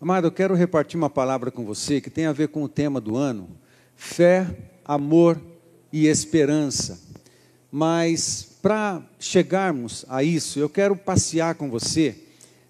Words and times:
Amado, 0.00 0.26
eu 0.26 0.32
quero 0.32 0.54
repartir 0.54 0.98
uma 0.98 1.08
palavra 1.08 1.50
com 1.52 1.64
você 1.64 2.00
que 2.00 2.10
tem 2.10 2.26
a 2.26 2.32
ver 2.32 2.48
com 2.48 2.62
o 2.64 2.68
tema 2.68 3.00
do 3.00 3.16
ano: 3.16 3.48
fé, 3.96 4.46
amor 4.84 5.40
e 5.92 6.08
esperança. 6.08 7.00
Mas 7.70 8.58
para 8.60 9.02
chegarmos 9.20 10.04
a 10.08 10.22
isso, 10.22 10.58
eu 10.58 10.68
quero 10.68 10.96
passear 10.96 11.54
com 11.54 11.70
você 11.70 12.16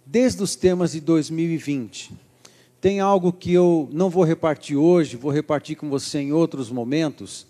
desde 0.04 0.42
os 0.42 0.54
temas 0.54 0.92
de 0.92 1.00
2020. 1.00 2.12
Tem 2.80 3.00
algo 3.00 3.32
que 3.32 3.52
eu 3.52 3.88
não 3.90 4.10
vou 4.10 4.22
repartir 4.22 4.76
hoje, 4.76 5.16
vou 5.16 5.32
repartir 5.32 5.76
com 5.76 5.88
você 5.88 6.18
em 6.18 6.32
outros 6.32 6.70
momentos, 6.70 7.46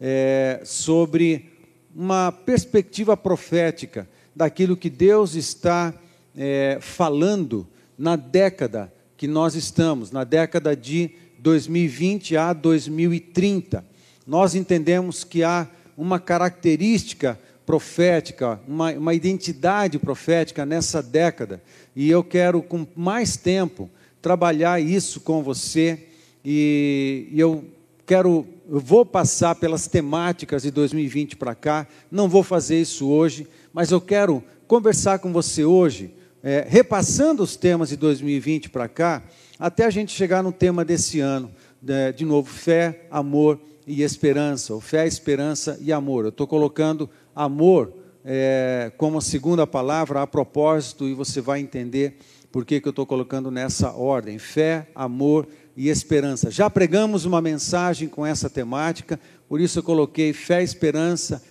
é, 0.00 0.62
sobre 0.64 1.50
uma 1.94 2.32
perspectiva 2.32 3.16
profética 3.16 4.08
daquilo 4.34 4.76
que 4.76 4.88
Deus 4.88 5.34
está 5.34 5.92
é, 6.34 6.78
falando 6.80 7.66
na 7.96 8.16
década 8.16 8.90
que 9.18 9.26
nós 9.26 9.56
estamos, 9.56 10.12
na 10.12 10.22
década 10.22 10.76
de 10.76 11.10
2020 11.40 12.36
a 12.36 12.52
2030. 12.52 13.84
Nós 14.24 14.54
entendemos 14.54 15.24
que 15.24 15.42
há 15.42 15.66
uma 15.96 16.20
característica 16.20 17.36
profética, 17.66 18.60
uma, 18.66 18.92
uma 18.92 19.12
identidade 19.12 19.98
profética 19.98 20.64
nessa 20.64 21.02
década, 21.02 21.60
e 21.96 22.08
eu 22.08 22.22
quero, 22.22 22.62
com 22.62 22.86
mais 22.94 23.36
tempo, 23.36 23.90
trabalhar 24.22 24.80
isso 24.80 25.20
com 25.20 25.42
você, 25.42 26.06
e, 26.44 27.28
e 27.32 27.40
eu 27.40 27.64
quero, 28.06 28.46
eu 28.70 28.78
vou 28.78 29.04
passar 29.04 29.56
pelas 29.56 29.88
temáticas 29.88 30.62
de 30.62 30.70
2020 30.70 31.34
para 31.34 31.56
cá, 31.56 31.88
não 32.08 32.28
vou 32.28 32.44
fazer 32.44 32.80
isso 32.80 33.08
hoje, 33.08 33.48
mas 33.72 33.90
eu 33.90 34.00
quero 34.00 34.44
conversar 34.68 35.18
com 35.18 35.32
você 35.32 35.64
hoje 35.64 36.14
é, 36.42 36.66
repassando 36.68 37.42
os 37.42 37.56
temas 37.56 37.88
de 37.88 37.96
2020 37.96 38.70
para 38.70 38.88
cá, 38.88 39.22
até 39.58 39.84
a 39.84 39.90
gente 39.90 40.12
chegar 40.12 40.42
no 40.42 40.52
tema 40.52 40.84
desse 40.84 41.20
ano, 41.20 41.50
de, 41.80 42.12
de 42.12 42.24
novo, 42.24 42.48
fé, 42.48 43.06
amor 43.10 43.58
e 43.86 44.02
esperança, 44.02 44.74
ou 44.74 44.80
fé, 44.80 45.06
esperança 45.06 45.78
e 45.80 45.92
amor. 45.92 46.24
Eu 46.24 46.30
estou 46.30 46.46
colocando 46.46 47.08
amor 47.34 47.92
é, 48.24 48.92
como 48.96 49.18
a 49.18 49.22
segunda 49.22 49.66
palavra 49.66 50.22
a 50.22 50.26
propósito, 50.26 51.08
e 51.08 51.14
você 51.14 51.40
vai 51.40 51.60
entender 51.60 52.18
por 52.52 52.64
que, 52.64 52.80
que 52.80 52.88
eu 52.88 52.90
estou 52.90 53.06
colocando 53.06 53.50
nessa 53.50 53.92
ordem: 53.92 54.38
fé, 54.38 54.88
amor 54.94 55.48
e 55.76 55.88
esperança. 55.88 56.50
Já 56.50 56.68
pregamos 56.68 57.24
uma 57.24 57.40
mensagem 57.40 58.08
com 58.08 58.26
essa 58.26 58.50
temática, 58.50 59.18
por 59.48 59.60
isso 59.60 59.78
eu 59.78 59.82
coloquei 59.82 60.32
fé, 60.32 60.62
esperança, 60.62 61.42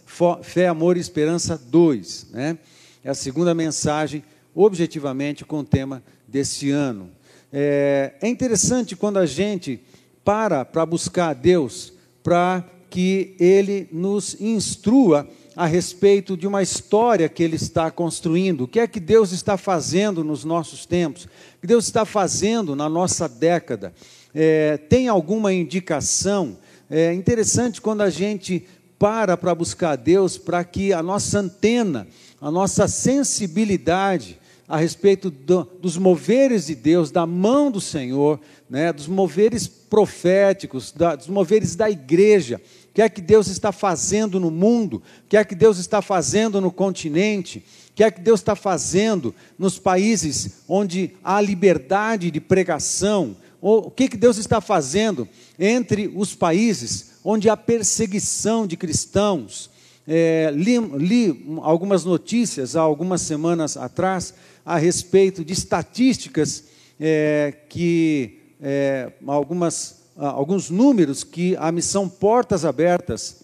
fé, 0.43 0.67
amor 0.67 0.97
e 0.97 0.99
esperança 0.99 1.57
2. 1.57 2.27
Né? 2.31 2.57
É 3.03 3.09
a 3.09 3.15
segunda 3.15 3.55
mensagem 3.55 4.23
objetivamente 4.57 5.45
com 5.45 5.59
o 5.59 5.63
tema 5.63 6.03
desse 6.27 6.71
ano. 6.71 7.11
É, 7.53 8.15
é 8.19 8.27
interessante 8.27 8.95
quando 8.95 9.17
a 9.17 9.25
gente 9.27 9.79
para 10.23 10.65
para 10.65 10.83
buscar 10.83 11.29
a 11.29 11.33
Deus, 11.33 11.93
para 12.23 12.65
que 12.89 13.35
Ele 13.39 13.87
nos 13.91 14.41
instrua 14.41 15.29
a 15.55 15.65
respeito 15.65 16.35
de 16.35 16.47
uma 16.47 16.63
história 16.63 17.29
que 17.29 17.43
Ele 17.43 17.55
está 17.55 17.91
construindo. 17.91 18.61
O 18.61 18.67
que 18.67 18.79
é 18.79 18.87
que 18.87 18.99
Deus 18.99 19.31
está 19.31 19.57
fazendo 19.57 20.23
nos 20.23 20.43
nossos 20.43 20.87
tempos? 20.87 21.25
O 21.25 21.61
que 21.61 21.67
Deus 21.67 21.85
está 21.85 22.03
fazendo 22.03 22.75
na 22.75 22.89
nossa 22.89 23.29
década? 23.29 23.93
É, 24.33 24.77
tem 24.77 25.07
alguma 25.07 25.53
indicação? 25.53 26.57
É 26.89 27.13
interessante 27.13 27.79
quando 27.79 28.01
a 28.01 28.09
gente 28.09 28.65
para 28.97 29.37
para 29.37 29.53
buscar 29.53 29.95
Deus, 29.95 30.37
para 30.37 30.63
que 30.63 30.91
a 30.91 31.03
nossa 31.03 31.39
antena, 31.39 32.07
a 32.41 32.49
nossa 32.49 32.87
sensibilidade, 32.87 34.39
a 34.67 34.77
respeito 34.77 35.29
do, 35.29 35.63
dos 35.81 35.97
moveres 35.97 36.67
de 36.67 36.75
Deus, 36.75 37.09
da 37.09 37.25
mão 37.25 37.71
do 37.71 37.79
Senhor, 37.79 38.39
né, 38.69 38.91
dos 38.91 39.07
moveres 39.07 39.67
proféticos, 39.67 40.91
da, 40.91 41.15
dos 41.15 41.27
moveres 41.27 41.75
da 41.75 41.89
igreja. 41.89 42.61
O 42.89 42.93
que 42.93 43.01
é 43.01 43.07
que 43.07 43.21
Deus 43.21 43.47
está 43.47 43.71
fazendo 43.71 44.39
no 44.39 44.51
mundo? 44.51 44.97
O 44.97 45.29
que 45.29 45.37
é 45.37 45.43
que 45.45 45.55
Deus 45.55 45.77
está 45.77 46.01
fazendo 46.01 46.59
no 46.59 46.71
continente? 46.71 47.63
O 47.89 47.93
que 47.95 48.03
é 48.03 48.11
que 48.11 48.19
Deus 48.19 48.41
está 48.41 48.55
fazendo 48.55 49.33
nos 49.57 49.79
países 49.79 50.63
onde 50.67 51.15
há 51.23 51.39
liberdade 51.39 52.29
de 52.29 52.41
pregação? 52.41 53.37
O 53.61 53.89
que, 53.89 54.03
é 54.03 54.07
que 54.07 54.17
Deus 54.17 54.37
está 54.37 54.61
fazendo 54.61 55.27
entre 55.57 56.11
os 56.13 56.35
países 56.35 57.13
onde 57.23 57.49
há 57.49 57.57
perseguição 57.57 58.67
de 58.67 58.77
cristãos? 58.77 59.69
É, 60.07 60.51
li, 60.53 60.79
li 60.79 61.59
algumas 61.61 62.05
notícias 62.05 62.75
há 62.75 62.81
algumas 62.81 63.21
semanas 63.21 63.75
atrás 63.75 64.33
a 64.67 64.77
respeito 64.77 65.45
de 65.45 65.53
estatísticas 65.53 66.65
é, 66.99 67.53
que 67.69 68.37
é, 68.61 69.13
algumas, 69.25 70.01
alguns 70.17 70.69
números 70.69 71.23
que 71.23 71.55
a 71.55 71.71
missão 71.71 72.09
Portas 72.09 72.65
Abertas 72.65 73.43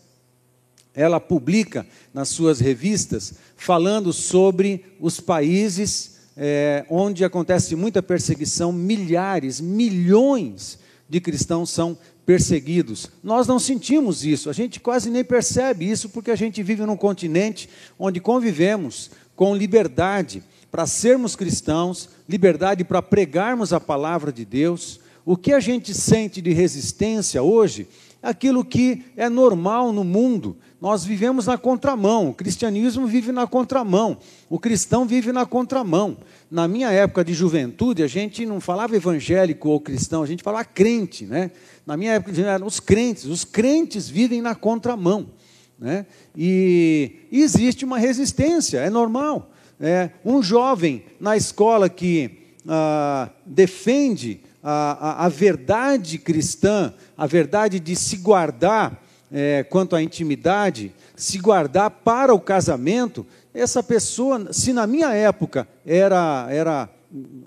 ela 0.93 1.21
publica 1.21 1.87
nas 2.13 2.27
suas 2.27 2.59
revistas, 2.59 3.35
falando 3.55 4.11
sobre 4.11 4.83
os 4.99 5.21
países 5.21 6.17
é, 6.35 6.85
onde 6.89 7.23
acontece 7.23 7.73
muita 7.73 8.03
perseguição, 8.03 8.73
milhares, 8.73 9.61
milhões 9.61 10.77
de 11.07 11.21
cristãos 11.21 11.69
são 11.69 11.97
perseguidos. 12.25 13.09
Nós 13.23 13.47
não 13.47 13.59
sentimos 13.59 14.25
isso, 14.25 14.49
a 14.49 14.53
gente 14.53 14.81
quase 14.81 15.09
nem 15.09 15.23
percebe 15.23 15.89
isso, 15.89 16.09
porque 16.09 16.31
a 16.31 16.35
gente 16.35 16.61
vive 16.61 16.85
num 16.85 16.97
continente 16.97 17.69
onde 17.97 18.19
convivemos 18.19 19.09
com 19.37 19.55
liberdade 19.55 20.43
para 20.73 20.87
sermos 20.87 21.35
cristãos, 21.35 22.09
liberdade 22.27 22.83
para 22.83 22.99
pregarmos 22.99 23.71
a 23.71 23.79
palavra 23.79 24.31
de 24.33 24.43
Deus. 24.43 24.99
O 25.23 25.37
que 25.37 25.53
a 25.53 25.59
gente 25.59 25.93
sente 25.93 26.41
de 26.41 26.51
resistência 26.51 27.43
hoje 27.43 27.87
aquilo 28.23 28.65
que 28.65 29.05
é 29.15 29.29
normal 29.29 29.91
no 29.93 30.03
mundo. 30.03 30.57
Nós 30.81 31.05
vivemos 31.05 31.45
na 31.45 31.59
contramão, 31.59 32.29
o 32.29 32.33
cristianismo 32.33 33.05
vive 33.05 33.31
na 33.31 33.45
contramão, 33.45 34.17
o 34.49 34.57
cristão 34.57 35.05
vive 35.05 35.31
na 35.31 35.45
contramão. 35.45 36.17
Na 36.49 36.67
minha 36.67 36.89
época 36.89 37.23
de 37.23 37.35
juventude, 37.35 38.01
a 38.01 38.07
gente 38.07 38.43
não 38.43 38.59
falava 38.59 38.95
evangélico 38.95 39.69
ou 39.69 39.79
cristão, 39.79 40.23
a 40.23 40.25
gente 40.25 40.41
falava 40.41 40.65
crente, 40.65 41.23
né? 41.25 41.51
Na 41.85 41.95
minha 41.95 42.13
época, 42.13 42.41
eram 42.41 42.65
os 42.65 42.79
crentes, 42.79 43.25
os 43.25 43.45
crentes 43.45 44.09
vivem 44.09 44.41
na 44.41 44.55
contramão. 44.55 45.29
Né? 45.77 46.07
E 46.35 47.27
existe 47.31 47.85
uma 47.85 47.99
resistência, 47.99 48.79
é 48.79 48.89
normal. 48.89 49.51
É, 49.85 50.11
um 50.23 50.41
jovem 50.41 51.03
na 51.19 51.35
escola 51.35 51.89
que 51.89 52.55
ah, 52.65 53.27
defende 53.45 54.39
a, 54.63 55.23
a, 55.23 55.25
a, 55.25 55.27
verdade 55.29 56.17
cristã, 56.17 56.93
a 57.17 57.27
verdade 57.27 57.81
de 57.81 57.93
se 57.93 58.15
guardar 58.15 59.03
é, 59.29 59.61
quanto 59.61 59.93
à 59.93 60.01
intimidade, 60.01 60.93
se 61.17 61.37
guardar 61.37 61.89
para 61.89 62.33
o 62.33 62.39
casamento, 62.39 63.25
essa 63.53 63.83
pessoa, 63.83 64.53
se 64.53 64.71
na 64.71 64.87
minha 64.87 65.13
época 65.13 65.67
era, 65.85 66.47
era, 66.49 66.89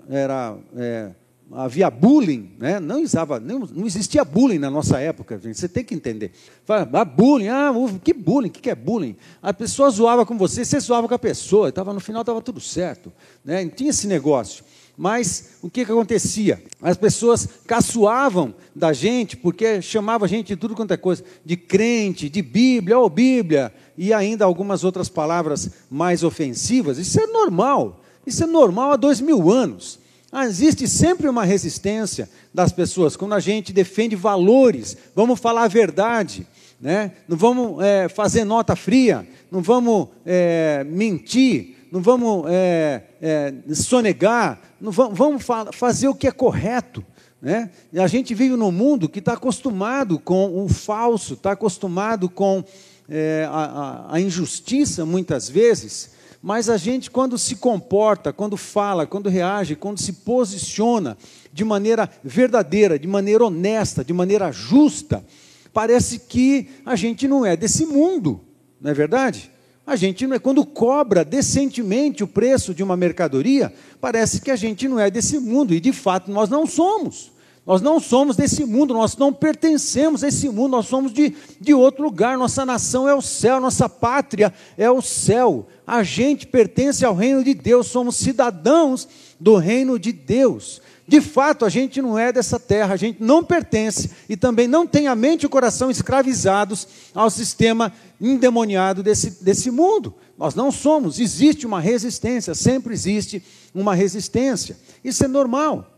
era 0.07 0.57
é, 0.77 1.09
havia 1.51 1.89
bullying, 1.89 2.51
né? 2.59 2.79
não, 2.79 3.01
usava, 3.01 3.39
não, 3.39 3.59
não 3.59 3.85
existia 3.85 4.23
bullying 4.25 4.59
na 4.59 4.69
nossa 4.69 4.99
época, 4.99 5.39
gente. 5.39 5.57
você 5.57 5.67
tem 5.67 5.83
que 5.83 5.95
entender. 5.95 6.31
Fala, 6.65 6.87
ah, 6.91 7.05
bullying, 7.05 7.47
ah, 7.47 7.71
que 8.03 8.13
bullying, 8.13 8.49
o 8.49 8.51
que 8.51 8.69
é 8.69 8.75
bullying? 8.75 9.15
A 9.41 9.53
pessoa 9.53 9.89
zoava 9.89 10.25
com 10.25 10.37
você, 10.37 10.65
você 10.65 10.79
zoava 10.79 11.07
com 11.07 11.13
a 11.13 11.19
pessoa, 11.19 11.71
tava, 11.71 11.93
no 11.93 11.99
final 11.99 12.21
estava 12.21 12.41
tudo 12.41 12.59
certo, 12.59 13.11
né? 13.43 13.63
não 13.63 13.71
tinha 13.71 13.89
esse 13.89 14.07
negócio. 14.07 14.63
Mas 14.97 15.57
o 15.61 15.69
que, 15.69 15.85
que 15.85 15.91
acontecia? 15.91 16.61
As 16.81 16.97
pessoas 16.97 17.47
caçoavam 17.67 18.55
da 18.75 18.91
gente, 18.91 19.37
porque 19.37 19.79
chamava 19.79 20.25
a 20.25 20.27
gente 20.27 20.47
de 20.47 20.55
tudo 20.55 20.75
quanto 20.75 20.91
é 20.91 20.97
coisa, 20.97 21.23
de 21.45 21.55
crente, 21.55 22.27
de 22.27 22.41
Bíblia, 22.41 22.97
ou 22.97 23.05
oh, 23.05 23.09
Bíblia, 23.09 23.71
e 23.95 24.11
ainda 24.11 24.43
algumas 24.43 24.83
outras 24.83 25.07
palavras 25.07 25.69
mais 25.87 26.23
ofensivas. 26.23 26.97
Isso 26.97 27.19
é 27.21 27.27
normal, 27.27 28.01
isso 28.25 28.43
é 28.43 28.47
normal 28.47 28.91
há 28.91 28.95
dois 28.95 29.21
mil 29.21 29.51
anos. 29.51 29.99
Ah, 30.39 30.45
existe 30.45 30.87
sempre 30.87 31.27
uma 31.27 31.43
resistência 31.43 32.29
das 32.53 32.71
pessoas 32.71 33.15
quando 33.15 33.33
a 33.33 33.39
gente 33.39 33.73
defende 33.73 34.15
valores, 34.15 34.95
vamos 35.15 35.39
falar 35.39 35.63
a 35.63 35.67
verdade, 35.67 36.45
né? 36.79 37.13
não 37.27 37.35
vamos 37.35 37.83
é, 37.83 38.07
fazer 38.07 38.43
nota 38.43 38.75
fria, 38.75 39.27
não 39.49 39.63
vamos 39.63 40.09
é, 40.23 40.85
mentir, 40.87 41.87
não 41.91 42.03
vamos 42.03 42.45
é, 42.49 43.01
é 43.19 43.53
sonegar, 43.73 44.61
não 44.79 44.91
vamos, 44.91 45.43
fazer 45.73 46.07
o 46.07 46.13
que 46.13 46.27
é 46.27 46.31
correto. 46.31 47.03
Né? 47.41 47.71
A 47.95 48.05
gente 48.05 48.35
vive 48.35 48.55
num 48.55 48.71
mundo 48.71 49.09
que 49.09 49.17
está 49.17 49.33
acostumado 49.33 50.19
com 50.19 50.63
o 50.63 50.69
falso, 50.69 51.33
está 51.33 51.53
acostumado 51.53 52.29
com 52.29 52.63
é, 53.09 53.47
a, 53.49 54.05
a, 54.11 54.15
a 54.15 54.21
injustiça 54.21 55.03
muitas 55.03 55.49
vezes. 55.49 56.15
Mas 56.41 56.69
a 56.69 56.77
gente, 56.77 57.09
quando 57.09 57.37
se 57.37 57.55
comporta, 57.55 58.31
quando 58.31 58.55
fala, 58.55 59.07
quando 59.07 59.29
reage, 59.29 59.75
quando 59.75 59.99
se 59.99 60.13
posiciona 60.13 61.17
de 61.51 61.65
maneira 61.65 62.09
verdadeira, 62.23 62.99
de 62.99 63.07
maneira 63.07 63.45
honesta, 63.45 64.03
de 64.03 64.13
maneira 64.13 64.51
justa, 64.51 65.25
parece 65.73 66.19
que 66.19 66.69
a 66.85 66.95
gente 66.95 67.27
não 67.27 67.45
é 67.45 67.57
desse 67.57 67.85
mundo, 67.85 68.41
não 68.79 68.91
é 68.91 68.93
verdade? 68.93 69.51
A 69.85 69.95
gente 69.95 70.27
não 70.27 70.35
é. 70.35 70.39
Quando 70.39 70.65
cobra 70.65 71.23
decentemente 71.23 72.23
o 72.23 72.27
preço 72.27 72.73
de 72.73 72.83
uma 72.83 72.97
mercadoria, 72.97 73.73
parece 74.01 74.41
que 74.41 74.51
a 74.51 74.55
gente 74.55 74.87
não 74.87 74.99
é 74.99 75.09
desse 75.09 75.39
mundo, 75.39 75.73
e 75.73 75.79
de 75.79 75.93
fato 75.93 76.29
nós 76.29 76.49
não 76.49 76.65
somos. 76.67 77.31
Nós 77.67 77.81
não 77.81 77.99
somos 77.99 78.37
desse 78.37 78.63
mundo, 78.63 78.93
nós 78.93 79.17
não 79.17 79.33
pertencemos 79.33 80.23
a 80.23 80.29
esse 80.29 80.47
mundo, 80.47 80.71
nós 80.71 80.87
somos 80.87 81.11
de, 81.11 81.35
de 81.59 81.73
outro 81.73 82.01
lugar. 82.01 82.37
Nossa 82.37 82.65
nação 82.65 83.09
é 83.09 83.13
o 83.13 83.21
céu, 83.21 83.59
nossa 83.59 83.89
pátria 83.89 84.53
é 84.77 84.89
o 84.89 85.01
céu. 85.01 85.67
A 85.85 86.01
gente 86.01 86.47
pertence 86.47 87.03
ao 87.03 87.13
reino 87.13 87.43
de 87.43 87.53
Deus, 87.53 87.87
somos 87.87 88.15
cidadãos 88.15 89.05
do 89.37 89.57
reino 89.57 89.99
de 89.99 90.13
Deus. 90.13 90.81
De 91.05 91.19
fato, 91.19 91.65
a 91.65 91.69
gente 91.69 92.01
não 92.01 92.17
é 92.17 92.31
dessa 92.31 92.57
terra, 92.57 92.93
a 92.93 92.97
gente 92.97 93.21
não 93.21 93.43
pertence 93.43 94.11
e 94.29 94.37
também 94.37 94.65
não 94.65 94.87
tem 94.87 95.07
a 95.07 95.15
mente 95.15 95.43
e 95.43 95.45
o 95.45 95.49
coração 95.49 95.91
escravizados 95.91 96.87
ao 97.13 97.29
sistema 97.29 97.91
endemoniado 98.21 99.03
desse, 99.03 99.43
desse 99.43 99.69
mundo. 99.69 100.15
Nós 100.37 100.55
não 100.55 100.71
somos, 100.71 101.19
existe 101.19 101.65
uma 101.65 101.81
resistência, 101.81 102.55
sempre 102.55 102.93
existe 102.93 103.43
uma 103.75 103.93
resistência. 103.93 104.77
Isso 105.03 105.25
é 105.25 105.27
normal, 105.27 105.96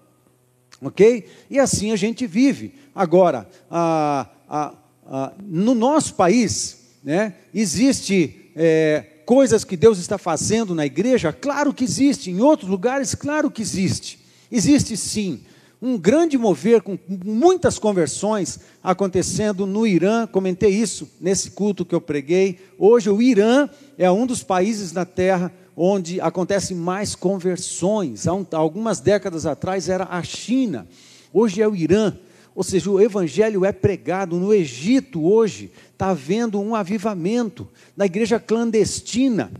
ok? 0.81 1.25
E 1.49 1.59
assim 1.59 1.91
a 1.91 1.95
gente 1.95 2.25
vive. 2.25 2.73
Agora, 2.93 3.49
a, 3.69 4.27
a, 4.47 4.73
a, 5.05 5.33
no 5.43 5.73
nosso 5.73 6.15
país, 6.15 6.95
né, 7.03 7.35
existe 7.53 8.51
é, 8.55 9.05
coisas 9.25 9.63
que 9.63 9.77
Deus 9.77 9.99
está 9.99 10.17
fazendo 10.17 10.73
na 10.73 10.85
igreja? 10.85 11.31
Claro 11.31 11.73
que 11.73 11.83
existe, 11.83 12.31
em 12.31 12.41
outros 12.41 12.69
lugares, 12.69 13.15
claro 13.15 13.51
que 13.51 13.61
existe. 13.61 14.19
Existe 14.51 14.97
sim 14.97 15.41
um 15.81 15.97
grande 15.97 16.37
mover 16.37 16.81
com 16.81 16.99
muitas 17.07 17.79
conversões 17.79 18.59
acontecendo 18.83 19.65
no 19.65 19.87
Irã. 19.87 20.27
Comentei 20.27 20.71
isso 20.71 21.09
nesse 21.21 21.51
culto 21.51 21.85
que 21.85 21.95
eu 21.95 22.01
preguei. 22.01 22.59
Hoje 22.77 23.09
o 23.09 23.21
Irã 23.21 23.69
é 23.97 24.11
um 24.11 24.25
dos 24.25 24.43
países 24.43 24.91
na 24.91 25.05
Terra 25.05 25.51
onde 25.81 26.19
acontecem 26.19 26.75
mais 26.75 27.15
conversões. 27.15 28.27
Há, 28.27 28.33
um, 28.33 28.45
algumas 28.51 28.99
décadas 28.99 29.45
atrás 29.45 29.87
era 29.87 30.05
a 30.09 30.21
China. 30.21 30.87
Hoje 31.31 31.61
é 31.61 31.67
o 31.67 31.75
Irã. 31.75 32.13
Ou 32.53 32.63
seja, 32.63 32.91
o 32.91 32.99
evangelho 32.99 33.63
é 33.63 33.71
pregado 33.71 34.35
no 34.35 34.53
Egito 34.53 35.23
hoje. 35.23 35.71
Está 35.93 36.09
havendo 36.09 36.59
um 36.59 36.75
avivamento 36.75 37.67
na 37.95 38.05
igreja 38.05 38.39
clandestina 38.39 39.51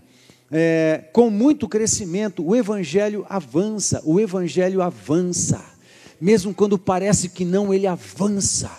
é, 0.52 1.04
com 1.14 1.30
muito 1.30 1.68
crescimento, 1.68 2.46
o 2.46 2.56
Evangelho 2.56 3.26
avança, 3.30 4.02
o 4.04 4.20
Evangelho 4.20 4.82
avança, 4.82 5.64
mesmo 6.20 6.54
quando 6.54 6.78
parece 6.78 7.30
que 7.30 7.46
não, 7.46 7.74
ele 7.74 7.86
avança. 7.86 8.70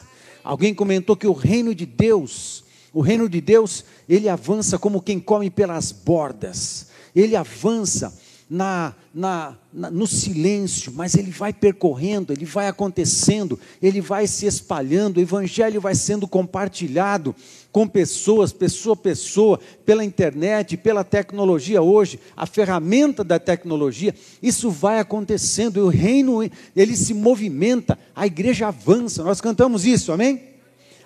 Alguém 0.43 0.75
comentou 0.75 1.17
que 1.17 1.27
o 1.27 1.33
reino 1.33 1.75
de 1.75 1.87
Deus, 1.87 2.65
o 2.93 3.01
reino 3.01 3.29
de 3.29 3.41
Deus, 3.41 3.85
ele 4.09 4.29
avança 4.29 4.79
como 4.79 5.01
quem 5.01 5.21
come 5.21 5.49
pelas 5.49 5.93
bordas, 5.93 6.89
ele 7.15 7.37
avança 7.37 8.13
na, 8.51 8.93
na, 9.15 9.57
na, 9.73 9.91
no 9.93 10.09
silêncio, 10.09 10.93
mas 10.93 11.15
ele 11.15 11.31
vai 11.31 11.53
percorrendo, 11.53 12.33
ele 12.33 12.45
vai 12.45 12.67
acontecendo, 12.67 13.57
ele 13.81 14.01
vai 14.01 14.27
se 14.27 14.45
espalhando, 14.45 15.19
o 15.19 15.21
evangelho 15.21 15.81
vai 15.81 15.95
sendo 15.95 16.27
compartilhado 16.27 17.33
com 17.71 17.87
pessoas, 17.87 18.53
pessoa 18.53 18.95
a 18.95 18.97
pessoa, 18.97 19.61
pela 19.87 20.05
internet, 20.05 20.77
pela 20.77 21.05
tecnologia 21.05 21.81
hoje, 21.81 22.19
a 22.37 22.45
ferramenta 22.45 23.23
da 23.23 23.39
tecnologia, 23.39 24.13
isso 24.43 24.69
vai 24.69 24.99
acontecendo, 24.99 25.79
e 25.79 25.83
o 25.83 25.89
reino 25.89 26.43
ele 26.75 26.97
se 26.97 27.15
movimenta, 27.15 27.97
a 28.17 28.27
igreja 28.27 28.67
avança. 28.67 29.23
Nós 29.23 29.41
cantamos 29.41 29.87
isso, 29.87 30.11
amém? 30.11 30.50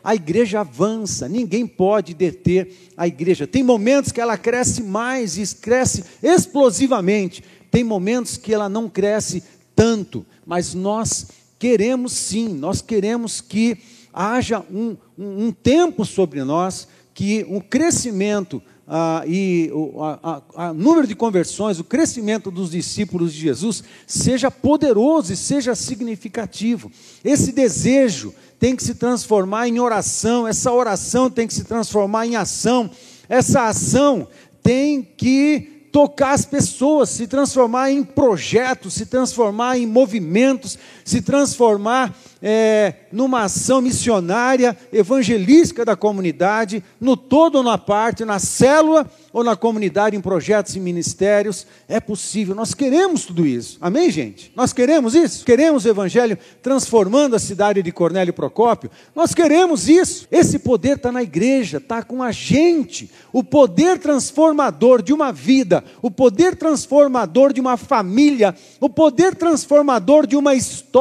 A 0.05 0.15
igreja 0.15 0.61
avança, 0.61 1.27
ninguém 1.27 1.67
pode 1.67 2.13
deter 2.13 2.93
a 2.95 3.09
igreja. 3.09 3.47
Tem 3.47 3.63
momentos 3.63 4.13
que 4.13 4.21
ela 4.21 4.37
cresce 4.37 4.83
mais 4.83 5.39
e 5.39 5.57
cresce 5.57 6.05
explosivamente, 6.23 7.43
tem 7.71 7.83
momentos 7.83 8.37
que 8.37 8.53
ela 8.53 8.69
não 8.69 8.89
cresce 8.89 9.43
tanto, 9.75 10.25
mas 10.47 10.75
nós 10.75 11.29
queremos 11.59 12.13
sim, 12.13 12.49
nós 12.51 12.83
queremos 12.83 13.41
que 13.41 13.79
haja 14.13 14.63
um, 14.71 14.97
um, 15.19 15.47
um 15.47 15.53
tempo 15.53 16.05
sobre 16.05 16.45
nós, 16.45 16.87
que 17.15 17.45
o 17.49 17.57
um 17.57 17.61
crescimento 17.61 18.63
ah, 18.87 19.25
e 19.27 19.71
o 19.73 20.03
a, 20.03 20.43
a, 20.55 20.67
a 20.69 20.75
número 20.75 21.07
de 21.07 21.15
conversões, 21.15 21.81
o 21.81 21.85
crescimento 21.85 22.51
dos 22.51 22.71
discípulos 22.71 23.33
de 23.33 23.41
Jesus 23.41 23.83
seja 24.07 24.51
poderoso 24.51 25.33
e 25.33 25.37
seja 25.37 25.75
significativo. 25.75 26.93
Esse 27.25 27.53
desejo 27.53 28.35
tem 28.65 28.75
que 28.75 28.83
se 28.83 28.95
transformar 28.95 29.69
em 29.69 29.79
oração, 29.79 30.49
essa 30.49 30.73
oração 30.73 31.29
tem 31.29 31.47
que 31.47 31.53
se 31.53 31.65
transformar 31.65 32.27
em 32.27 32.35
ação, 32.35 32.91
essa 33.29 33.67
ação 33.67 34.27
tem 34.63 35.03
que 35.03 35.91
tocar 35.93 36.31
as 36.31 36.47
pessoas, 36.47 37.11
se 37.11 37.27
transformar 37.27 37.91
em 37.91 38.03
projetos, 38.03 38.95
se 38.95 39.05
transformar 39.05 39.77
em 39.77 39.87
movimentos, 39.87 40.79
se 41.05 41.21
transformar 41.21 42.17
é, 42.41 42.95
numa 43.13 43.43
ação 43.43 43.81
missionária, 43.81 44.77
evangelística 44.93 45.85
da 45.85 45.95
comunidade, 45.95 46.83
no 47.01 47.17
todo 47.17 47.57
ou 47.57 47.63
na 47.63 47.77
parte, 47.77 48.25
na 48.25 48.39
célula 48.39 49.11
ou 49.33 49.45
na 49.45 49.55
comunidade, 49.55 50.17
em 50.17 50.21
projetos 50.21 50.75
e 50.75 50.81
ministérios, 50.81 51.67
é 51.89 52.01
possível. 52.01 52.55
Nós 52.55 52.73
queremos 52.73 53.25
tudo 53.25 53.47
isso. 53.47 53.77
Amém, 53.81 54.11
gente? 54.11 54.51
Nós 54.57 54.73
queremos 54.73 55.15
isso? 55.15 55.45
Queremos 55.45 55.85
o 55.85 55.89
Evangelho 55.89 56.39
transformando 56.63 57.37
a 57.37 57.39
cidade 57.39 57.83
de 57.83 57.93
Cornélio 57.93 58.33
Procópio? 58.33 58.91
Nós 59.15 59.35
queremos 59.35 59.89
isso. 59.89 60.27
Esse 60.31 60.59
poder 60.59 60.97
está 60.97 61.13
na 61.13 61.23
igreja, 61.23 61.79
está 61.79 62.03
com 62.03 62.23
a 62.23 62.33
gente. 62.33 63.11
O 63.33 63.43
poder 63.43 63.99
transformador 63.99 65.03
de 65.03 65.13
uma 65.13 65.33
vida, 65.33 65.85
o 66.01 66.11
poder 66.11 66.57
transformador 66.57 67.53
de 67.53 67.61
uma 67.61 67.77
família, 67.77 68.55
o 68.81 68.89
poder 68.89 69.35
transformador 69.35 70.27
de 70.27 70.37
uma 70.37 70.55
história 70.55 70.94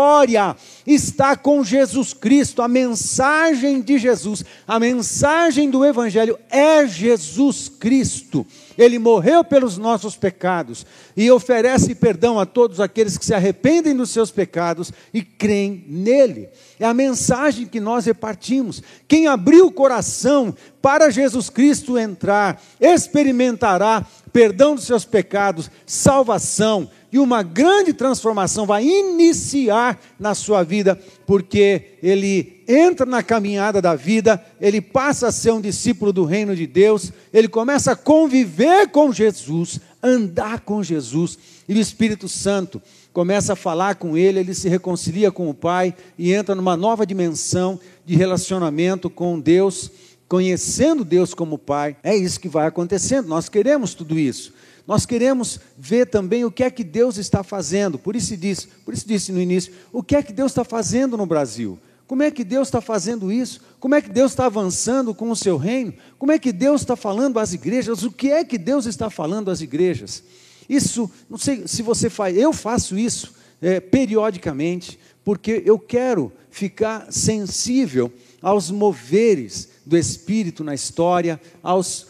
está 0.85 1.35
com 1.35 1.63
Jesus 1.63 2.13
Cristo. 2.13 2.61
A 2.61 2.67
mensagem 2.67 3.81
de 3.81 3.97
Jesus, 3.97 4.43
a 4.67 4.79
mensagem 4.79 5.69
do 5.69 5.85
Evangelho 5.85 6.37
é 6.49 6.85
Jesus. 6.87 7.71
Cristo. 7.83 8.47
Ele 8.77 8.97
morreu 8.97 9.43
pelos 9.43 9.77
nossos 9.77 10.15
pecados 10.15 10.85
e 11.15 11.29
oferece 11.29 11.93
perdão 11.93 12.39
a 12.39 12.45
todos 12.45 12.79
aqueles 12.79 13.17
que 13.17 13.25
se 13.25 13.33
arrependem 13.33 13.95
dos 13.95 14.09
seus 14.09 14.31
pecados 14.31 14.91
e 15.13 15.21
creem 15.21 15.83
nele. 15.87 16.49
É 16.79 16.85
a 16.85 16.93
mensagem 16.93 17.67
que 17.67 17.79
nós 17.79 18.05
repartimos. 18.05 18.81
Quem 19.07 19.27
abriu 19.27 19.67
o 19.67 19.71
coração 19.71 20.55
para 20.83 21.09
Jesus 21.09 21.49
Cristo 21.49 21.97
entrar, 21.97 22.61
experimentará 22.77 24.05
perdão 24.33 24.75
dos 24.75 24.83
seus 24.83 25.05
pecados, 25.05 25.71
salvação 25.85 26.89
e 27.09 27.19
uma 27.19 27.41
grande 27.43 27.93
transformação 27.93 28.65
vai 28.65 28.83
iniciar 28.83 30.01
na 30.19 30.33
sua 30.33 30.63
vida, 30.63 30.99
porque 31.27 31.97
ele 32.01 32.63
entra 32.67 33.05
na 33.05 33.21
caminhada 33.21 33.79
da 33.79 33.95
vida, 33.95 34.43
ele 34.59 34.81
passa 34.81 35.27
a 35.27 35.31
ser 35.31 35.51
um 35.51 35.61
discípulo 35.61 36.11
do 36.11 36.25
reino 36.25 36.55
de 36.55 36.65
Deus, 36.65 37.13
ele 37.31 37.47
começa 37.47 37.91
a 37.91 37.95
conviver 37.95 38.89
com 38.89 39.13
Jesus, 39.13 39.79
andar 40.01 40.61
com 40.61 40.83
Jesus, 40.83 41.37
e 41.69 41.73
o 41.75 41.79
Espírito 41.79 42.27
Santo 42.27 42.81
começa 43.13 43.53
a 43.53 43.55
falar 43.55 43.95
com 43.95 44.17
ele, 44.17 44.39
ele 44.39 44.55
se 44.55 44.67
reconcilia 44.67 45.31
com 45.31 45.47
o 45.47 45.53
Pai 45.53 45.93
e 46.17 46.33
entra 46.33 46.55
numa 46.55 46.75
nova 46.75 47.05
dimensão 47.05 47.79
de 48.03 48.15
relacionamento 48.15 49.07
com 49.07 49.39
Deus, 49.39 49.91
conhecendo 50.33 51.05
Deus 51.05 51.31
como 51.31 51.59
Pai. 51.59 51.95
É 52.01 52.15
isso 52.15 52.39
que 52.39 52.49
vai 52.49 52.65
acontecendo, 52.65 53.27
nós 53.27 53.49
queremos 53.49 53.93
tudo 53.93 54.17
isso. 54.17 54.51
Nós 54.87 55.05
queremos 55.05 55.59
ver 55.77 56.07
também 56.07 56.43
o 56.43 56.49
que 56.49 56.63
é 56.63 56.71
que 56.71 56.83
Deus 56.83 57.17
está 57.17 57.43
fazendo. 57.43 57.99
Por 57.99 58.15
isso 58.15 58.35
disse, 58.35 58.65
por 58.83 58.95
isso 58.95 59.07
disse 59.07 59.31
no 59.31 59.39
início, 59.39 59.71
o 59.91 60.01
que 60.01 60.15
é 60.15 60.23
que 60.23 60.33
Deus 60.33 60.51
está 60.51 60.63
fazendo 60.63 61.15
no 61.15 61.27
Brasil? 61.27 61.77
Como 62.07 62.23
é 62.23 62.31
que 62.31 62.43
Deus 62.43 62.67
está 62.67 62.81
fazendo 62.81 63.31
isso? 63.31 63.61
Como 63.79 63.93
é 63.93 64.01
que 64.01 64.09
Deus 64.09 64.31
está 64.31 64.47
avançando 64.47 65.13
com 65.13 65.29
o 65.29 65.35
seu 65.35 65.55
reino? 65.55 65.93
Como 66.17 66.31
é 66.31 66.39
que 66.39 66.51
Deus 66.51 66.81
está 66.81 66.95
falando 66.95 67.37
às 67.37 67.53
igrejas? 67.53 68.01
O 68.01 68.11
que 68.11 68.31
é 68.31 68.43
que 68.43 68.57
Deus 68.57 68.87
está 68.87 69.11
falando 69.11 69.51
às 69.51 69.61
igrejas? 69.61 70.23
Isso, 70.67 71.11
não 71.29 71.37
sei 71.37 71.67
se 71.67 71.83
você 71.83 72.09
faz, 72.09 72.35
eu 72.35 72.51
faço 72.51 72.97
isso 72.97 73.35
é, 73.61 73.79
periodicamente, 73.79 74.97
porque 75.23 75.61
eu 75.63 75.77
quero 75.77 76.31
ficar 76.49 77.11
sensível 77.11 78.11
aos 78.41 78.71
moveres 78.71 79.72
do 79.85 79.97
Espírito 79.97 80.63
na 80.63 80.73
história, 80.73 81.39
aos, 81.61 82.07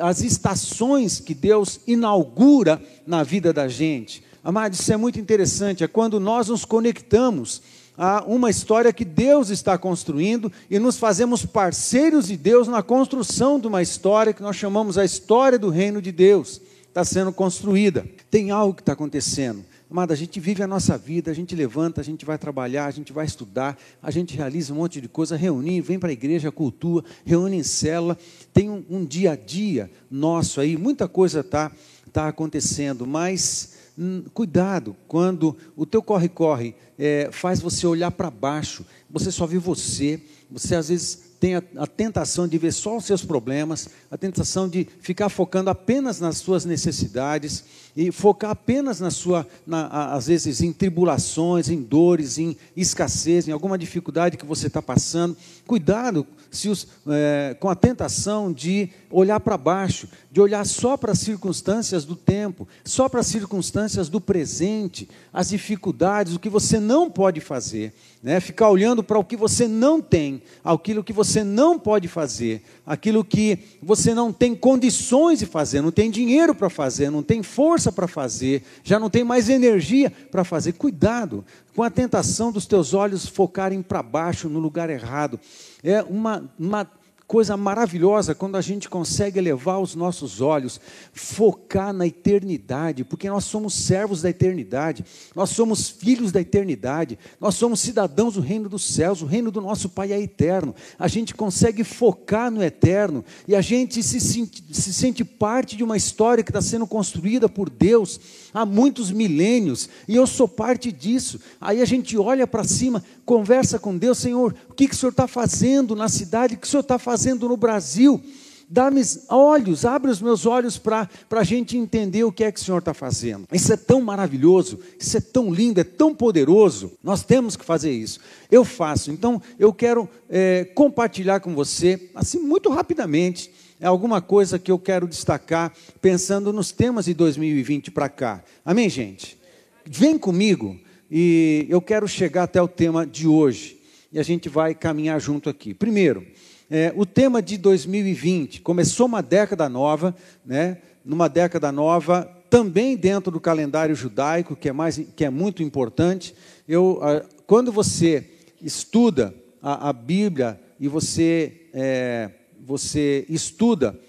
às 0.00 0.20
estações 0.20 1.20
que 1.20 1.34
Deus 1.34 1.80
inaugura 1.86 2.82
na 3.06 3.22
vida 3.22 3.52
da 3.52 3.68
gente. 3.68 4.22
Amado, 4.44 4.74
isso 4.74 4.92
é 4.92 4.96
muito 4.96 5.18
interessante, 5.18 5.82
é 5.82 5.88
quando 5.88 6.20
nós 6.20 6.48
nos 6.48 6.64
conectamos 6.64 7.62
a 7.98 8.22
uma 8.26 8.50
história 8.50 8.92
que 8.92 9.04
Deus 9.04 9.48
está 9.48 9.78
construindo 9.78 10.52
e 10.70 10.78
nos 10.78 10.98
fazemos 10.98 11.46
parceiros 11.46 12.28
de 12.28 12.36
Deus 12.36 12.68
na 12.68 12.82
construção 12.82 13.58
de 13.58 13.66
uma 13.66 13.82
história 13.82 14.32
que 14.32 14.42
nós 14.42 14.56
chamamos 14.56 14.98
a 14.98 15.04
história 15.04 15.58
do 15.58 15.70
reino 15.70 16.02
de 16.02 16.12
Deus, 16.12 16.60
está 16.86 17.04
sendo 17.04 17.32
construída. 17.32 18.06
Tem 18.30 18.50
algo 18.50 18.74
que 18.74 18.82
está 18.82 18.92
acontecendo 18.92 19.64
Amada, 19.88 20.12
a 20.12 20.16
gente 20.16 20.40
vive 20.40 20.64
a 20.64 20.66
nossa 20.66 20.98
vida, 20.98 21.30
a 21.30 21.34
gente 21.34 21.54
levanta, 21.54 22.00
a 22.00 22.04
gente 22.04 22.24
vai 22.24 22.36
trabalhar, 22.36 22.86
a 22.86 22.90
gente 22.90 23.12
vai 23.12 23.24
estudar, 23.24 23.78
a 24.02 24.10
gente 24.10 24.36
realiza 24.36 24.72
um 24.72 24.78
monte 24.78 25.00
de 25.00 25.08
coisa, 25.08 25.36
reunir, 25.36 25.80
vem 25.80 25.96
para 25.96 26.08
a 26.08 26.12
igreja, 26.12 26.50
cultua, 26.50 27.04
reúne 27.24 27.58
em 27.58 27.62
célula, 27.62 28.18
tem 28.52 28.68
um, 28.68 28.84
um, 28.90 29.04
dia 29.04 29.32
a 29.32 29.36
dia 29.36 29.88
nosso 30.10 30.60
aí, 30.60 30.76
muita 30.76 31.06
coisa 31.06 31.38
está 31.38 31.70
tá 32.12 32.26
acontecendo, 32.26 33.06
mas 33.06 33.74
hum, 33.96 34.24
cuidado 34.34 34.96
quando 35.06 35.56
o 35.76 35.86
teu 35.86 36.02
corre-corre 36.02 36.74
é, 36.98 37.28
faz 37.30 37.60
você 37.60 37.86
olhar 37.86 38.10
para 38.10 38.28
baixo, 38.28 38.84
você 39.08 39.30
só 39.30 39.46
vê 39.46 39.56
você, 39.56 40.20
você 40.50 40.74
às 40.74 40.88
vezes 40.88 41.26
tem 41.38 41.54
a, 41.54 41.62
a, 41.76 41.86
tentação 41.86 42.48
de 42.48 42.58
ver 42.58 42.72
só 42.72 42.96
os 42.96 43.04
seus 43.04 43.24
problemas, 43.24 43.88
a 44.10 44.16
tentação 44.16 44.68
de 44.68 44.88
ficar 45.00 45.28
focando 45.28 45.70
apenas 45.70 46.18
nas 46.18 46.38
suas 46.38 46.64
necessidades 46.64 47.64
e 47.96 48.12
focar 48.12 48.50
apenas 48.50 49.00
na 49.00 49.10
sua, 49.10 49.46
na, 49.66 50.12
às 50.12 50.26
vezes, 50.26 50.60
em 50.60 50.72
tribulações, 50.72 51.68
em 51.68 51.80
dores, 51.80 52.36
em 52.38 52.56
escassez, 52.76 53.48
em 53.48 53.52
alguma 53.52 53.78
dificuldade 53.78 54.36
que 54.36 54.44
você 54.44 54.66
está 54.66 54.82
passando. 54.82 55.36
Cuidado 55.66 56.26
os, 56.64 56.86
é, 57.08 57.56
com 57.58 57.68
a 57.68 57.74
tentação 57.74 58.52
de 58.52 58.88
olhar 59.10 59.40
para 59.40 59.58
baixo, 59.58 60.08
de 60.30 60.40
olhar 60.40 60.64
só 60.64 60.96
para 60.96 61.12
as 61.12 61.18
circunstâncias 61.18 62.04
do 62.04 62.16
tempo, 62.16 62.66
só 62.84 63.08
para 63.08 63.20
as 63.20 63.26
circunstâncias 63.26 64.08
do 64.08 64.20
presente, 64.20 65.08
as 65.32 65.48
dificuldades, 65.50 66.34
o 66.34 66.38
que 66.38 66.48
você 66.48 66.78
não 66.78 67.10
pode 67.10 67.40
fazer, 67.40 67.92
né? 68.22 68.40
ficar 68.40 68.70
olhando 68.70 69.02
para 69.02 69.18
o 69.18 69.24
que 69.24 69.36
você 69.36 69.68
não 69.68 70.00
tem, 70.00 70.42
aquilo 70.64 71.04
que 71.04 71.12
você 71.12 71.42
não 71.44 71.78
pode 71.78 72.08
fazer, 72.08 72.62
aquilo 72.86 73.24
que 73.24 73.58
você 73.82 74.14
não 74.14 74.32
tem 74.32 74.54
condições 74.54 75.40
de 75.40 75.46
fazer, 75.46 75.80
não 75.82 75.92
tem 75.92 76.10
dinheiro 76.10 76.54
para 76.54 76.70
fazer, 76.70 77.10
não 77.10 77.22
tem 77.22 77.42
força 77.42 77.85
para 77.92 78.08
fazer, 78.08 78.62
já 78.82 78.98
não 78.98 79.10
tem 79.10 79.24
mais 79.24 79.48
energia 79.48 80.12
para 80.30 80.44
fazer. 80.44 80.72
Cuidado 80.72 81.44
com 81.74 81.82
a 81.82 81.90
tentação 81.90 82.52
dos 82.52 82.66
teus 82.66 82.94
olhos 82.94 83.26
focarem 83.26 83.82
para 83.82 84.02
baixo, 84.02 84.48
no 84.48 84.58
lugar 84.58 84.90
errado. 84.90 85.38
É 85.82 86.02
uma, 86.02 86.44
uma 86.58 86.90
coisa 87.26 87.56
maravilhosa 87.56 88.34
quando 88.34 88.56
a 88.56 88.60
gente 88.60 88.88
consegue 88.88 89.38
elevar 89.38 89.80
os 89.80 89.94
nossos 89.94 90.40
olhos, 90.40 90.80
focar 91.12 91.92
na 91.92 92.06
eternidade, 92.06 93.04
porque 93.04 93.28
nós 93.28 93.44
somos 93.44 93.74
servos 93.74 94.22
da 94.22 94.30
eternidade, 94.30 95.04
nós 95.34 95.50
somos 95.50 95.88
filhos 95.88 96.30
da 96.30 96.40
eternidade, 96.40 97.18
nós 97.40 97.56
somos 97.56 97.80
cidadãos 97.80 98.34
do 98.34 98.40
reino 98.40 98.68
dos 98.68 98.84
céus, 98.84 99.22
o 99.22 99.26
reino 99.26 99.50
do 99.50 99.60
nosso 99.60 99.88
Pai 99.88 100.12
é 100.12 100.20
eterno. 100.20 100.74
A 100.98 101.08
gente 101.08 101.34
consegue 101.34 101.82
focar 101.82 102.50
no 102.50 102.62
eterno 102.62 103.24
e 103.48 103.56
a 103.56 103.60
gente 103.60 104.02
se 104.02 104.20
sente, 104.20 104.62
se 104.70 104.92
sente 104.92 105.24
parte 105.24 105.76
de 105.76 105.82
uma 105.82 105.96
história 105.96 106.44
que 106.44 106.50
está 106.50 106.62
sendo 106.62 106.86
construída 106.86 107.48
por 107.48 107.68
Deus 107.68 108.20
há 108.56 108.64
muitos 108.64 109.10
milênios 109.10 109.86
e 110.08 110.16
eu 110.16 110.26
sou 110.26 110.48
parte 110.48 110.90
disso. 110.90 111.38
Aí 111.60 111.82
a 111.82 111.84
gente 111.84 112.16
olha 112.16 112.46
para 112.46 112.64
cima, 112.64 113.04
conversa 113.26 113.78
com 113.78 113.96
Deus, 113.96 114.16
Senhor, 114.16 114.54
que, 114.76 114.88
que 114.88 114.94
o 114.94 114.98
Senhor 114.98 115.10
está 115.10 115.26
fazendo 115.26 115.96
na 115.96 116.08
cidade, 116.08 116.54
o 116.54 116.58
que 116.58 116.66
o 116.66 116.70
Senhor 116.70 116.82
está 116.82 116.98
fazendo 116.98 117.48
no 117.48 117.56
Brasil? 117.56 118.22
Dá-me 118.68 119.00
olhos, 119.28 119.84
abre 119.84 120.10
os 120.10 120.20
meus 120.20 120.44
olhos 120.44 120.76
para 120.76 121.08
a 121.30 121.44
gente 121.44 121.76
entender 121.76 122.24
o 122.24 122.32
que 122.32 122.42
é 122.42 122.50
que 122.50 122.58
o 122.58 122.62
Senhor 122.62 122.78
está 122.78 122.92
fazendo. 122.92 123.46
Isso 123.52 123.72
é 123.72 123.76
tão 123.76 124.00
maravilhoso, 124.00 124.80
isso 124.98 125.16
é 125.16 125.20
tão 125.20 125.54
lindo, 125.54 125.80
é 125.80 125.84
tão 125.84 126.12
poderoso. 126.12 126.92
Nós 127.02 127.22
temos 127.22 127.56
que 127.56 127.64
fazer 127.64 127.92
isso. 127.92 128.18
Eu 128.50 128.64
faço. 128.64 129.12
Então, 129.12 129.40
eu 129.56 129.72
quero 129.72 130.08
é, 130.28 130.64
compartilhar 130.74 131.38
com 131.38 131.54
você, 131.54 132.10
assim, 132.14 132.40
muito 132.40 132.68
rapidamente, 132.68 133.52
é 133.80 133.86
alguma 133.86 134.20
coisa 134.20 134.58
que 134.58 134.70
eu 134.70 134.78
quero 134.78 135.06
destacar, 135.06 135.72
pensando 136.00 136.52
nos 136.52 136.72
temas 136.72 137.04
de 137.04 137.14
2020 137.14 137.90
para 137.92 138.08
cá. 138.08 138.42
Amém, 138.64 138.88
gente? 138.88 139.38
Vem 139.84 140.18
comigo 140.18 140.76
e 141.10 141.66
eu 141.68 141.80
quero 141.80 142.08
chegar 142.08 142.44
até 142.44 142.60
o 142.60 142.66
tema 142.66 143.06
de 143.06 143.28
hoje. 143.28 143.75
E 144.16 144.18
a 144.18 144.22
gente 144.22 144.48
vai 144.48 144.74
caminhar 144.74 145.20
junto 145.20 145.50
aqui. 145.50 145.74
Primeiro, 145.74 146.26
é, 146.70 146.90
o 146.96 147.04
tema 147.04 147.42
de 147.42 147.58
2020 147.58 148.62
começou 148.62 149.04
uma 149.04 149.22
década 149.22 149.68
nova, 149.68 150.16
né? 150.42 150.78
Numa 151.04 151.28
década 151.28 151.70
nova, 151.70 152.24
também 152.48 152.96
dentro 152.96 153.30
do 153.30 153.38
calendário 153.38 153.94
judaico, 153.94 154.56
que 154.56 154.70
é 154.70 154.72
mais, 154.72 154.98
que 155.14 155.22
é 155.22 155.28
muito 155.28 155.62
importante. 155.62 156.34
Eu, 156.66 156.98
quando 157.46 157.70
você 157.70 158.24
estuda 158.62 159.34
a, 159.60 159.90
a 159.90 159.92
Bíblia 159.92 160.58
e 160.80 160.88
você 160.88 161.52
é, 161.74 162.30
você 162.58 163.26
estuda 163.28 164.00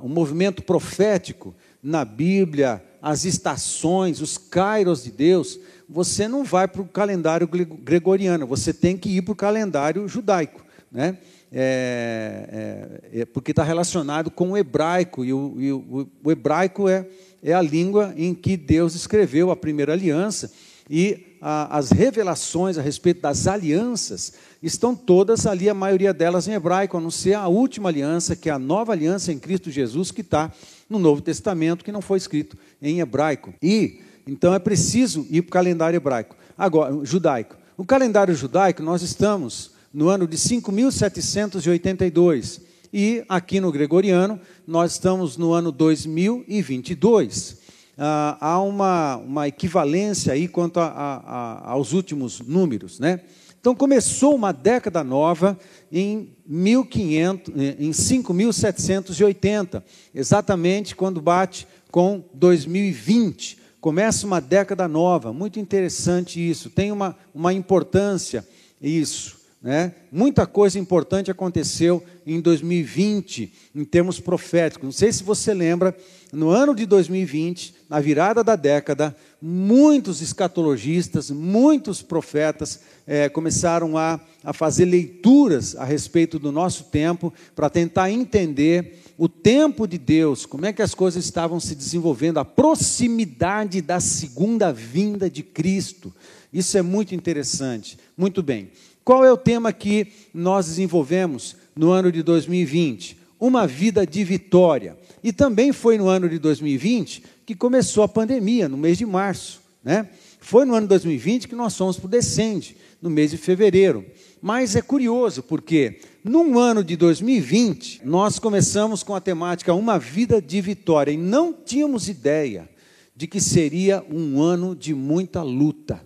o 0.00 0.08
movimento 0.08 0.62
profético 0.62 1.52
na 1.82 2.04
Bíblia, 2.04 2.80
as 3.02 3.24
estações, 3.24 4.20
os 4.20 4.38
kairos 4.38 5.02
de 5.02 5.10
Deus, 5.10 5.58
você 5.88 6.26
não 6.28 6.44
vai 6.44 6.66
para 6.66 6.82
o 6.82 6.86
calendário 6.86 7.46
gregoriano, 7.46 8.46
você 8.46 8.72
tem 8.72 8.96
que 8.96 9.08
ir 9.08 9.22
para 9.22 9.32
o 9.32 9.36
calendário 9.36 10.06
judaico, 10.08 10.64
né? 10.90 11.18
É, 11.56 13.00
é, 13.12 13.20
é, 13.20 13.24
porque 13.24 13.52
está 13.52 13.62
relacionado 13.62 14.28
com 14.28 14.50
o 14.50 14.56
hebraico, 14.56 15.24
e 15.24 15.32
o, 15.32 15.54
e 15.56 15.72
o, 15.72 16.08
o 16.24 16.32
hebraico 16.32 16.88
é, 16.88 17.06
é 17.40 17.52
a 17.52 17.62
língua 17.62 18.12
em 18.16 18.34
que 18.34 18.56
Deus 18.56 18.96
escreveu 18.96 19.52
a 19.52 19.56
primeira 19.56 19.92
aliança, 19.92 20.50
e 20.90 21.38
a, 21.40 21.78
as 21.78 21.90
revelações 21.90 22.76
a 22.76 22.82
respeito 22.82 23.20
das 23.20 23.46
alianças 23.46 24.32
estão 24.62 24.96
todas 24.96 25.46
ali, 25.46 25.68
a 25.68 25.74
maioria 25.74 26.12
delas 26.12 26.48
em 26.48 26.54
hebraico, 26.54 26.96
a 26.96 27.00
não 27.00 27.10
ser 27.10 27.34
a 27.34 27.46
última 27.46 27.88
aliança, 27.88 28.34
que 28.34 28.48
é 28.48 28.52
a 28.52 28.58
nova 28.58 28.92
aliança 28.92 29.32
em 29.32 29.38
Cristo 29.38 29.70
Jesus, 29.70 30.10
que 30.10 30.22
está 30.22 30.50
no 30.88 30.98
Novo 30.98 31.20
Testamento, 31.20 31.84
que 31.84 31.92
não 31.92 32.00
foi 32.00 32.18
escrito 32.18 32.56
em 32.82 33.00
hebraico. 33.00 33.54
E 33.62 34.00
então 34.26 34.54
é 34.54 34.58
preciso 34.58 35.26
ir 35.30 35.42
para 35.42 35.48
o 35.48 35.52
calendário 35.52 35.96
hebraico. 35.96 36.36
Agora, 36.56 37.04
judaico. 37.04 37.56
O 37.76 37.84
calendário 37.84 38.32
judaico, 38.34 38.82
nós 38.82 39.02
estamos 39.02 39.72
no 39.92 40.08
ano 40.08 40.26
de 40.26 40.38
5782. 40.38 42.62
E 42.92 43.24
aqui 43.28 43.60
no 43.60 43.72
gregoriano, 43.72 44.40
nós 44.66 44.92
estamos 44.92 45.36
no 45.36 45.52
ano 45.52 45.70
2022. 45.70 47.58
Ah, 47.98 48.38
há 48.40 48.58
uma, 48.60 49.16
uma 49.16 49.46
equivalência 49.48 50.32
aí 50.32 50.48
quanto 50.48 50.80
a, 50.80 50.86
a, 50.86 51.16
a, 51.16 51.70
aos 51.72 51.92
últimos 51.92 52.40
números, 52.40 52.98
né? 52.98 53.20
Então 53.60 53.74
começou 53.74 54.34
uma 54.34 54.52
década 54.52 55.02
nova 55.02 55.58
em 55.90 56.30
1500, 56.46 57.52
em 57.78 57.92
5780, 57.92 59.84
exatamente 60.14 60.94
quando 60.94 61.20
bate 61.20 61.66
com 61.90 62.24
2020 62.34 63.63
começa 63.84 64.26
uma 64.26 64.40
década 64.40 64.88
nova, 64.88 65.30
muito 65.30 65.60
interessante 65.60 66.40
isso, 66.40 66.70
tem 66.70 66.90
uma, 66.90 67.14
uma 67.34 67.52
importância 67.52 68.42
isso. 68.80 69.36
Né? 69.60 69.92
Muita 70.10 70.46
coisa 70.46 70.78
importante 70.78 71.30
aconteceu 71.30 72.02
em 72.26 72.40
2020, 72.40 73.52
em 73.74 73.84
termos 73.84 74.18
proféticos. 74.18 74.86
Não 74.86 74.92
sei 74.92 75.12
se 75.12 75.22
você 75.22 75.52
lembra, 75.52 75.94
no 76.32 76.48
ano 76.48 76.74
de 76.74 76.86
2020, 76.86 77.74
na 77.86 78.00
virada 78.00 78.42
da 78.42 78.56
década, 78.56 79.14
muitos 79.40 80.22
escatologistas, 80.22 81.30
muitos 81.30 82.00
profetas 82.00 82.80
é, 83.06 83.28
começaram 83.28 83.98
a, 83.98 84.18
a 84.42 84.54
fazer 84.54 84.86
leituras 84.86 85.76
a 85.76 85.84
respeito 85.84 86.38
do 86.38 86.50
nosso 86.50 86.84
tempo, 86.84 87.30
para 87.54 87.68
tentar 87.68 88.10
entender 88.10 89.03
o 89.16 89.28
tempo 89.28 89.86
de 89.86 89.96
Deus, 89.96 90.44
como 90.44 90.66
é 90.66 90.72
que 90.72 90.82
as 90.82 90.94
coisas 90.94 91.24
estavam 91.24 91.60
se 91.60 91.74
desenvolvendo, 91.74 92.38
a 92.38 92.44
proximidade 92.44 93.80
da 93.80 94.00
segunda 94.00 94.72
vinda 94.72 95.30
de 95.30 95.42
Cristo. 95.42 96.12
Isso 96.52 96.76
é 96.76 96.82
muito 96.82 97.14
interessante. 97.14 97.98
Muito 98.16 98.42
bem. 98.42 98.70
Qual 99.04 99.24
é 99.24 99.32
o 99.32 99.36
tema 99.36 99.72
que 99.72 100.08
nós 100.32 100.66
desenvolvemos 100.66 101.56
no 101.76 101.90
ano 101.90 102.10
de 102.10 102.22
2020? 102.22 103.18
Uma 103.38 103.66
vida 103.66 104.06
de 104.06 104.24
vitória. 104.24 104.96
E 105.22 105.32
também 105.32 105.72
foi 105.72 105.98
no 105.98 106.08
ano 106.08 106.28
de 106.28 106.38
2020 106.38 107.22
que 107.44 107.54
começou 107.54 108.02
a 108.02 108.08
pandemia, 108.08 108.68
no 108.68 108.76
mês 108.76 108.98
de 108.98 109.04
março. 109.04 109.60
Né? 109.82 110.08
Foi 110.40 110.64
no 110.64 110.74
ano 110.74 110.86
de 110.86 110.90
2020 110.90 111.48
que 111.48 111.54
nós 111.54 111.76
fomos 111.76 111.98
para 111.98 112.06
o 112.06 112.10
Descende, 112.10 112.76
no 113.00 113.10
mês 113.10 113.30
de 113.30 113.36
fevereiro. 113.36 114.04
Mas 114.40 114.74
é 114.74 114.82
curioso, 114.82 115.42
porque 115.42 116.00
num 116.24 116.58
ano 116.58 116.82
de 116.82 116.96
2020, 116.96 118.00
nós 118.02 118.38
começamos 118.38 119.02
com 119.02 119.14
a 119.14 119.20
temática 119.20 119.74
Uma 119.74 119.98
Vida 119.98 120.40
de 120.40 120.58
Vitória, 120.62 121.12
e 121.12 121.18
não 121.18 121.52
tínhamos 121.52 122.08
ideia 122.08 122.66
de 123.14 123.26
que 123.26 123.38
seria 123.38 124.02
um 124.10 124.40
ano 124.40 124.74
de 124.74 124.94
muita 124.94 125.42
luta. 125.42 126.02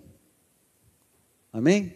Amém? 1.53 1.95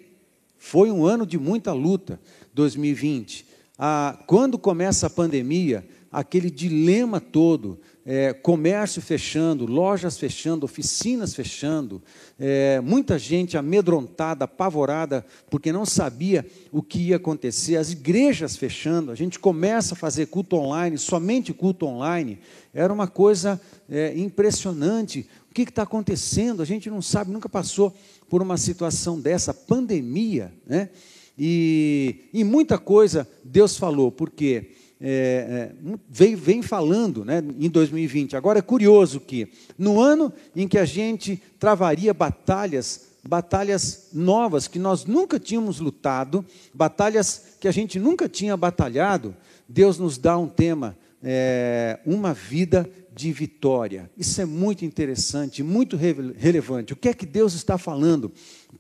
Foi 0.56 0.92
um 0.92 1.04
ano 1.04 1.26
de 1.26 1.36
muita 1.36 1.72
luta, 1.72 2.20
2020. 2.54 3.44
Ah, 3.76 4.16
quando 4.28 4.56
começa 4.56 5.08
a 5.08 5.10
pandemia, 5.10 5.84
aquele 6.12 6.48
dilema 6.48 7.20
todo 7.20 7.80
é, 8.04 8.32
comércio 8.32 9.00
fechando, 9.00 9.64
lojas 9.64 10.18
fechando, 10.18 10.64
oficinas 10.64 11.34
fechando, 11.34 12.02
é, 12.38 12.80
muita 12.80 13.18
gente 13.18 13.56
amedrontada, 13.56 14.44
apavorada, 14.44 15.24
porque 15.48 15.70
não 15.72 15.86
sabia 15.86 16.44
o 16.72 16.82
que 16.82 17.08
ia 17.08 17.16
acontecer, 17.16 17.76
as 17.76 17.92
igrejas 17.92 18.56
fechando, 18.56 19.12
a 19.12 19.14
gente 19.14 19.38
começa 19.38 19.94
a 19.94 19.96
fazer 19.96 20.26
culto 20.26 20.56
online, 20.56 20.98
somente 20.98 21.52
culto 21.52 21.86
online, 21.86 22.38
era 22.74 22.92
uma 22.92 23.06
coisa 23.06 23.60
é, 23.88 24.16
impressionante, 24.18 25.28
O 25.50 25.54
que 25.54 25.62
está 25.62 25.82
acontecendo? 25.82 26.62
A 26.62 26.64
gente 26.64 26.88
não 26.88 27.02
sabe, 27.02 27.30
nunca 27.30 27.48
passou 27.48 27.94
por 28.28 28.40
uma 28.40 28.56
situação 28.56 29.20
dessa, 29.20 29.52
pandemia, 29.52 30.50
né? 30.66 30.88
E, 31.38 32.28
e 32.32 32.44
muita 32.44 32.78
coisa 32.78 33.28
Deus 33.44 33.76
falou, 33.76 34.10
porque 34.10 34.70
é, 34.70 34.81
é, 35.04 35.72
vem, 36.08 36.36
vem 36.36 36.62
falando 36.62 37.24
né, 37.24 37.42
em 37.58 37.68
2020. 37.68 38.36
Agora 38.36 38.60
é 38.60 38.62
curioso 38.62 39.18
que, 39.18 39.48
no 39.76 40.00
ano 40.00 40.32
em 40.54 40.68
que 40.68 40.78
a 40.78 40.84
gente 40.84 41.42
travaria 41.58 42.14
batalhas, 42.14 43.08
batalhas 43.26 44.10
novas 44.12 44.68
que 44.68 44.78
nós 44.78 45.04
nunca 45.04 45.40
tínhamos 45.40 45.80
lutado, 45.80 46.44
batalhas 46.72 47.56
que 47.60 47.66
a 47.66 47.72
gente 47.72 47.98
nunca 47.98 48.28
tinha 48.28 48.56
batalhado, 48.56 49.34
Deus 49.68 49.98
nos 49.98 50.18
dá 50.18 50.38
um 50.38 50.46
tema, 50.46 50.96
é, 51.20 51.98
uma 52.06 52.32
vida 52.32 52.88
de 53.14 53.32
vitória. 53.32 54.10
Isso 54.16 54.40
é 54.40 54.44
muito 54.44 54.84
interessante, 54.84 55.62
muito 55.62 55.96
relevante. 55.96 56.92
O 56.92 56.96
que 56.96 57.08
é 57.08 57.14
que 57.14 57.26
Deus 57.26 57.54
está 57.54 57.76
falando? 57.76 58.32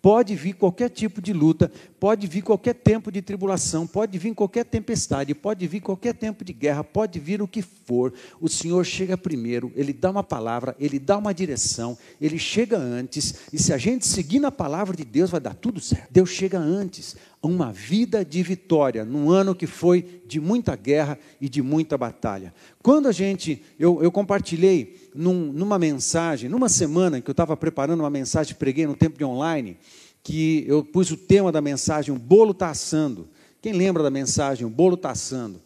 Pode 0.02 0.34
vir 0.34 0.54
qualquer 0.54 0.90
tipo 0.90 1.22
de 1.22 1.32
luta, 1.32 1.70
pode 2.00 2.26
vir 2.26 2.42
qualquer 2.42 2.74
tempo 2.74 3.12
de 3.12 3.22
tribulação, 3.22 3.86
pode 3.86 4.18
vir 4.18 4.34
qualquer 4.34 4.64
tempestade, 4.64 5.32
pode 5.32 5.64
vir 5.68 5.80
qualquer 5.80 6.12
tempo 6.12 6.44
de 6.44 6.52
guerra, 6.52 6.82
pode 6.82 7.20
vir 7.20 7.40
o 7.40 7.46
que 7.46 7.62
for. 7.62 8.12
O 8.40 8.48
Senhor 8.48 8.84
chega 8.84 9.16
primeiro, 9.16 9.70
Ele 9.76 9.92
dá 9.92 10.10
uma 10.10 10.24
palavra, 10.24 10.74
Ele 10.80 10.98
dá 10.98 11.16
uma 11.16 11.32
direção, 11.32 11.96
Ele 12.20 12.36
chega 12.36 12.76
antes, 12.76 13.34
e 13.52 13.62
se 13.62 13.72
a 13.72 13.78
gente 13.78 14.04
seguir 14.04 14.40
na 14.40 14.50
palavra 14.50 14.96
de 14.96 15.04
Deus, 15.04 15.30
vai 15.30 15.40
dar 15.40 15.54
tudo 15.54 15.80
certo. 15.80 16.08
Deus 16.10 16.30
chega 16.30 16.58
antes 16.58 17.14
uma 17.42 17.72
vida 17.72 18.24
de 18.24 18.40
vitória, 18.42 19.04
num 19.04 19.28
ano 19.28 19.54
que 19.54 19.66
foi 19.66 20.22
de 20.26 20.40
muita 20.40 20.76
guerra 20.76 21.18
e 21.40 21.48
de 21.48 21.60
muita 21.60 21.98
batalha. 21.98 22.54
Quando 22.80 23.08
a 23.08 23.12
gente, 23.12 23.60
eu, 23.78 24.00
eu 24.00 24.12
compartilhei 24.12 25.10
num, 25.12 25.52
numa 25.52 25.76
mensagem, 25.76 26.48
numa 26.48 26.68
semana 26.68 27.20
que 27.20 27.28
eu 27.28 27.32
estava 27.32 27.56
preparando 27.56 28.00
uma 28.00 28.10
mensagem, 28.10 28.54
preguei 28.54 28.86
no 28.86 28.94
tempo 28.94 29.18
de 29.18 29.24
online, 29.24 29.76
que 30.22 30.64
eu 30.68 30.84
pus 30.84 31.10
o 31.10 31.16
tema 31.16 31.50
da 31.50 31.60
mensagem, 31.60 32.14
o 32.14 32.18
bolo 32.18 32.52
está 32.52 32.70
assando. 32.70 33.28
Quem 33.60 33.72
lembra 33.72 34.04
da 34.04 34.10
mensagem, 34.10 34.64
o 34.64 34.70
bolo 34.70 34.94
está 34.94 35.10
assando? 35.10 35.60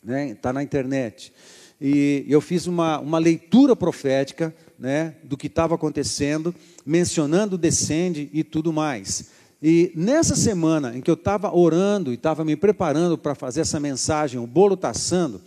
Está 0.00 0.12
né? 0.12 0.34
Tá 0.34 0.52
na 0.52 0.62
internet. 0.62 1.32
E 1.80 2.24
eu 2.28 2.40
fiz 2.40 2.68
uma, 2.68 3.00
uma 3.00 3.18
leitura 3.18 3.74
profética 3.74 4.54
né, 4.78 5.16
do 5.24 5.36
que 5.36 5.48
estava 5.48 5.74
acontecendo, 5.74 6.54
mencionando 6.86 7.56
o 7.56 7.58
descende 7.58 8.30
e 8.32 8.44
tudo 8.44 8.72
mais. 8.72 9.33
E 9.66 9.90
nessa 9.96 10.36
semana 10.36 10.94
em 10.94 11.00
que 11.00 11.10
eu 11.10 11.14
estava 11.14 11.50
orando 11.56 12.10
e 12.10 12.16
estava 12.16 12.44
me 12.44 12.54
preparando 12.54 13.16
para 13.16 13.34
fazer 13.34 13.62
essa 13.62 13.80
mensagem, 13.80 14.38
o 14.38 14.46
bolo 14.46 14.74
está 14.74 14.90
assando, 14.90 15.40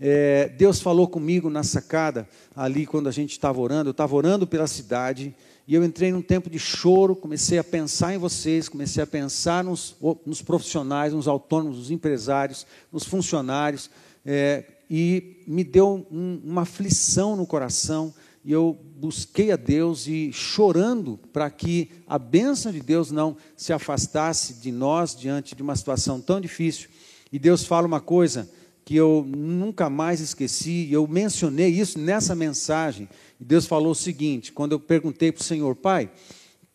é, 0.00 0.48
Deus 0.48 0.80
falou 0.80 1.06
comigo 1.06 1.48
na 1.48 1.62
sacada, 1.62 2.28
ali 2.56 2.84
quando 2.84 3.08
a 3.08 3.12
gente 3.12 3.30
estava 3.30 3.60
orando, 3.60 3.90
eu 3.90 3.92
estava 3.92 4.16
orando 4.16 4.48
pela 4.48 4.66
cidade, 4.66 5.32
e 5.64 5.76
eu 5.76 5.84
entrei 5.84 6.10
num 6.10 6.20
tempo 6.20 6.50
de 6.50 6.58
choro, 6.58 7.14
comecei 7.14 7.56
a 7.56 7.62
pensar 7.62 8.12
em 8.12 8.18
vocês, 8.18 8.68
comecei 8.68 9.00
a 9.00 9.06
pensar 9.06 9.62
nos, 9.62 9.94
nos 10.26 10.42
profissionais, 10.42 11.12
nos 11.12 11.28
autônomos, 11.28 11.78
nos 11.78 11.90
empresários, 11.92 12.66
nos 12.92 13.04
funcionários, 13.04 13.88
é, 14.26 14.64
e 14.90 15.44
me 15.46 15.62
deu 15.62 16.04
um, 16.10 16.40
uma 16.42 16.62
aflição 16.62 17.36
no 17.36 17.46
coração, 17.46 18.12
e 18.44 18.50
eu 18.50 18.76
busquei 18.96 19.52
a 19.52 19.56
Deus 19.56 20.06
e 20.06 20.32
chorando 20.32 21.18
para 21.32 21.48
que 21.50 21.90
a 22.06 22.18
bênção 22.18 22.72
de 22.72 22.80
Deus 22.80 23.10
não 23.10 23.36
se 23.56 23.72
afastasse 23.72 24.54
de 24.54 24.72
nós 24.72 25.14
diante 25.14 25.54
de 25.54 25.62
uma 25.62 25.76
situação 25.76 26.20
tão 26.20 26.40
difícil. 26.40 26.88
E 27.30 27.38
Deus 27.38 27.64
fala 27.64 27.86
uma 27.86 28.00
coisa 28.00 28.50
que 28.84 28.96
eu 28.96 29.24
nunca 29.28 29.88
mais 29.88 30.20
esqueci, 30.20 30.88
eu 30.90 31.06
mencionei 31.06 31.68
isso 31.68 31.98
nessa 31.98 32.34
mensagem. 32.34 33.08
E 33.40 33.44
Deus 33.44 33.66
falou 33.66 33.92
o 33.92 33.96
seguinte: 33.96 34.52
quando 34.52 34.72
eu 34.72 34.80
perguntei 34.80 35.30
para 35.30 35.40
o 35.40 35.44
Senhor, 35.44 35.76
Pai, 35.76 36.06
o 36.06 36.10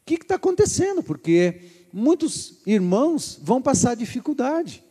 que 0.06 0.16
está 0.16 0.36
acontecendo? 0.36 1.04
Porque 1.04 1.62
muitos 1.92 2.62
irmãos 2.66 3.38
vão 3.42 3.62
passar 3.62 3.96
dificuldade 3.96 4.84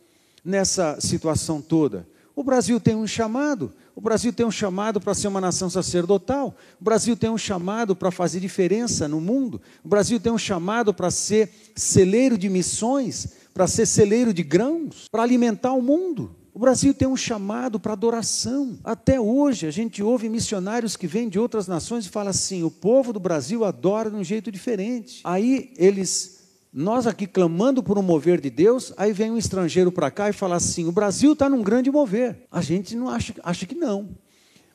nessa 0.45 1.01
situação 1.01 1.59
toda. 1.59 2.07
O 2.37 2.43
Brasil 2.43 2.79
tem 2.79 2.95
um 2.95 3.07
chamado, 3.07 3.73
o 3.95 3.99
Brasil 3.99 4.31
tem 4.31 4.45
um 4.45 4.51
chamado 4.51 5.01
para 5.01 5.15
ser 5.15 5.27
uma 5.27 5.41
nação 5.41 5.71
sacerdotal. 5.71 6.55
O 6.79 6.83
Brasil 6.83 7.17
tem 7.17 7.31
um 7.31 7.37
chamado 7.37 7.95
para 7.95 8.11
fazer 8.11 8.39
diferença 8.39 9.07
no 9.07 9.19
mundo. 9.19 9.59
O 9.83 9.87
Brasil 9.87 10.19
tem 10.19 10.31
um 10.31 10.37
chamado 10.37 10.93
para 10.93 11.09
ser 11.09 11.49
celeiro 11.75 12.37
de 12.37 12.47
missões, 12.47 13.29
para 13.55 13.65
ser 13.65 13.87
celeiro 13.87 14.31
de 14.31 14.43
grãos, 14.43 15.07
para 15.11 15.23
alimentar 15.23 15.73
o 15.73 15.81
mundo. 15.81 16.35
O 16.53 16.59
Brasil 16.59 16.93
tem 16.93 17.07
um 17.07 17.17
chamado 17.17 17.79
para 17.79 17.93
adoração. 17.93 18.77
Até 18.83 19.19
hoje 19.19 19.65
a 19.65 19.71
gente 19.71 20.03
ouve 20.03 20.29
missionários 20.29 20.95
que 20.95 21.07
vêm 21.07 21.27
de 21.27 21.39
outras 21.39 21.67
nações 21.67 22.05
e 22.05 22.09
falam 22.09 22.29
assim: 22.29 22.61
o 22.61 22.69
povo 22.69 23.11
do 23.11 23.19
Brasil 23.19 23.65
adora 23.65 24.11
de 24.11 24.15
um 24.15 24.23
jeito 24.23 24.51
diferente. 24.51 25.21
Aí 25.23 25.73
eles 25.75 26.36
nós 26.79 27.07
aqui 27.07 27.25
clamando 27.25 27.81
por 27.81 27.97
um 27.97 28.03
mover 28.03 28.39
de 28.39 28.51
Deus, 28.51 28.93
aí 28.97 29.11
vem 29.11 29.31
um 29.31 29.37
estrangeiro 29.37 29.91
para 29.91 30.11
cá 30.11 30.29
e 30.29 30.33
fala 30.33 30.57
assim: 30.57 30.85
o 30.85 30.91
Brasil 30.91 31.33
está 31.33 31.49
num 31.49 31.63
grande 31.63 31.89
mover. 31.89 32.45
A 32.51 32.61
gente 32.61 32.95
não 32.95 33.09
acha, 33.09 33.33
acha 33.41 33.65
que 33.65 33.73
não. 33.73 34.15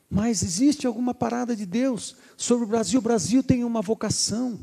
Mas 0.09 0.43
existe 0.43 0.85
alguma 0.85 1.13
parada 1.13 1.55
de 1.55 1.65
Deus 1.65 2.17
sobre 2.35 2.65
o 2.65 2.67
Brasil. 2.67 2.99
O 2.99 3.01
Brasil 3.01 3.41
tem 3.41 3.63
uma 3.63 3.81
vocação 3.81 4.59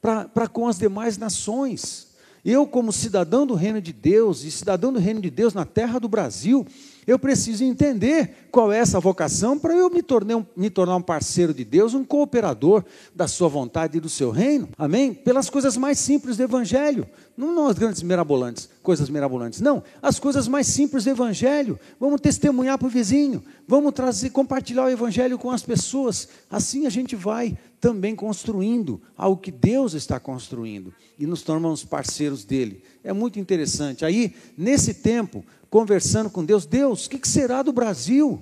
para 0.00 0.48
com 0.48 0.66
as 0.66 0.78
demais 0.78 1.18
nações. 1.18 2.14
Eu, 2.42 2.66
como 2.66 2.90
cidadão 2.90 3.46
do 3.46 3.52
reino 3.52 3.82
de 3.82 3.92
Deus 3.92 4.42
e 4.42 4.50
cidadão 4.50 4.90
do 4.90 4.98
reino 4.98 5.20
de 5.20 5.28
Deus 5.28 5.52
na 5.52 5.66
terra 5.66 5.98
do 5.98 6.08
Brasil, 6.08 6.66
eu 7.06 7.18
preciso 7.18 7.62
entender 7.62 8.48
qual 8.50 8.72
é 8.72 8.78
essa 8.78 8.98
vocação 8.98 9.58
para 9.58 9.74
eu 9.74 9.88
me, 9.88 10.02
tornar 10.02 10.36
um, 10.36 10.46
me 10.56 10.68
tornar 10.68 10.96
um 10.96 11.02
parceiro 11.02 11.54
de 11.54 11.64
Deus, 11.64 11.94
um 11.94 12.04
cooperador 12.04 12.84
da 13.14 13.28
sua 13.28 13.48
vontade 13.48 13.98
e 13.98 14.00
do 14.00 14.08
seu 14.08 14.30
reino. 14.30 14.68
Amém? 14.76 15.14
Pelas 15.14 15.48
coisas 15.48 15.76
mais 15.76 15.98
simples 15.98 16.36
do 16.36 16.42
Evangelho. 16.42 17.06
Não, 17.36 17.68
as 17.68 17.78
grandes 17.78 18.02
mirabolantes, 18.02 18.68
coisas 18.82 19.08
mirabolantes. 19.08 19.60
Não, 19.60 19.84
as 20.02 20.18
coisas 20.18 20.48
mais 20.48 20.66
simples 20.66 21.04
do 21.04 21.10
Evangelho. 21.10 21.78
Vamos 22.00 22.20
testemunhar 22.20 22.78
para 22.78 22.86
o 22.86 22.90
vizinho. 22.90 23.44
Vamos 23.68 23.92
trazer, 23.92 24.30
compartilhar 24.30 24.84
o 24.84 24.90
Evangelho 24.90 25.38
com 25.38 25.50
as 25.50 25.62
pessoas. 25.62 26.28
Assim 26.50 26.86
a 26.86 26.90
gente 26.90 27.14
vai 27.14 27.56
também 27.86 28.16
construindo 28.16 29.00
algo 29.16 29.40
que 29.40 29.52
Deus 29.52 29.94
está 29.94 30.18
construindo 30.18 30.92
e 31.16 31.24
nos 31.24 31.42
tornamos 31.42 31.84
parceiros 31.84 32.44
dele. 32.44 32.82
É 33.04 33.12
muito 33.12 33.38
interessante. 33.38 34.04
Aí, 34.04 34.34
nesse 34.58 34.92
tempo, 34.92 35.44
conversando 35.70 36.28
com 36.28 36.44
Deus: 36.44 36.66
Deus, 36.66 37.06
o 37.06 37.10
que 37.10 37.28
será 37.28 37.62
do 37.62 37.72
Brasil? 37.72 38.40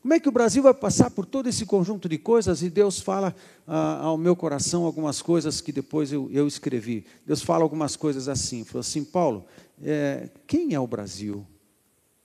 Como 0.00 0.14
é 0.14 0.18
que 0.18 0.30
o 0.30 0.32
Brasil 0.32 0.62
vai 0.62 0.72
passar 0.72 1.10
por 1.10 1.26
todo 1.26 1.46
esse 1.46 1.66
conjunto 1.66 2.08
de 2.08 2.16
coisas? 2.16 2.62
E 2.62 2.70
Deus 2.70 2.98
fala 2.98 3.36
ah, 3.66 3.98
ao 4.02 4.16
meu 4.16 4.34
coração 4.34 4.84
algumas 4.86 5.20
coisas 5.20 5.60
que 5.60 5.72
depois 5.72 6.10
eu, 6.10 6.30
eu, 6.32 6.48
escrevi. 6.48 7.04
Deus 7.26 7.42
fala 7.42 7.64
algumas 7.64 7.96
coisas 7.96 8.30
assim: 8.30 8.64
falou 8.64 8.80
assim, 8.80 9.04
Paulo, 9.04 9.44
é, 9.82 10.30
quem 10.46 10.72
é 10.72 10.80
o 10.80 10.86
Brasil? 10.86 11.46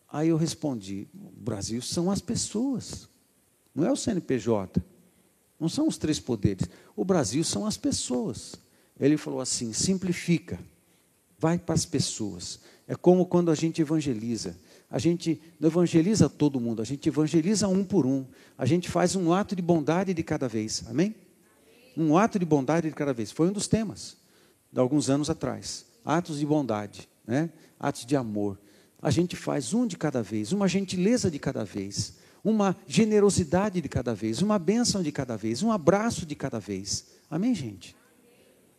Aí 0.10 0.30
eu 0.30 0.38
respondi: 0.38 1.06
o 1.14 1.44
Brasil 1.44 1.82
são 1.82 2.10
as 2.10 2.22
pessoas, 2.22 3.10
não 3.76 3.86
é 3.86 3.92
o 3.92 3.98
CNPJ, 3.98 4.82
não 5.62 5.70
são 5.70 5.88
os 5.88 5.96
três 5.96 6.20
poderes. 6.20 6.68
O 6.96 7.06
Brasil 7.06 7.44
são 7.44 7.68
as 7.68 7.78
pessoas. 7.78 8.56
Ele 9.00 9.16
falou 9.16 9.40
assim: 9.40 9.72
simplifica, 9.72 10.60
vai 11.38 11.60
para 11.60 11.76
as 11.76 11.86
pessoas. 11.86 12.62
É 12.88 12.96
como 12.96 13.28
quando 13.28 13.52
a 13.52 13.56
gente 13.56 13.80
evangeliza. 13.80 14.58
A 14.90 14.98
gente 14.98 15.40
não 15.60 15.70
evangeliza 15.70 16.28
todo 16.28 16.60
mundo, 16.60 16.82
a 16.82 16.86
gente 16.86 17.08
evangeliza 17.08 17.68
um 17.68 17.84
por 17.86 18.08
um. 18.08 18.26
A 18.58 18.66
gente 18.66 18.90
faz 18.90 19.16
um 19.16 19.32
ato 19.32 19.56
de 19.56 19.62
bondade 19.62 20.16
de 20.16 20.24
cada 20.24 20.48
vez. 20.48 20.84
Amém? 20.88 21.16
Um 21.96 22.18
ato 22.18 22.40
de 22.40 22.46
bondade 22.46 22.90
de 22.90 22.96
cada 22.96 23.14
vez. 23.14 23.32
Foi 23.32 23.48
um 23.48 23.54
dos 23.54 23.68
temas 23.68 24.18
de 24.74 24.80
alguns 24.80 25.12
anos 25.12 25.30
atrás. 25.30 25.86
Atos 26.04 26.40
de 26.40 26.46
bondade, 26.46 27.08
né? 27.26 27.52
atos 27.80 28.04
de 28.04 28.16
amor. 28.16 28.60
A 29.00 29.12
gente 29.12 29.36
faz 29.36 29.74
um 29.74 29.86
de 29.86 29.96
cada 29.96 30.24
vez, 30.24 30.52
uma 30.52 30.68
gentileza 30.68 31.30
de 31.30 31.38
cada 31.38 31.64
vez, 31.64 32.16
uma 32.44 32.76
generosidade 32.88 33.82
de 33.82 33.90
cada 33.90 34.14
vez, 34.14 34.42
uma 34.42 34.58
bênção 34.58 35.04
de 35.04 35.12
cada 35.12 35.38
vez, 35.38 35.62
um 35.62 35.72
abraço 35.72 36.26
de 36.26 36.36
cada 36.36 36.60
vez. 36.60 37.08
Amém, 37.30 37.54
gente? 37.54 37.96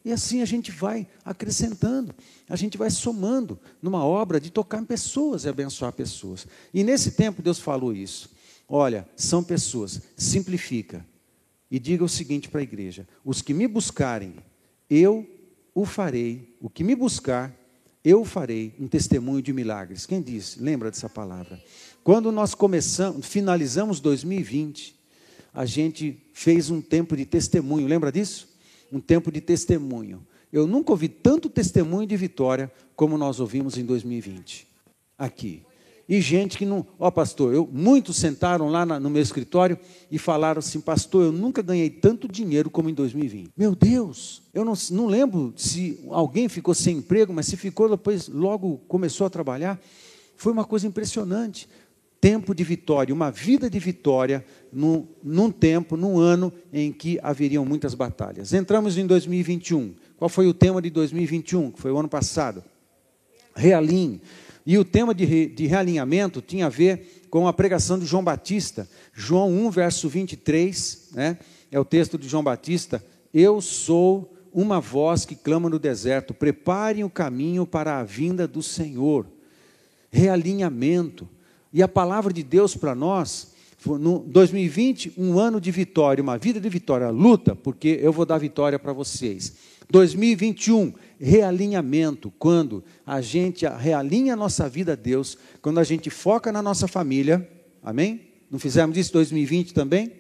E 0.04 0.12
assim 0.12 0.42
a 0.42 0.44
gente 0.44 0.70
vai 0.70 1.06
acrescentando, 1.24 2.14
a 2.48 2.56
gente 2.56 2.76
vai 2.76 2.90
somando 2.90 3.58
numa 3.80 4.04
obra 4.04 4.40
de 4.40 4.50
tocar 4.50 4.84
pessoas 4.84 5.44
e 5.44 5.48
abençoar 5.48 5.92
pessoas. 5.92 6.46
E 6.74 6.82
nesse 6.82 7.12
tempo 7.12 7.42
Deus 7.42 7.60
falou 7.60 7.94
isso. 7.94 8.30
Olha, 8.68 9.08
são 9.16 9.44
pessoas, 9.44 10.00
simplifica. 10.16 11.06
E 11.70 11.78
diga 11.78 12.04
o 12.04 12.08
seguinte 12.08 12.48
para 12.48 12.60
a 12.60 12.64
igreja: 12.64 13.06
os 13.24 13.40
que 13.40 13.54
me 13.54 13.68
buscarem, 13.68 14.34
eu 14.90 15.26
o 15.74 15.84
farei. 15.84 16.56
O 16.60 16.68
que 16.68 16.84
me 16.84 16.94
buscar, 16.94 17.54
eu 18.04 18.24
farei 18.24 18.74
um 18.78 18.86
testemunho 18.86 19.42
de 19.42 19.52
milagres. 19.52 20.06
Quem 20.06 20.20
disse? 20.20 20.60
Lembra 20.62 20.90
dessa 20.90 21.08
palavra? 21.08 21.62
Quando 22.04 22.32
nós 22.32 22.54
começamos, 22.54 23.26
finalizamos 23.26 24.00
2020, 24.00 24.94
a 25.54 25.64
gente 25.64 26.22
fez 26.32 26.70
um 26.70 26.80
tempo 26.80 27.16
de 27.16 27.24
testemunho. 27.24 27.86
Lembra 27.86 28.10
disso? 28.10 28.52
um 28.92 29.00
tempo 29.00 29.32
de 29.32 29.40
testemunho. 29.40 30.24
Eu 30.52 30.66
nunca 30.66 30.92
ouvi 30.92 31.08
tanto 31.08 31.48
testemunho 31.48 32.06
de 32.06 32.16
vitória 32.16 32.70
como 32.94 33.16
nós 33.16 33.40
ouvimos 33.40 33.78
em 33.78 33.84
2020, 33.84 34.68
aqui. 35.18 35.62
E 36.06 36.20
gente 36.20 36.58
que 36.58 36.66
não. 36.66 36.86
Ó, 36.98 37.10
pastor, 37.10 37.54
eu, 37.54 37.66
muitos 37.72 38.16
sentaram 38.16 38.68
lá 38.68 38.84
na, 38.84 39.00
no 39.00 39.08
meu 39.08 39.22
escritório 39.22 39.78
e 40.10 40.18
falaram 40.18 40.58
assim: 40.58 40.78
Pastor, 40.78 41.24
eu 41.24 41.32
nunca 41.32 41.62
ganhei 41.62 41.88
tanto 41.88 42.28
dinheiro 42.28 42.68
como 42.68 42.90
em 42.90 42.94
2020. 42.94 43.52
Meu 43.56 43.74
Deus, 43.74 44.42
eu 44.52 44.64
não, 44.64 44.74
não 44.90 45.06
lembro 45.06 45.54
se 45.56 45.98
alguém 46.10 46.48
ficou 46.48 46.74
sem 46.74 46.98
emprego, 46.98 47.32
mas 47.32 47.46
se 47.46 47.56
ficou, 47.56 47.88
depois 47.88 48.28
logo 48.28 48.78
começou 48.88 49.26
a 49.26 49.30
trabalhar. 49.30 49.80
Foi 50.36 50.52
uma 50.52 50.64
coisa 50.64 50.86
impressionante. 50.86 51.68
Tempo 52.22 52.54
de 52.54 52.62
vitória, 52.62 53.12
uma 53.12 53.32
vida 53.32 53.68
de 53.68 53.80
vitória 53.80 54.44
num, 54.72 55.08
num 55.24 55.50
tempo, 55.50 55.96
num 55.96 56.20
ano 56.20 56.52
em 56.72 56.92
que 56.92 57.18
haveriam 57.20 57.64
muitas 57.64 57.96
batalhas. 57.96 58.52
Entramos 58.52 58.96
em 58.96 59.04
2021. 59.04 59.92
Qual 60.16 60.28
foi 60.28 60.46
o 60.46 60.54
tema 60.54 60.80
de 60.80 60.88
2021, 60.88 61.72
que 61.72 61.80
foi 61.80 61.90
o 61.90 61.98
ano 61.98 62.08
passado? 62.08 62.62
Realinhe. 63.56 64.22
E 64.64 64.78
o 64.78 64.84
tema 64.84 65.12
de, 65.12 65.24
re, 65.24 65.46
de 65.48 65.66
realinhamento 65.66 66.40
tinha 66.40 66.66
a 66.66 66.68
ver 66.68 67.24
com 67.28 67.48
a 67.48 67.52
pregação 67.52 67.98
de 67.98 68.06
João 68.06 68.22
Batista. 68.22 68.88
João 69.12 69.50
1, 69.50 69.70
verso 69.72 70.08
23, 70.08 71.08
né? 71.14 71.38
é 71.72 71.80
o 71.80 71.84
texto 71.84 72.16
de 72.16 72.28
João 72.28 72.44
Batista. 72.44 73.04
Eu 73.34 73.60
sou 73.60 74.32
uma 74.52 74.80
voz 74.80 75.24
que 75.24 75.34
clama 75.34 75.68
no 75.68 75.76
deserto: 75.76 76.32
preparem 76.32 77.02
o 77.02 77.10
caminho 77.10 77.66
para 77.66 77.98
a 77.98 78.04
vinda 78.04 78.46
do 78.46 78.62
Senhor. 78.62 79.26
Realinhamento. 80.08 81.28
E 81.72 81.82
a 81.82 81.88
palavra 81.88 82.32
de 82.32 82.42
Deus 82.42 82.76
para 82.76 82.94
nós 82.94 83.52
no 83.86 84.20
2020, 84.20 85.14
um 85.16 85.38
ano 85.38 85.60
de 85.60 85.70
vitória, 85.70 86.22
uma 86.22 86.38
vida 86.38 86.60
de 86.60 86.68
vitória, 86.68 87.10
luta, 87.10 87.56
porque 87.56 87.98
eu 88.00 88.12
vou 88.12 88.24
dar 88.24 88.38
vitória 88.38 88.78
para 88.78 88.92
vocês. 88.92 89.54
2021, 89.90 90.92
realinhamento, 91.18 92.32
quando 92.38 92.84
a 93.04 93.20
gente 93.20 93.66
realinha 93.66 94.34
a 94.34 94.36
nossa 94.36 94.68
vida 94.68 94.92
a 94.92 94.96
Deus, 94.96 95.36
quando 95.60 95.78
a 95.78 95.84
gente 95.84 96.10
foca 96.10 96.52
na 96.52 96.62
nossa 96.62 96.86
família, 96.86 97.48
amém? 97.82 98.28
Não 98.50 98.58
fizemos 98.58 98.96
isso 98.96 99.10
em 99.10 99.14
2020 99.14 99.74
também? 99.74 100.12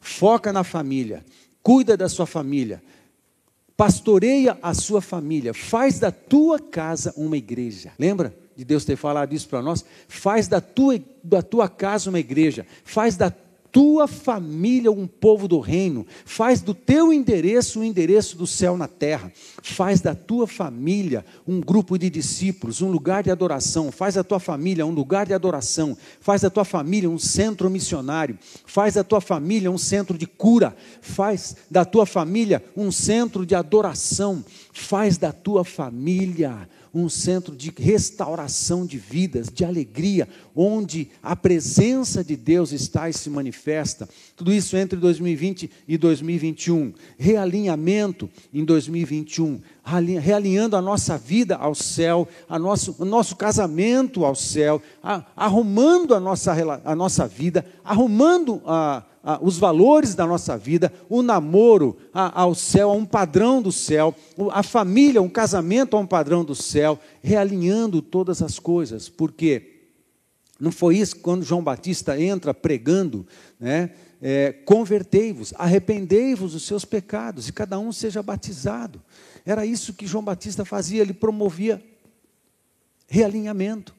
Foca 0.00 0.52
na 0.52 0.64
família, 0.64 1.24
cuida 1.62 1.96
da 1.96 2.08
sua 2.08 2.26
família, 2.26 2.82
pastoreia 3.76 4.58
a 4.62 4.74
sua 4.74 5.00
família, 5.00 5.52
faz 5.52 5.98
da 5.98 6.10
tua 6.10 6.58
casa 6.58 7.12
uma 7.16 7.36
igreja. 7.36 7.92
Lembra? 7.98 8.43
De 8.56 8.64
Deus 8.64 8.84
ter 8.84 8.96
falado 8.96 9.32
isso 9.32 9.48
para 9.48 9.62
nós, 9.62 9.84
faz 10.08 10.48
da 10.48 10.60
tua, 10.60 11.00
da 11.22 11.42
tua 11.42 11.68
casa 11.68 12.10
uma 12.10 12.20
igreja, 12.20 12.66
faz 12.84 13.16
da 13.16 13.30
tua 13.74 14.06
família 14.06 14.92
um 14.92 15.04
povo 15.04 15.48
do 15.48 15.58
reino, 15.58 16.06
faz 16.24 16.60
do 16.60 16.72
teu 16.72 17.12
endereço 17.12 17.80
o 17.80 17.84
endereço 17.84 18.38
do 18.38 18.46
céu 18.46 18.76
na 18.76 18.86
terra, 18.86 19.32
faz 19.64 20.00
da 20.00 20.14
tua 20.14 20.46
família 20.46 21.24
um 21.44 21.60
grupo 21.60 21.98
de 21.98 22.08
discípulos, 22.08 22.80
um 22.80 22.88
lugar 22.88 23.24
de 23.24 23.32
adoração, 23.32 23.90
faz 23.90 24.14
da 24.14 24.22
tua 24.22 24.38
família 24.38 24.86
um 24.86 24.92
lugar 24.92 25.26
de 25.26 25.34
adoração, 25.34 25.98
faz 26.20 26.42
da 26.42 26.50
tua 26.50 26.64
família 26.64 27.10
um 27.10 27.18
centro 27.18 27.68
missionário, 27.68 28.38
faz 28.64 28.94
da 28.94 29.02
tua 29.02 29.20
família 29.20 29.68
um 29.68 29.78
centro 29.78 30.16
de 30.16 30.28
cura, 30.28 30.76
faz 31.02 31.56
da 31.68 31.84
tua 31.84 32.06
família 32.06 32.62
um 32.76 32.92
centro 32.92 33.44
de 33.44 33.56
adoração, 33.56 34.44
faz 34.72 35.18
da 35.18 35.32
tua 35.32 35.64
família 35.64 36.68
um 36.94 37.08
centro 37.08 37.56
de 37.56 37.72
restauração 37.76 38.86
de 38.86 38.98
vidas, 38.98 39.48
de 39.52 39.64
alegria, 39.64 40.28
onde 40.54 41.10
a 41.20 41.34
presença 41.34 42.22
de 42.22 42.36
Deus 42.36 42.70
está 42.70 43.08
e 43.08 43.12
se 43.12 43.28
manifesta. 43.28 43.63
Tudo 44.36 44.52
isso 44.52 44.76
entre 44.76 44.98
2020 44.98 45.70
e 45.88 45.96
2021. 45.96 46.92
Realinhamento 47.16 48.28
em 48.52 48.64
2021, 48.64 49.60
realinhando 50.20 50.76
a 50.76 50.82
nossa 50.82 51.16
vida 51.16 51.56
ao 51.56 51.74
céu, 51.74 52.28
a 52.48 52.58
nosso, 52.58 52.94
o 52.98 53.04
nosso 53.04 53.36
casamento 53.36 54.24
ao 54.24 54.34
céu, 54.34 54.82
arrumando 55.34 56.14
a 56.14 56.20
nossa, 56.20 56.54
a 56.84 56.94
nossa 56.94 57.26
vida, 57.26 57.64
arrumando 57.82 58.60
a 58.66 59.04
os 59.40 59.56
valores 59.56 60.14
da 60.14 60.26
nossa 60.26 60.56
vida, 60.56 60.92
o 61.08 61.22
namoro 61.22 61.96
ao 62.12 62.54
céu, 62.54 62.90
a 62.90 62.92
um 62.92 63.06
padrão 63.06 63.62
do 63.62 63.72
céu, 63.72 64.14
a 64.52 64.62
família, 64.62 65.22
um 65.22 65.30
casamento 65.30 65.96
a 65.96 66.00
um 66.00 66.06
padrão 66.06 66.44
do 66.44 66.54
céu, 66.54 66.98
realinhando 67.22 68.02
todas 68.02 68.42
as 68.42 68.58
coisas. 68.58 69.08
Porque 69.08 69.73
não 70.58 70.70
foi 70.70 70.98
isso 70.98 71.16
quando 71.16 71.44
João 71.44 71.62
Batista 71.62 72.20
entra 72.20 72.54
pregando, 72.54 73.26
né? 73.58 73.90
É, 74.22 74.52
convertei-vos, 74.52 75.52
arrependei-vos 75.56 76.52
dos 76.52 76.66
seus 76.66 76.84
pecados 76.84 77.48
e 77.48 77.52
cada 77.52 77.78
um 77.78 77.92
seja 77.92 78.22
batizado. 78.22 79.02
Era 79.44 79.66
isso 79.66 79.92
que 79.92 80.06
João 80.06 80.24
Batista 80.24 80.64
fazia, 80.64 81.02
ele 81.02 81.12
promovia 81.12 81.82
realinhamento. 83.06 83.94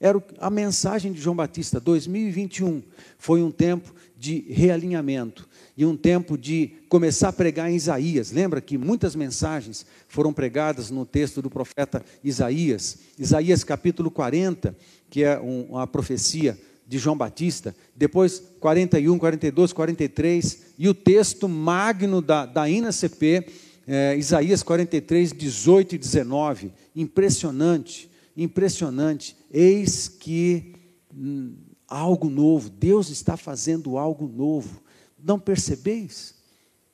Era 0.00 0.22
a 0.38 0.48
mensagem 0.48 1.12
de 1.12 1.20
João 1.20 1.34
Batista. 1.34 1.80
2021 1.80 2.82
foi 3.18 3.42
um 3.42 3.50
tempo 3.50 3.92
de 4.16 4.44
realinhamento 4.48 5.48
e 5.76 5.84
um 5.84 5.96
tempo 5.96 6.38
de 6.38 6.72
começar 6.88 7.28
a 7.28 7.32
pregar 7.32 7.70
em 7.70 7.74
Isaías. 7.74 8.30
Lembra 8.30 8.60
que 8.60 8.78
muitas 8.78 9.16
mensagens 9.16 9.84
foram 10.06 10.32
pregadas 10.32 10.90
no 10.90 11.04
texto 11.04 11.42
do 11.42 11.50
profeta 11.50 12.04
Isaías, 12.22 12.98
Isaías 13.18 13.64
capítulo 13.64 14.10
40, 14.10 14.76
que 15.10 15.24
é 15.24 15.38
uma 15.38 15.86
profecia 15.86 16.58
de 16.86 16.98
João 16.98 17.16
Batista, 17.16 17.76
depois 17.94 18.42
41, 18.60 19.18
42, 19.18 19.72
43, 19.72 20.62
e 20.78 20.88
o 20.88 20.94
texto 20.94 21.48
magno 21.48 22.22
da, 22.22 22.46
da 22.46 22.68
INACP, 22.68 23.46
é, 23.86 24.16
Isaías 24.16 24.62
43, 24.62 25.32
18 25.32 25.94
e 25.94 25.98
19. 25.98 26.72
Impressionante, 26.96 28.10
impressionante. 28.36 29.36
Eis 29.50 30.08
que. 30.08 30.74
Hum, 31.14 31.54
algo 31.88 32.28
novo, 32.28 32.68
Deus 32.68 33.08
está 33.08 33.36
fazendo 33.36 33.96
algo 33.96 34.28
novo. 34.28 34.82
Não 35.18 35.38
percebeis? 35.38 36.34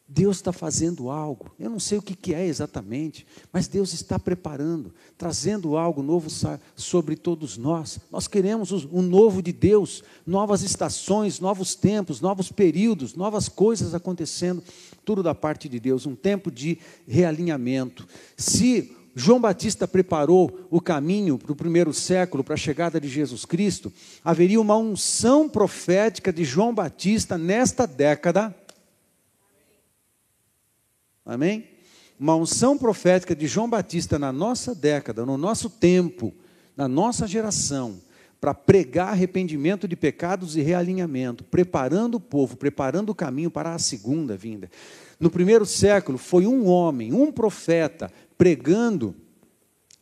Deus 0.06 0.36
está 0.36 0.52
fazendo 0.52 1.10
algo, 1.10 1.50
eu 1.58 1.70
não 1.70 1.80
sei 1.80 1.96
o 1.96 2.02
que, 2.02 2.14
que 2.14 2.34
é 2.34 2.46
exatamente, 2.46 3.26
mas 3.50 3.66
Deus 3.66 3.94
está 3.94 4.18
preparando, 4.18 4.92
trazendo 5.16 5.78
algo 5.78 6.02
novo 6.02 6.28
sobre 6.76 7.16
todos 7.16 7.56
nós. 7.56 7.98
Nós 8.12 8.28
queremos 8.28 8.70
o 8.70 9.00
novo 9.00 9.42
de 9.42 9.50
Deus, 9.50 10.04
novas 10.26 10.62
estações, 10.62 11.40
novos 11.40 11.74
tempos, 11.74 12.20
novos 12.20 12.52
períodos, 12.52 13.14
novas 13.14 13.48
coisas 13.48 13.94
acontecendo, 13.94 14.62
tudo 15.06 15.22
da 15.22 15.34
parte 15.34 15.70
de 15.70 15.80
Deus, 15.80 16.04
um 16.04 16.14
tempo 16.14 16.50
de 16.50 16.78
realinhamento. 17.08 18.06
Se 18.36 18.94
João 19.16 19.40
Batista 19.40 19.86
preparou 19.86 20.66
o 20.70 20.80
caminho 20.80 21.38
para 21.38 21.52
o 21.52 21.56
primeiro 21.56 21.94
século, 21.94 22.44
para 22.44 22.54
a 22.54 22.58
chegada 22.58 23.00
de 23.00 23.08
Jesus 23.08 23.44
Cristo, 23.44 23.92
haveria 24.24 24.60
uma 24.60 24.76
unção 24.76 25.48
profética 25.48 26.32
de 26.32 26.44
João 26.44 26.74
Batista 26.74 27.38
nesta 27.38 27.86
década. 27.86 28.54
Amém? 31.24 31.64
Uma 32.18 32.36
unção 32.36 32.76
profética 32.76 33.34
de 33.34 33.46
João 33.46 33.68
Batista 33.68 34.18
na 34.18 34.32
nossa 34.32 34.74
década, 34.74 35.24
no 35.24 35.38
nosso 35.38 35.70
tempo, 35.70 36.32
na 36.76 36.86
nossa 36.86 37.26
geração, 37.26 38.00
para 38.40 38.52
pregar 38.52 39.08
arrependimento 39.08 39.88
de 39.88 39.96
pecados 39.96 40.54
e 40.54 40.60
realinhamento, 40.60 41.42
preparando 41.44 42.16
o 42.16 42.20
povo, 42.20 42.56
preparando 42.56 43.10
o 43.10 43.14
caminho 43.14 43.50
para 43.50 43.74
a 43.74 43.78
segunda 43.78 44.36
vinda. 44.36 44.70
No 45.18 45.30
primeiro 45.30 45.64
século, 45.64 46.18
foi 46.18 46.46
um 46.46 46.66
homem, 46.66 47.12
um 47.12 47.32
profeta, 47.32 48.12
pregando 48.36 49.14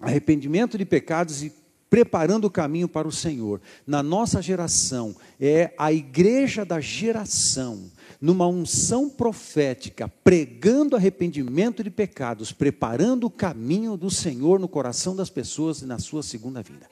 arrependimento 0.01 0.77
de 0.77 0.85
pecados 0.85 1.45
e 1.45 1.53
preparando 1.89 2.47
o 2.47 2.51
caminho 2.51 2.89
para 2.89 3.07
o 3.07 3.13
Senhor. 3.13 3.61
Na 3.87 4.03
nossa 4.03 4.43
geração, 4.43 5.15
é 5.39 5.73
a 5.79 5.93
igreja 5.93 6.65
da 6.65 6.81
geração, 6.81 7.91
numa 8.23 8.47
unção 8.47 9.11
profética, 9.11 10.07
pregando 10.23 10.95
arrependimento 10.95 11.83
de 11.83 11.91
pecados, 11.91 12.53
preparando 12.53 13.25
o 13.25 13.31
caminho 13.31 13.97
do 13.97 14.09
Senhor 14.09 14.61
no 14.61 14.69
coração 14.69 15.17
das 15.17 15.29
pessoas 15.29 15.83
e 15.83 15.87
na 15.87 15.99
sua 15.99 16.23
segunda 16.23 16.63
vinda. 16.63 16.89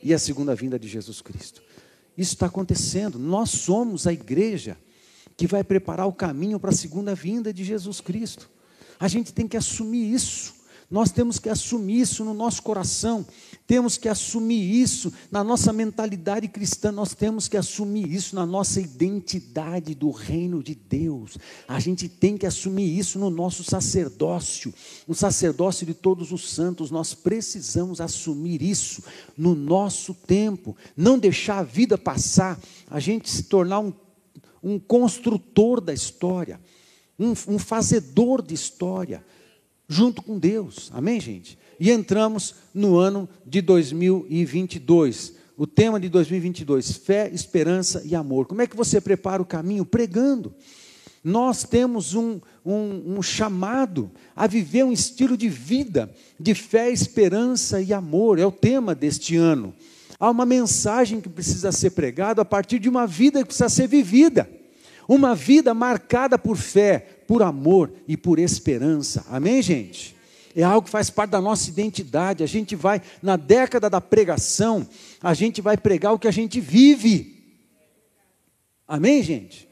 E 0.00 0.14
a 0.14 0.18
segunda 0.20 0.54
vinda 0.54 0.78
de 0.78 0.86
Jesus 0.86 1.20
Cristo. 1.20 1.60
Isso 2.16 2.34
está 2.34 2.46
acontecendo. 2.46 3.18
Nós 3.18 3.50
somos 3.50 4.06
a 4.06 4.12
igreja 4.12 4.78
que 5.36 5.48
vai 5.48 5.64
preparar 5.64 6.06
o 6.06 6.12
caminho 6.12 6.60
para 6.60 6.70
a 6.70 6.74
segunda 6.74 7.12
vinda 7.12 7.52
de 7.52 7.64
Jesus 7.64 8.00
Cristo. 8.00 8.48
A 9.00 9.08
gente 9.08 9.34
tem 9.34 9.48
que 9.48 9.56
assumir 9.56 10.14
isso. 10.14 10.54
Nós 10.88 11.10
temos 11.10 11.40
que 11.40 11.48
assumir 11.48 12.00
isso 12.00 12.24
no 12.24 12.32
nosso 12.32 12.62
coração, 12.62 13.26
temos 13.66 13.98
que 13.98 14.08
assumir 14.08 14.62
isso 14.80 15.12
na 15.32 15.42
nossa 15.42 15.72
mentalidade 15.72 16.46
cristã, 16.46 16.92
nós 16.92 17.12
temos 17.12 17.48
que 17.48 17.56
assumir 17.56 18.12
isso 18.12 18.36
na 18.36 18.46
nossa 18.46 18.80
identidade 18.80 19.96
do 19.96 20.10
reino 20.10 20.62
de 20.62 20.76
Deus. 20.76 21.38
A 21.66 21.80
gente 21.80 22.08
tem 22.08 22.38
que 22.38 22.46
assumir 22.46 22.96
isso 22.96 23.18
no 23.18 23.30
nosso 23.30 23.64
sacerdócio, 23.64 24.72
no 25.08 25.14
sacerdócio 25.14 25.84
de 25.84 25.92
todos 25.92 26.30
os 26.30 26.48
santos. 26.52 26.92
Nós 26.92 27.14
precisamos 27.14 28.00
assumir 28.00 28.62
isso 28.62 29.02
no 29.36 29.56
nosso 29.56 30.14
tempo, 30.14 30.76
não 30.96 31.18
deixar 31.18 31.58
a 31.58 31.64
vida 31.64 31.98
passar, 31.98 32.60
a 32.88 33.00
gente 33.00 33.28
se 33.28 33.42
tornar 33.44 33.80
um, 33.80 33.92
um 34.62 34.78
construtor 34.78 35.80
da 35.80 35.92
história 35.92 36.60
um, 37.18 37.32
um 37.48 37.58
fazedor 37.58 38.42
de 38.42 38.54
história, 38.54 39.24
junto 39.88 40.22
com 40.22 40.38
Deus. 40.38 40.90
Amém, 40.92 41.20
gente? 41.20 41.58
E 41.78 41.90
entramos 41.90 42.54
no 42.74 42.96
ano 42.96 43.28
de 43.44 43.60
2022, 43.60 45.34
o 45.56 45.66
tema 45.66 46.00
de 46.00 46.08
2022, 46.08 46.92
fé, 46.92 47.30
esperança 47.32 48.02
e 48.04 48.14
amor. 48.14 48.46
Como 48.46 48.62
é 48.62 48.66
que 48.66 48.76
você 48.76 49.00
prepara 49.00 49.42
o 49.42 49.46
caminho? 49.46 49.84
Pregando. 49.84 50.54
Nós 51.22 51.64
temos 51.64 52.14
um, 52.14 52.40
um, 52.64 53.16
um, 53.16 53.22
chamado 53.22 54.10
a 54.34 54.46
viver 54.46 54.84
um 54.84 54.92
estilo 54.92 55.36
de 55.36 55.48
vida 55.48 56.08
de 56.38 56.54
fé, 56.54 56.90
esperança 56.90 57.80
e 57.80 57.92
amor. 57.92 58.38
É 58.38 58.46
o 58.46 58.52
tema 58.52 58.94
deste 58.94 59.36
ano. 59.36 59.74
Há 60.20 60.30
uma 60.30 60.46
mensagem 60.46 61.20
que 61.20 61.28
precisa 61.28 61.72
ser 61.72 61.90
pregada 61.90 62.42
a 62.42 62.44
partir 62.44 62.78
de 62.78 62.88
uma 62.88 63.06
vida 63.06 63.40
que 63.40 63.46
precisa 63.46 63.68
ser 63.68 63.88
vivida. 63.88 64.48
Uma 65.08 65.34
vida 65.34 65.74
marcada 65.74 66.38
por 66.38 66.56
fé, 66.56 67.15
por 67.26 67.42
amor 67.42 67.92
e 68.06 68.16
por 68.16 68.38
esperança. 68.38 69.24
Amém, 69.28 69.62
gente? 69.62 70.14
É 70.54 70.62
algo 70.62 70.84
que 70.86 70.90
faz 70.90 71.10
parte 71.10 71.30
da 71.30 71.40
nossa 71.40 71.68
identidade. 71.68 72.42
A 72.42 72.46
gente 72.46 72.74
vai, 72.74 73.02
na 73.22 73.36
década 73.36 73.90
da 73.90 74.00
pregação, 74.00 74.86
a 75.22 75.34
gente 75.34 75.60
vai 75.60 75.76
pregar 75.76 76.14
o 76.14 76.18
que 76.18 76.28
a 76.28 76.32
gente 76.32 76.60
vive. 76.60 77.34
Amém, 78.88 79.22
gente? 79.22 79.66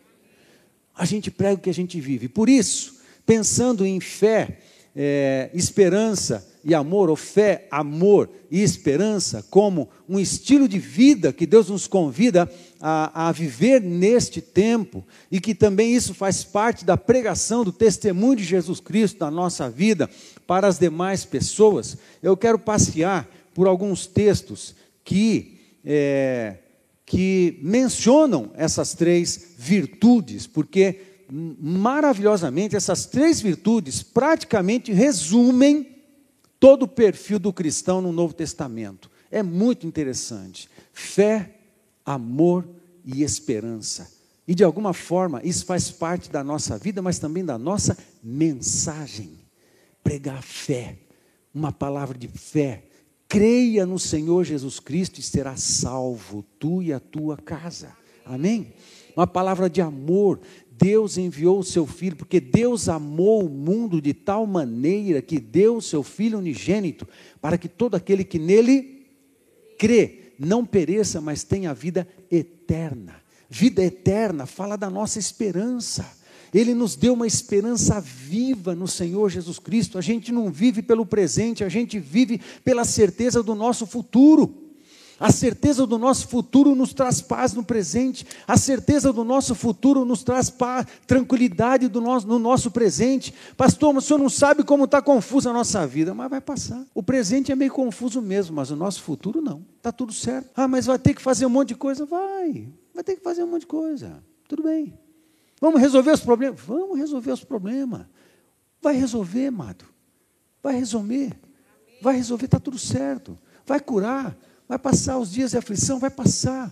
a 0.95 1.05
gente 1.05 1.31
prega 1.31 1.55
o 1.55 1.59
que 1.59 1.71
a 1.71 1.75
gente 1.75 2.01
vive. 2.01 2.29
Por 2.29 2.49
isso, 2.49 2.97
pensando 3.27 3.85
em 3.85 3.99
fé, 3.99 4.59
é, 4.95 5.51
esperança 5.53 6.49
e 6.65 6.75
amor, 6.75 7.11
ou 7.11 7.17
fé, 7.17 7.67
amor 7.71 8.31
e 8.51 8.63
esperança, 8.63 9.45
como 9.51 9.89
um 10.09 10.21
estilo 10.21 10.69
de 10.69 10.79
vida 10.79 11.33
que 11.33 11.47
Deus 11.47 11.69
nos 11.69 11.87
convida 11.87 12.51
a, 12.87 13.29
a 13.29 13.33
viver 13.33 13.81
neste 13.81 14.43
tempo, 14.43 15.03
e 15.33 15.41
que 15.41 15.55
também 15.55 15.95
isso 15.95 16.13
faz 16.13 16.45
parte 16.45 16.85
da 16.85 16.99
pregação 16.99 17.65
do 17.65 17.73
testemunho 17.73 18.37
de 18.37 18.45
Jesus 18.45 18.79
Cristo 18.79 19.21
na 19.21 19.31
nossa 19.31 19.71
vida 19.71 20.11
para 20.47 20.69
as 20.69 20.79
demais 20.79 21.25
pessoas, 21.25 21.97
eu 22.23 22.37
quero 22.37 22.59
passear 22.59 23.27
por 23.55 23.67
alguns 23.67 24.07
textos 24.07 24.75
que. 25.03 25.53
É, 25.83 26.59
que 27.07 27.59
mencionam 27.63 28.51
essas 28.55 28.95
três 28.95 29.53
virtudes, 29.59 30.47
porque 30.47 31.01
maravilhosamente 31.31 32.75
essas 32.75 33.05
três 33.05 33.43
virtudes 33.43 34.03
praticamente 34.03 34.91
resumem 34.91 35.87
todo 36.59 36.85
o 36.85 36.89
perfil 36.89 37.39
do 37.39 37.53
cristão 37.53 38.01
no 38.01 38.11
Novo 38.11 38.33
Testamento. 38.33 39.11
É 39.31 39.43
muito 39.43 39.87
interessante. 39.87 40.71
Fé, 40.95 41.51
amor 42.07 42.67
e 43.05 43.23
esperança. 43.23 44.11
E 44.47 44.55
de 44.55 44.65
alguma 44.65 44.93
forma 44.93 45.41
isso 45.45 45.65
faz 45.65 45.91
parte 45.91 46.31
da 46.31 46.45
nossa 46.45 46.79
vida, 46.79 47.03
mas 47.03 47.19
também 47.19 47.45
da 47.45 47.59
nossa 47.59 47.97
mensagem. 48.23 49.39
Pregar 50.03 50.43
fé, 50.43 50.99
uma 51.55 51.73
palavra 51.73 52.17
de 52.17 52.29
fé, 52.29 52.85
creia 53.29 53.87
no 53.87 53.99
Senhor 53.99 54.45
Jesus 54.45 54.79
Cristo 54.79 55.19
e 55.19 55.23
será 55.23 55.57
salvo, 55.57 56.45
tu 56.59 56.83
e 56.83 56.93
a 56.93 57.01
tua 57.01 57.37
casa. 57.37 57.97
Amém? 58.25 58.73
Uma 59.17 59.27
palavra 59.27 59.69
de 59.69 59.81
amor. 59.81 60.41
Deus 60.71 61.17
enviou 61.17 61.61
o 61.61 61.65
seu 61.65 61.87
filho, 61.87 62.17
porque 62.17 62.41
Deus 62.41 62.89
amou 62.89 63.47
o 63.47 63.49
mundo 63.49 64.01
de 64.01 64.13
tal 64.13 64.47
maneira 64.47 65.23
que 65.23 65.39
deu 65.39 65.77
o 65.77 65.83
seu 65.83 66.03
filho 66.03 66.39
unigênito, 66.39 67.07
para 67.41 67.57
que 67.57 67.69
todo 67.69 67.95
aquele 67.95 68.25
que 68.25 68.39
nele 68.39 69.07
crê 69.79 70.24
não 70.39 70.65
pereça, 70.65 71.21
mas 71.21 71.43
tenha 71.43 71.73
vida 71.75 72.07
eterna. 72.31 73.17
Vida 73.49 73.83
eterna 73.83 74.47
fala 74.47 74.77
da 74.77 74.91
nossa 74.91 75.19
esperança. 75.19 76.05
Ele 76.53 76.73
nos 76.73 76.95
deu 76.95 77.15
uma 77.15 77.27
esperança 77.27 78.01
viva 78.01 78.75
no 78.75 78.87
Senhor 78.87 79.29
Jesus 79.29 79.59
Cristo. 79.59 79.99
A 79.99 80.01
gente 80.01 80.31
não 80.31 80.51
vive 80.51 80.83
pelo 80.83 81.05
presente, 81.05 81.65
a 81.65 81.69
gente 81.69 81.99
vive 81.99 82.41
pela 82.65 82.85
certeza 82.85 83.43
do 83.43 83.55
nosso 83.55 83.87
futuro. 83.87 84.64
A 85.19 85.31
certeza 85.31 85.87
do 85.87 85.97
nosso 85.97 86.27
futuro 86.27 86.75
nos 86.75 86.93
traz 86.93 87.21
paz 87.21 87.53
no 87.53 87.65
presente. 87.65 88.27
A 88.47 88.57
certeza 88.57 89.13
do 89.13 89.25
nosso 89.25 89.55
futuro 89.55 90.05
nos 90.05 90.23
traz 90.23 90.51
paz, 90.51 90.87
tranquilidade 91.07 91.89
do 91.89 92.01
nosso, 92.01 92.27
no 92.27 92.39
nosso 92.39 92.71
presente. 92.71 93.33
Pastor, 93.57 93.97
o 93.97 94.01
senhor 94.01 94.19
não 94.19 94.29
sabe 94.29 94.65
como 94.65 94.85
está 94.85 95.01
confusa 95.01 95.51
a 95.51 95.53
nossa 95.53 95.87
vida, 95.87 96.13
mas 96.15 96.29
vai 96.29 96.41
passar. 96.41 96.85
O 96.93 97.03
presente 97.03 97.53
é 97.53 97.55
meio 97.55 97.73
confuso 97.73 98.21
mesmo, 98.21 98.57
mas 98.57 98.71
o 98.71 98.77
nosso 98.77 99.03
futuro 99.03 99.41
não. 99.41 99.65
Está 99.77 99.93
tudo 99.93 100.13
certo. 100.13 100.51
Ah, 100.57 100.67
mas 100.67 100.87
vai 100.87 100.99
ter 100.99 101.15
que 101.15 101.23
fazer 101.23 101.47
um 101.47 101.51
monte 101.51 101.69
de 101.69 101.75
coisa? 101.77 102.05
Vai. 102.05 102.69
Vai 102.93 103.05
ter 103.05 103.17
que 103.17 103.23
fazer 103.23 103.45
um 103.45 103.49
monte 103.49 103.61
de 103.61 103.67
coisa. 103.67 104.23
Tudo 104.49 104.63
bem. 104.65 104.99
Vamos 105.61 105.81
resolver 105.81 106.11
os 106.11 106.21
problemas? 106.21 106.61
Vamos 106.61 106.99
resolver 106.99 107.33
os 107.33 107.45
problemas. 107.45 108.07
Vai 108.83 108.97
resolver, 108.97 109.47
amado. 109.47 109.85
Vai 110.63 110.75
resolver. 110.75 111.33
Vai 112.03 112.17
resolver, 112.17 112.47
está 112.47 112.59
tudo 112.59 112.79
certo. 112.79 113.39
Vai 113.65 113.81
curar. 113.81 114.37
Vai 114.75 114.79
passar 114.81 115.19
os 115.19 115.31
dias 115.31 115.53
de 115.53 115.57
aflição, 115.57 116.01
vai 116.01 116.11
passar. 116.11 116.69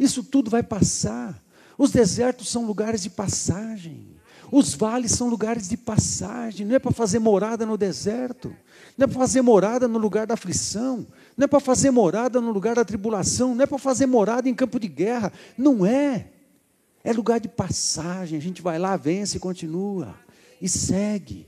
Isso 0.00 0.24
tudo 0.24 0.50
vai 0.50 0.62
passar. 0.62 1.38
Os 1.76 1.90
desertos 1.90 2.48
são 2.48 2.64
lugares 2.64 3.02
de 3.02 3.10
passagem. 3.10 4.16
Os 4.50 4.72
vales 4.72 5.12
são 5.12 5.28
lugares 5.28 5.68
de 5.68 5.76
passagem. 5.76 6.64
Não 6.64 6.74
é 6.74 6.78
para 6.78 6.92
fazer 6.92 7.18
morada 7.18 7.66
no 7.66 7.76
deserto. 7.76 8.56
Não 8.96 9.04
é 9.04 9.06
para 9.06 9.18
fazer 9.18 9.42
morada 9.42 9.86
no 9.86 9.98
lugar 9.98 10.26
da 10.26 10.32
aflição. 10.32 11.06
Não 11.36 11.44
é 11.44 11.46
para 11.46 11.60
fazer 11.60 11.90
morada 11.90 12.40
no 12.40 12.50
lugar 12.50 12.76
da 12.76 12.86
tribulação. 12.86 13.54
Não 13.54 13.64
é 13.64 13.66
para 13.66 13.76
fazer 13.76 14.06
morada 14.06 14.48
em 14.48 14.54
campo 14.54 14.80
de 14.80 14.88
guerra. 14.88 15.30
Não 15.58 15.84
é. 15.84 16.28
É 17.04 17.12
lugar 17.12 17.38
de 17.38 17.48
passagem. 17.48 18.38
A 18.38 18.42
gente 18.42 18.62
vai 18.62 18.78
lá, 18.78 18.96
vence 18.96 19.36
e 19.36 19.40
continua. 19.40 20.14
E 20.58 20.70
segue. 20.70 21.46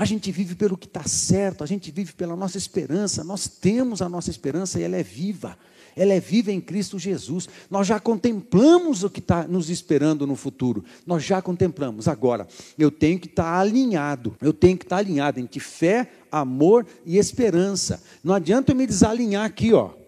A 0.00 0.06
gente 0.06 0.32
vive 0.32 0.54
pelo 0.54 0.78
que 0.78 0.86
está 0.86 1.02
certo, 1.02 1.62
a 1.62 1.66
gente 1.66 1.90
vive 1.90 2.14
pela 2.14 2.34
nossa 2.34 2.56
esperança. 2.56 3.22
Nós 3.22 3.46
temos 3.46 4.00
a 4.00 4.08
nossa 4.08 4.30
esperança 4.30 4.80
e 4.80 4.82
ela 4.82 4.96
é 4.96 5.02
viva. 5.02 5.58
Ela 5.94 6.14
é 6.14 6.18
viva 6.20 6.50
em 6.50 6.58
Cristo 6.58 6.98
Jesus. 6.98 7.46
Nós 7.70 7.86
já 7.86 8.00
contemplamos 8.00 9.04
o 9.04 9.10
que 9.10 9.20
está 9.20 9.46
nos 9.46 9.68
esperando 9.68 10.26
no 10.26 10.36
futuro. 10.36 10.82
Nós 11.06 11.22
já 11.22 11.42
contemplamos. 11.42 12.08
Agora, 12.08 12.48
eu 12.78 12.90
tenho 12.90 13.20
que 13.20 13.26
estar 13.26 13.42
tá 13.42 13.60
alinhado. 13.60 14.34
Eu 14.40 14.54
tenho 14.54 14.78
que 14.78 14.86
estar 14.86 14.96
tá 14.96 15.02
alinhado 15.02 15.38
entre 15.38 15.60
fé, 15.60 16.10
amor 16.32 16.86
e 17.04 17.18
esperança. 17.18 18.02
Não 18.24 18.32
adianta 18.32 18.72
eu 18.72 18.76
me 18.76 18.86
desalinhar 18.86 19.44
aqui, 19.44 19.74
ó. 19.74 19.99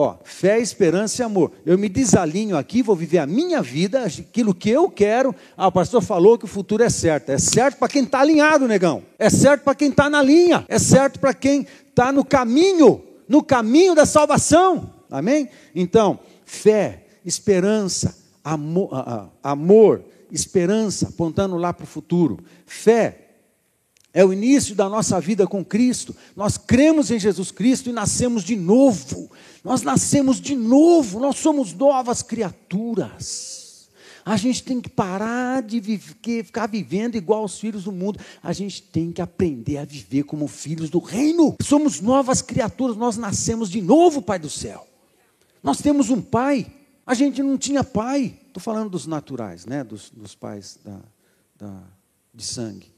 Ó, 0.00 0.14
fé, 0.22 0.60
esperança 0.60 1.20
e 1.20 1.24
amor. 1.24 1.50
Eu 1.66 1.76
me 1.76 1.88
desalinho 1.88 2.56
aqui, 2.56 2.84
vou 2.84 2.94
viver 2.94 3.18
a 3.18 3.26
minha 3.26 3.60
vida, 3.60 4.04
aquilo 4.04 4.54
que 4.54 4.70
eu 4.70 4.88
quero. 4.88 5.34
Ah, 5.56 5.66
o 5.66 5.72
pastor 5.72 6.00
falou 6.00 6.38
que 6.38 6.44
o 6.44 6.46
futuro 6.46 6.84
é 6.84 6.88
certo. 6.88 7.30
É 7.30 7.38
certo 7.38 7.78
para 7.78 7.88
quem 7.88 8.04
está 8.04 8.20
alinhado, 8.20 8.68
negão. 8.68 9.02
É 9.18 9.28
certo 9.28 9.64
para 9.64 9.74
quem 9.74 9.88
está 9.90 10.08
na 10.08 10.22
linha. 10.22 10.64
É 10.68 10.78
certo 10.78 11.18
para 11.18 11.34
quem 11.34 11.66
está 11.88 12.12
no 12.12 12.24
caminho, 12.24 13.02
no 13.28 13.42
caminho 13.42 13.92
da 13.92 14.06
salvação. 14.06 14.88
Amém? 15.10 15.48
Então, 15.74 16.20
fé, 16.44 17.02
esperança, 17.24 18.16
amor, 18.44 19.32
amor 19.42 20.04
esperança, 20.30 21.08
apontando 21.08 21.56
lá 21.56 21.72
para 21.72 21.84
o 21.84 21.88
futuro. 21.88 22.38
Fé, 22.66 23.27
é 24.18 24.24
o 24.24 24.32
início 24.32 24.74
da 24.74 24.88
nossa 24.88 25.20
vida 25.20 25.46
com 25.46 25.64
Cristo. 25.64 26.12
Nós 26.34 26.58
cremos 26.58 27.08
em 27.08 27.20
Jesus 27.20 27.52
Cristo 27.52 27.88
e 27.88 27.92
nascemos 27.92 28.42
de 28.42 28.56
novo. 28.56 29.30
Nós 29.62 29.82
nascemos 29.82 30.40
de 30.40 30.56
novo, 30.56 31.20
nós 31.20 31.38
somos 31.38 31.72
novas 31.72 32.20
criaturas. 32.20 33.88
A 34.24 34.36
gente 34.36 34.64
tem 34.64 34.80
que 34.80 34.90
parar 34.90 35.62
de 35.62 35.78
viver, 35.78 36.42
ficar 36.42 36.66
vivendo 36.66 37.14
igual 37.14 37.44
os 37.44 37.60
filhos 37.60 37.84
do 37.84 37.92
mundo. 37.92 38.18
A 38.42 38.52
gente 38.52 38.82
tem 38.82 39.12
que 39.12 39.22
aprender 39.22 39.78
a 39.78 39.84
viver 39.84 40.24
como 40.24 40.48
filhos 40.48 40.90
do 40.90 40.98
reino. 40.98 41.54
Somos 41.62 42.00
novas 42.00 42.42
criaturas, 42.42 42.96
nós 42.96 43.16
nascemos 43.16 43.70
de 43.70 43.80
novo, 43.80 44.20
Pai 44.20 44.40
do 44.40 44.50
céu. 44.50 44.84
Nós 45.62 45.78
temos 45.78 46.10
um 46.10 46.20
pai. 46.20 46.66
A 47.06 47.14
gente 47.14 47.40
não 47.40 47.56
tinha 47.56 47.84
pai. 47.84 48.36
Estou 48.48 48.60
falando 48.60 48.90
dos 48.90 49.06
naturais, 49.06 49.64
né? 49.64 49.84
dos, 49.84 50.10
dos 50.10 50.34
pais 50.34 50.76
da, 50.84 50.98
da, 51.56 51.82
de 52.34 52.42
sangue. 52.42 52.97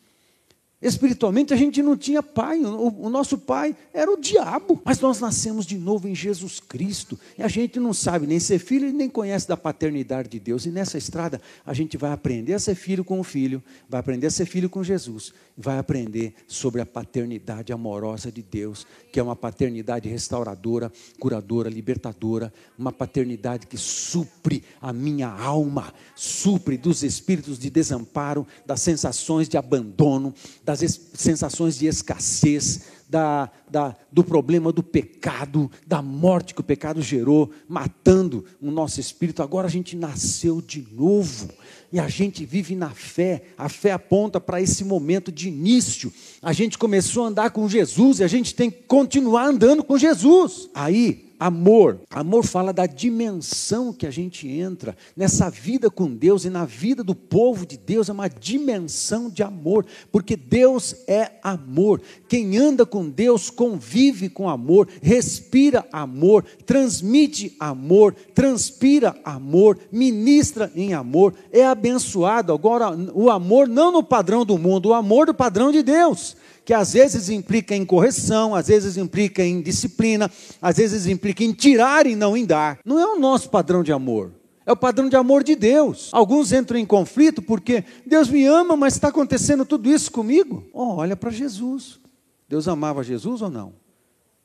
Espiritualmente 0.82 1.52
a 1.52 1.56
gente 1.56 1.82
não 1.82 1.94
tinha 1.94 2.22
pai, 2.22 2.58
o, 2.58 3.10
nosso 3.10 3.36
pai 3.36 3.76
era 3.92 4.10
o 4.10 4.18
diabo, 4.18 4.80
mas 4.82 4.98
nós 4.98 5.20
nascemos 5.20 5.66
de 5.66 5.76
novo 5.76 6.08
em 6.08 6.14
Jesus 6.14 6.58
Cristo, 6.58 7.20
e 7.36 7.42
a 7.42 7.48
gente 7.48 7.78
não 7.78 7.92
sabe 7.92 8.26
nem 8.26 8.40
ser 8.40 8.58
filho 8.58 8.88
e 8.88 8.92
nem 8.92 9.06
conhece 9.06 9.46
da 9.46 9.58
paternidade 9.58 10.30
de 10.30 10.40
Deus, 10.40 10.64
e 10.64 10.70
nessa 10.70 10.96
estrada 10.96 11.38
a 11.66 11.74
gente 11.74 11.98
vai 11.98 12.12
aprender 12.12 12.54
a 12.54 12.58
ser 12.58 12.74
filho 12.74 13.04
com 13.04 13.20
o 13.20 13.24
filho, 13.24 13.62
vai 13.90 14.00
aprender 14.00 14.28
a 14.28 14.30
ser 14.30 14.46
filho 14.46 14.70
com 14.70 14.82
Jesus, 14.82 15.34
vai 15.54 15.78
aprender 15.78 16.32
sobre 16.46 16.80
a 16.80 16.86
paternidade 16.86 17.74
amorosa 17.74 18.32
de 18.32 18.42
Deus, 18.42 18.86
que 19.12 19.20
é 19.20 19.22
uma 19.22 19.36
paternidade 19.36 20.08
restauradora, 20.08 20.90
curadora, 21.18 21.68
libertadora, 21.68 22.50
uma 22.78 22.90
paternidade 22.90 23.66
que 23.66 23.76
supre 23.76 24.64
a 24.80 24.94
minha 24.94 25.28
alma, 25.28 25.92
supre 26.14 26.78
dos 26.78 27.02
espíritos 27.02 27.58
de 27.58 27.68
desamparo, 27.68 28.46
das 28.64 28.80
sensações 28.80 29.46
de 29.46 29.58
abandono, 29.58 30.32
das 30.70 31.00
sensações 31.14 31.78
de 31.78 31.86
escassez, 31.86 32.82
da, 33.08 33.50
da, 33.68 33.96
do 34.12 34.22
problema 34.22 34.72
do 34.72 34.82
pecado, 34.82 35.70
da 35.84 36.00
morte 36.00 36.54
que 36.54 36.60
o 36.60 36.64
pecado 36.64 37.02
gerou, 37.02 37.50
matando 37.68 38.44
o 38.60 38.70
nosso 38.70 39.00
espírito. 39.00 39.42
Agora 39.42 39.66
a 39.66 39.70
gente 39.70 39.96
nasceu 39.96 40.60
de 40.62 40.86
novo 40.92 41.48
e 41.92 41.98
a 41.98 42.08
gente 42.08 42.44
vive 42.44 42.76
na 42.76 42.90
fé. 42.90 43.42
A 43.58 43.68
fé 43.68 43.92
aponta 43.92 44.40
para 44.40 44.62
esse 44.62 44.84
momento 44.84 45.32
de 45.32 45.48
início. 45.48 46.12
A 46.40 46.52
gente 46.52 46.78
começou 46.78 47.24
a 47.24 47.28
andar 47.28 47.50
com 47.50 47.68
Jesus 47.68 48.20
e 48.20 48.24
a 48.24 48.28
gente 48.28 48.54
tem 48.54 48.70
que 48.70 48.82
continuar 48.82 49.46
andando 49.46 49.82
com 49.82 49.98
Jesus. 49.98 50.68
Aí 50.72 51.29
amor. 51.40 52.02
Amor 52.10 52.44
fala 52.44 52.70
da 52.70 52.84
dimensão 52.84 53.94
que 53.94 54.06
a 54.06 54.10
gente 54.10 54.46
entra 54.46 54.94
nessa 55.16 55.48
vida 55.48 55.90
com 55.90 56.14
Deus 56.14 56.44
e 56.44 56.50
na 56.50 56.66
vida 56.66 57.02
do 57.02 57.14
povo 57.14 57.64
de 57.64 57.78
Deus, 57.78 58.10
é 58.10 58.12
uma 58.12 58.28
dimensão 58.28 59.30
de 59.30 59.42
amor, 59.42 59.86
porque 60.12 60.36
Deus 60.36 60.94
é 61.08 61.32
amor. 61.42 62.02
Quem 62.28 62.58
anda 62.58 62.84
com 62.84 63.08
Deus 63.08 63.48
convive 63.48 64.28
com 64.28 64.50
amor, 64.50 64.86
respira 65.00 65.86
amor, 65.90 66.44
transmite 66.66 67.56
amor, 67.58 68.14
transpira 68.34 69.16
amor, 69.24 69.78
ministra 69.90 70.70
em 70.76 70.92
amor, 70.92 71.34
é 71.50 71.64
abençoado. 71.64 72.52
Agora, 72.52 72.90
o 73.14 73.30
amor 73.30 73.66
não 73.66 73.90
no 73.90 74.02
padrão 74.02 74.44
do 74.44 74.58
mundo, 74.58 74.90
o 74.90 74.94
amor 74.94 75.26
do 75.26 75.34
padrão 75.34 75.72
de 75.72 75.82
Deus 75.82 76.36
que 76.70 76.74
às 76.74 76.92
vezes 76.92 77.28
implica 77.28 77.74
em 77.74 77.84
correção, 77.84 78.54
às 78.54 78.68
vezes 78.68 78.96
implica 78.96 79.44
em 79.44 79.60
disciplina, 79.60 80.30
às 80.62 80.76
vezes 80.76 81.08
implica 81.08 81.42
em 81.42 81.52
tirar 81.52 82.06
e 82.06 82.14
não 82.14 82.36
em 82.36 82.46
dar. 82.46 82.78
Não 82.84 82.96
é 82.96 83.04
o 83.06 83.18
nosso 83.18 83.50
padrão 83.50 83.82
de 83.82 83.92
amor. 83.92 84.30
É 84.64 84.70
o 84.70 84.76
padrão 84.76 85.08
de 85.08 85.16
amor 85.16 85.42
de 85.42 85.56
Deus. 85.56 86.10
Alguns 86.12 86.52
entram 86.52 86.78
em 86.78 86.86
conflito 86.86 87.42
porque 87.42 87.82
Deus 88.06 88.28
me 88.28 88.44
ama, 88.46 88.76
mas 88.76 88.94
está 88.94 89.08
acontecendo 89.08 89.64
tudo 89.64 89.90
isso 89.90 90.12
comigo. 90.12 90.64
Oh, 90.72 90.94
olha 90.94 91.16
para 91.16 91.32
Jesus. 91.32 91.98
Deus 92.48 92.68
amava 92.68 93.02
Jesus 93.02 93.42
ou 93.42 93.50
não? 93.50 93.72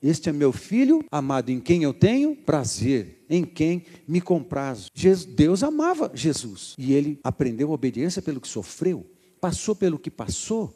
Este 0.02 0.28
é 0.28 0.34
meu 0.34 0.52
filho, 0.52 1.06
amado 1.12 1.52
em 1.52 1.60
quem 1.60 1.84
eu 1.84 1.94
tenho 1.94 2.36
prazer, 2.36 3.24
em 3.30 3.44
quem 3.44 3.84
me 4.08 4.20
comprazo. 4.20 4.90
Deus 5.28 5.62
amava 5.62 6.10
Jesus 6.12 6.74
e 6.76 6.92
ele 6.92 7.20
aprendeu 7.24 7.70
a 7.70 7.76
obediência 7.76 8.20
pelo 8.20 8.42
que 8.42 8.48
sofreu, 8.48 9.06
passou 9.40 9.76
pelo 9.76 10.00
que 10.00 10.10
passou 10.10 10.74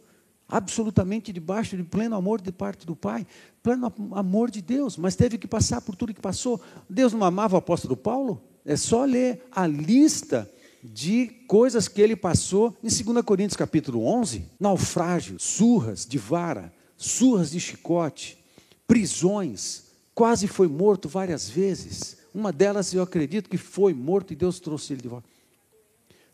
absolutamente 0.50 1.32
debaixo 1.32 1.78
de 1.78 1.84
pleno 1.84 2.16
amor 2.16 2.42
de 2.42 2.52
parte 2.52 2.86
do 2.86 2.96
Pai, 2.96 3.26
pleno 3.62 3.94
amor 4.14 4.50
de 4.50 4.62
Deus, 4.62 4.98
mas 4.98 5.16
teve 5.16 5.38
que 5.38 5.48
passar 5.48 5.80
por 5.82 5.96
tudo 5.96 6.14
que 6.14 6.20
passou. 6.20 6.60
Deus 6.90 7.14
não 7.14 7.24
amava 7.24 7.56
o 7.56 7.60
apóstolo 7.60 7.96
Paulo? 7.96 8.42
É 8.66 8.76
só 8.76 9.06
ler 9.06 9.46
a 9.52 9.68
lista 9.68 10.50
de 10.84 11.28
coisas 11.48 11.88
que 11.88 12.02
ele 12.02 12.16
passou 12.16 12.76
em 12.84 12.88
2 12.88 13.24
Coríntios 13.24 13.58
capítulo 13.58 14.06
11, 14.06 14.46
naufrágios, 14.60 15.44
surras 15.44 16.06
de 16.06 16.18
vara, 16.18 16.74
surras 16.98 17.52
de 17.52 17.60
chicote, 17.60 18.44
prisões, 18.88 19.84
quase 20.16 20.48
foi 20.48 20.68
morto 20.68 21.08
várias 21.08 21.50
vezes. 21.50 22.18
Uma 22.34 22.52
delas 22.52 22.94
eu 22.94 23.02
acredito 23.02 23.50
que 23.50 23.58
foi 23.58 23.94
morto 23.94 24.34
e 24.34 24.36
Deus 24.36 24.60
trouxe 24.60 24.94
ele 24.94 25.02
de 25.02 25.08
volta. 25.08 25.28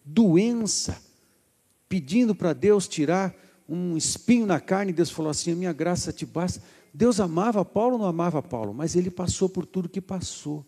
Doença, 0.03 1.01
pedindo 1.89 2.35
para 2.35 2.53
Deus 2.53 2.87
tirar 2.87 3.33
um 3.67 3.97
espinho 3.97 4.45
na 4.45 4.59
carne, 4.59 4.93
Deus 4.93 5.09
falou 5.09 5.29
assim: 5.29 5.51
a 5.51 5.55
minha 5.55 5.73
graça 5.73 6.13
te 6.13 6.25
basta. 6.25 6.61
Deus 6.93 7.19
amava 7.19 7.65
Paulo 7.65 7.97
não 7.97 8.05
amava 8.05 8.41
Paulo? 8.41 8.73
Mas 8.73 8.95
ele 8.95 9.11
passou 9.11 9.49
por 9.49 9.65
tudo 9.65 9.89
que 9.89 9.99
passou. 9.99 10.65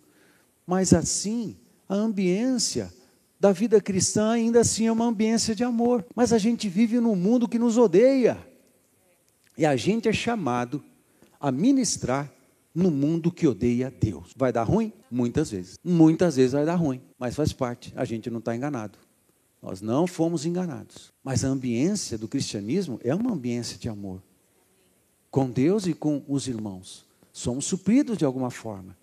Mas 0.65 0.93
assim, 0.93 1.55
a 1.88 1.95
ambiência 1.95 2.93
da 3.39 3.53
vida 3.53 3.79
cristã 3.79 4.31
ainda 4.31 4.60
assim 4.60 4.88
é 4.88 4.91
uma 4.91 5.05
ambiência 5.05 5.55
de 5.55 5.63
amor. 5.63 6.05
Mas 6.13 6.33
a 6.33 6.38
gente 6.38 6.67
vive 6.67 6.99
num 6.99 7.15
mundo 7.15 7.47
que 7.47 7.57
nos 7.57 7.77
odeia. 7.77 8.38
E 9.57 9.65
a 9.65 9.75
gente 9.75 10.10
é 10.10 10.13
chamado 10.13 10.83
a 11.39 11.51
ministrar 11.51 12.31
no 12.75 12.91
mundo 12.91 13.31
que 13.31 13.47
odeia 13.47 13.89
Deus. 13.89 14.33
Vai 14.36 14.51
dar 14.51 14.63
ruim? 14.63 14.91
Muitas 15.10 15.49
vezes. 15.49 15.79
Muitas 15.83 16.36
vezes 16.36 16.51
vai 16.51 16.65
dar 16.65 16.75
ruim, 16.75 17.01
mas 17.17 17.36
faz 17.36 17.53
parte. 17.53 17.93
A 17.95 18.05
gente 18.05 18.29
não 18.29 18.39
está 18.39 18.55
enganado. 18.55 18.99
Nós 19.62 19.82
não 19.82 20.08
fomos 20.08 20.46
enganados. 20.46 21.12
Mas 21.24 21.43
a 21.43 21.48
ambiência 21.48 22.17
do 22.17 22.28
cristianismo 22.28 23.00
é 23.04 23.13
uma 23.13 23.34
ambiência 23.34 23.78
de 23.78 23.89
amor. 23.89 24.22
Com 25.30 25.50
Deus 25.50 25.88
e 25.88 25.93
com 25.93 26.24
os 26.28 26.48
irmãos. 26.48 27.06
Somos 27.34 27.65
supridos 27.65 28.17
de 28.17 28.26
alguma 28.26 28.50
forma. 28.50 28.98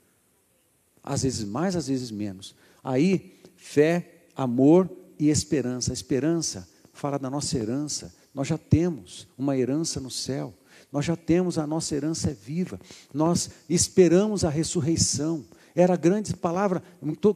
Às 1.03 1.23
vezes 1.23 1.45
mais, 1.45 1.77
às 1.77 1.89
vezes 1.89 2.11
menos. 2.11 2.55
Aí, 2.83 3.41
fé, 3.57 4.27
amor 4.35 4.91
e 5.19 5.29
esperança. 5.29 5.93
A 5.93 5.95
esperança 5.95 6.69
fala 6.93 7.19
da 7.19 7.29
nossa 7.29 7.59
herança. 7.59 8.15
Nós 8.33 8.49
já 8.49 8.59
temos 8.59 9.29
uma 9.37 9.57
herança 9.57 10.01
no 10.01 10.11
céu. 10.11 10.55
Nós 10.91 11.05
já 11.05 11.17
temos 11.17 11.59
a 11.59 11.67
nossa 11.67 11.95
herança 11.95 12.33
viva. 12.33 12.81
Nós 13.13 13.51
esperamos 13.69 14.45
a 14.45 14.49
ressurreição. 14.49 15.45
Era 15.77 15.95
a 15.95 15.97
grande 15.97 16.37
palavra, 16.37 16.81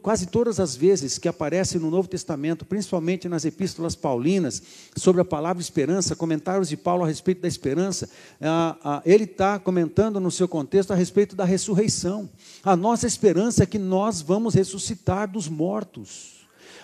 quase 0.00 0.26
todas 0.26 0.60
as 0.60 0.76
vezes 0.76 1.18
que 1.18 1.26
aparece 1.26 1.76
no 1.76 1.90
Novo 1.90 2.08
Testamento, 2.08 2.64
principalmente 2.64 3.28
nas 3.28 3.44
epístolas 3.44 3.96
paulinas, 3.96 4.62
sobre 4.96 5.20
a 5.20 5.24
palavra 5.24 5.60
esperança, 5.60 6.14
comentários 6.14 6.68
de 6.68 6.76
Paulo 6.76 7.02
a 7.02 7.06
respeito 7.08 7.42
da 7.42 7.48
esperança, 7.48 8.08
ele 9.04 9.24
está 9.24 9.58
comentando 9.58 10.20
no 10.20 10.30
seu 10.30 10.46
contexto 10.46 10.92
a 10.92 10.94
respeito 10.94 11.34
da 11.34 11.44
ressurreição. 11.44 12.30
A 12.62 12.76
nossa 12.76 13.08
esperança 13.08 13.64
é 13.64 13.66
que 13.66 13.78
nós 13.78 14.22
vamos 14.22 14.54
ressuscitar 14.54 15.28
dos 15.28 15.48
mortos. 15.48 16.37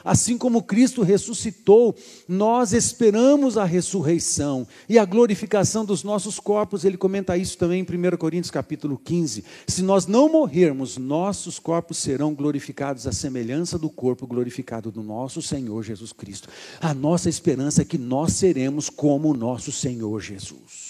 Assim 0.05 0.37
como 0.37 0.63
Cristo 0.63 1.03
ressuscitou, 1.03 1.97
nós 2.29 2.75
esperamos 2.75 3.57
a 3.57 3.65
ressurreição 3.65 4.67
e 4.87 4.99
a 4.99 5.05
glorificação 5.07 5.83
dos 5.83 6.05
nossos 6.05 6.39
corpos. 6.39 6.85
Ele 6.85 6.99
comenta 6.99 7.39
isso 7.39 7.57
também 7.57 7.81
em 7.81 8.13
1 8.13 8.17
Coríntios 8.19 8.51
capítulo 8.51 9.01
15. 9.03 9.43
Se 9.67 9.83
nós 9.83 10.07
não 10.07 10.29
morrermos, 10.29 10.99
nossos 10.99 11.59
corpos 11.59 11.97
serão 11.97 12.35
glorificados 12.35 13.07
à 13.07 13.13
semelhança 13.13 13.79
do 13.79 13.89
corpo 13.89 14.27
glorificado 14.27 14.93
do 14.93 15.03
nosso 15.03 15.41
Senhor 15.41 15.83
Jesus 15.83 16.13
Cristo. 16.13 16.49
A 16.83 16.93
nossa 16.93 17.31
esperança 17.31 17.81
é 17.81 17.85
que 17.85 17.97
nós 17.97 18.35
seremos 18.35 18.91
como 18.91 19.31
o 19.31 19.37
nosso 19.37 19.73
Senhor 19.73 20.21
Jesus. 20.21 20.84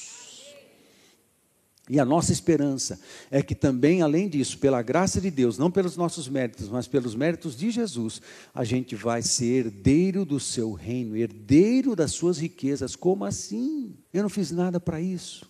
E 1.88 2.00
a 2.00 2.04
nossa 2.04 2.32
esperança 2.32 2.98
é 3.30 3.42
que 3.42 3.54
também, 3.54 4.00
além 4.00 4.26
disso, 4.26 4.58
pela 4.58 4.80
graça 4.80 5.20
de 5.20 5.30
Deus, 5.30 5.58
não 5.58 5.70
pelos 5.70 5.96
nossos 5.96 6.28
méritos, 6.28 6.70
mas 6.70 6.88
pelos 6.88 7.14
méritos 7.14 7.54
de 7.54 7.70
Jesus, 7.70 8.22
a 8.54 8.64
gente 8.64 8.96
vai 8.96 9.20
ser 9.20 9.66
herdeiro 9.66 10.24
do 10.24 10.40
seu 10.40 10.72
reino, 10.72 11.14
herdeiro 11.14 11.94
das 11.94 12.12
suas 12.12 12.38
riquezas. 12.38 12.96
Como 12.96 13.24
assim? 13.24 13.94
Eu 14.14 14.22
não 14.22 14.30
fiz 14.30 14.50
nada 14.50 14.80
para 14.80 14.98
isso. 14.98 15.46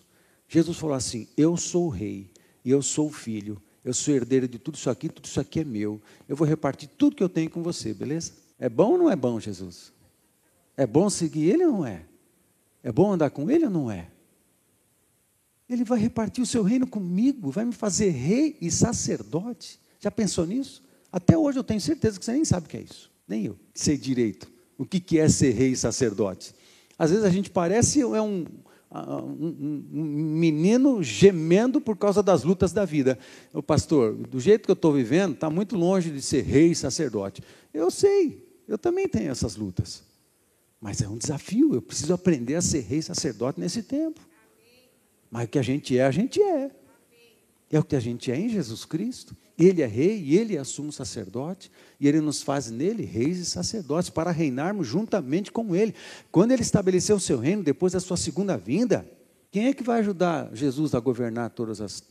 Jesus 0.49 0.77
falou 0.77 0.95
assim: 0.95 1.27
Eu 1.37 1.55
sou 1.55 1.85
o 1.85 1.89
rei, 1.89 2.29
eu 2.65 2.81
sou 2.81 3.07
o 3.07 3.13
filho, 3.13 3.61
eu 3.83 3.93
sou 3.93 4.13
herdeiro 4.13 4.45
de 4.45 4.59
tudo 4.59 4.75
isso 4.75 4.89
aqui, 4.89 5.07
tudo 5.07 5.25
isso 5.25 5.39
aqui 5.39 5.61
é 5.61 5.63
meu. 5.63 6.01
Eu 6.27 6.35
vou 6.35 6.45
repartir 6.45 6.89
tudo 6.97 7.15
que 7.15 7.23
eu 7.23 7.29
tenho 7.29 7.49
com 7.49 7.63
você, 7.63 7.93
beleza? 7.93 8.33
É 8.59 8.67
bom 8.67 8.91
ou 8.91 8.97
não 8.97 9.09
é 9.09 9.15
bom, 9.15 9.39
Jesus? 9.39 9.93
É 10.75 10.85
bom 10.85 11.09
seguir 11.09 11.49
ele 11.49 11.65
ou 11.65 11.71
não 11.71 11.85
é? 11.85 12.03
É 12.83 12.91
bom 12.91 13.13
andar 13.13 13.29
com 13.29 13.49
ele 13.49 13.63
ou 13.63 13.71
não 13.71 13.89
é? 13.89 14.09
Ele 15.69 15.83
vai 15.83 15.99
repartir 15.99 16.43
o 16.43 16.47
seu 16.47 16.63
reino 16.63 16.85
comigo, 16.85 17.49
vai 17.49 17.65
me 17.65 17.73
fazer 17.73 18.09
rei 18.09 18.55
e 18.61 18.69
sacerdote. 18.69 19.79
Já 19.99 20.11
pensou 20.11 20.45
nisso? 20.45 20.83
Até 21.11 21.37
hoje 21.37 21.57
eu 21.57 21.63
tenho 21.63 21.81
certeza 21.81 22.19
que 22.19 22.25
você 22.25 22.33
nem 22.33 22.45
sabe 22.45 22.67
o 22.67 22.69
que 22.69 22.77
é 22.77 22.81
isso. 22.81 23.11
Nem 23.27 23.45
eu 23.45 23.57
sei 23.73 23.97
direito 23.97 24.51
o 24.77 24.85
que 24.85 25.17
é 25.17 25.27
ser 25.29 25.51
rei 25.51 25.71
e 25.71 25.77
sacerdote. 25.77 26.53
Às 26.97 27.09
vezes 27.09 27.25
a 27.25 27.29
gente 27.29 27.49
parece 27.49 28.01
é 28.01 28.21
um, 28.21 28.45
um, 28.91 29.85
um 29.93 30.03
menino 30.03 31.01
gemendo 31.01 31.81
por 31.81 31.97
causa 31.97 32.21
das 32.21 32.43
lutas 32.43 32.71
da 32.71 32.85
vida. 32.85 33.17
O 33.53 33.63
pastor, 33.63 34.13
do 34.13 34.39
jeito 34.39 34.65
que 34.65 34.71
eu 34.71 34.75
estou 34.75 34.93
vivendo, 34.93 35.33
está 35.33 35.49
muito 35.49 35.75
longe 35.75 36.11
de 36.11 36.21
ser 36.21 36.43
rei 36.43 36.71
e 36.71 36.75
sacerdote. 36.75 37.41
Eu 37.73 37.89
sei, 37.89 38.45
eu 38.67 38.77
também 38.77 39.07
tenho 39.07 39.31
essas 39.31 39.55
lutas. 39.55 40.03
Mas 40.79 41.01
é 41.01 41.07
um 41.07 41.17
desafio, 41.17 41.73
eu 41.73 41.81
preciso 41.81 42.13
aprender 42.13 42.55
a 42.55 42.61
ser 42.61 42.81
rei 42.81 42.99
e 42.99 43.03
sacerdote 43.03 43.59
nesse 43.59 43.81
tempo. 43.81 44.21
Mas 45.35 45.43
o 45.43 45.47
que 45.49 45.59
a 45.59 45.61
gente 45.61 45.97
é, 45.97 46.05
a 46.05 46.11
gente 46.11 46.41
é. 46.41 46.71
É 47.69 47.77
o 47.77 47.83
que 47.83 47.97
a 47.97 47.99
gente 47.99 48.31
é 48.31 48.39
em 48.39 48.47
Jesus 48.47 48.85
Cristo. 48.85 49.35
Ele 49.59 49.81
é 49.81 49.85
rei 49.85 50.17
e 50.17 50.37
ele 50.37 50.55
é 50.55 50.63
sumo 50.63 50.93
sacerdote, 50.93 51.69
e 51.99 52.07
ele 52.07 52.21
nos 52.21 52.41
faz 52.41 52.71
nele 52.71 53.03
reis 53.03 53.37
e 53.39 53.45
sacerdotes 53.45 54.09
para 54.09 54.31
reinarmos 54.31 54.87
juntamente 54.87 55.51
com 55.51 55.75
ele. 55.75 55.93
Quando 56.31 56.53
ele 56.53 56.61
estabeleceu 56.61 57.17
o 57.17 57.19
seu 57.19 57.37
reino 57.37 57.63
depois 57.63 57.91
da 57.91 57.99
sua 57.99 58.15
segunda 58.15 58.55
vinda, 58.55 59.05
quem 59.51 59.67
é 59.67 59.73
que 59.73 59.83
vai 59.83 59.99
ajudar 59.99 60.49
Jesus 60.53 60.95
a 60.95 61.01
governar 61.01 61.49
todas 61.49 61.81
as 61.81 62.01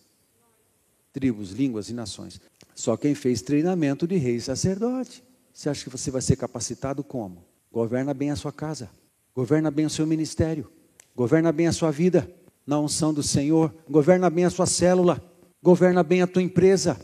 tribos, 1.10 1.52
línguas 1.52 1.88
e 1.88 1.94
nações? 1.94 2.38
Só 2.74 2.94
quem 2.94 3.14
fez 3.14 3.40
treinamento 3.40 4.06
de 4.06 4.16
rei 4.18 4.36
e 4.36 4.40
sacerdote. 4.42 5.24
Você 5.50 5.70
acha 5.70 5.82
que 5.82 5.88
você 5.88 6.10
vai 6.10 6.20
ser 6.20 6.36
capacitado 6.36 7.02
como? 7.02 7.42
Governa 7.72 8.12
bem 8.12 8.30
a 8.30 8.36
sua 8.36 8.52
casa, 8.52 8.90
governa 9.34 9.70
bem 9.70 9.86
o 9.86 9.90
seu 9.90 10.06
ministério, 10.06 10.70
governa 11.16 11.50
bem 11.50 11.68
a 11.68 11.72
sua 11.72 11.90
vida 11.90 12.30
na 12.66 12.78
unção 12.78 13.12
do 13.12 13.22
Senhor. 13.22 13.74
Governa 13.88 14.30
bem 14.30 14.44
a 14.44 14.50
sua 14.50 14.66
célula, 14.66 15.22
governa 15.62 16.02
bem 16.02 16.22
a 16.22 16.26
tua 16.26 16.42
empresa. 16.42 16.98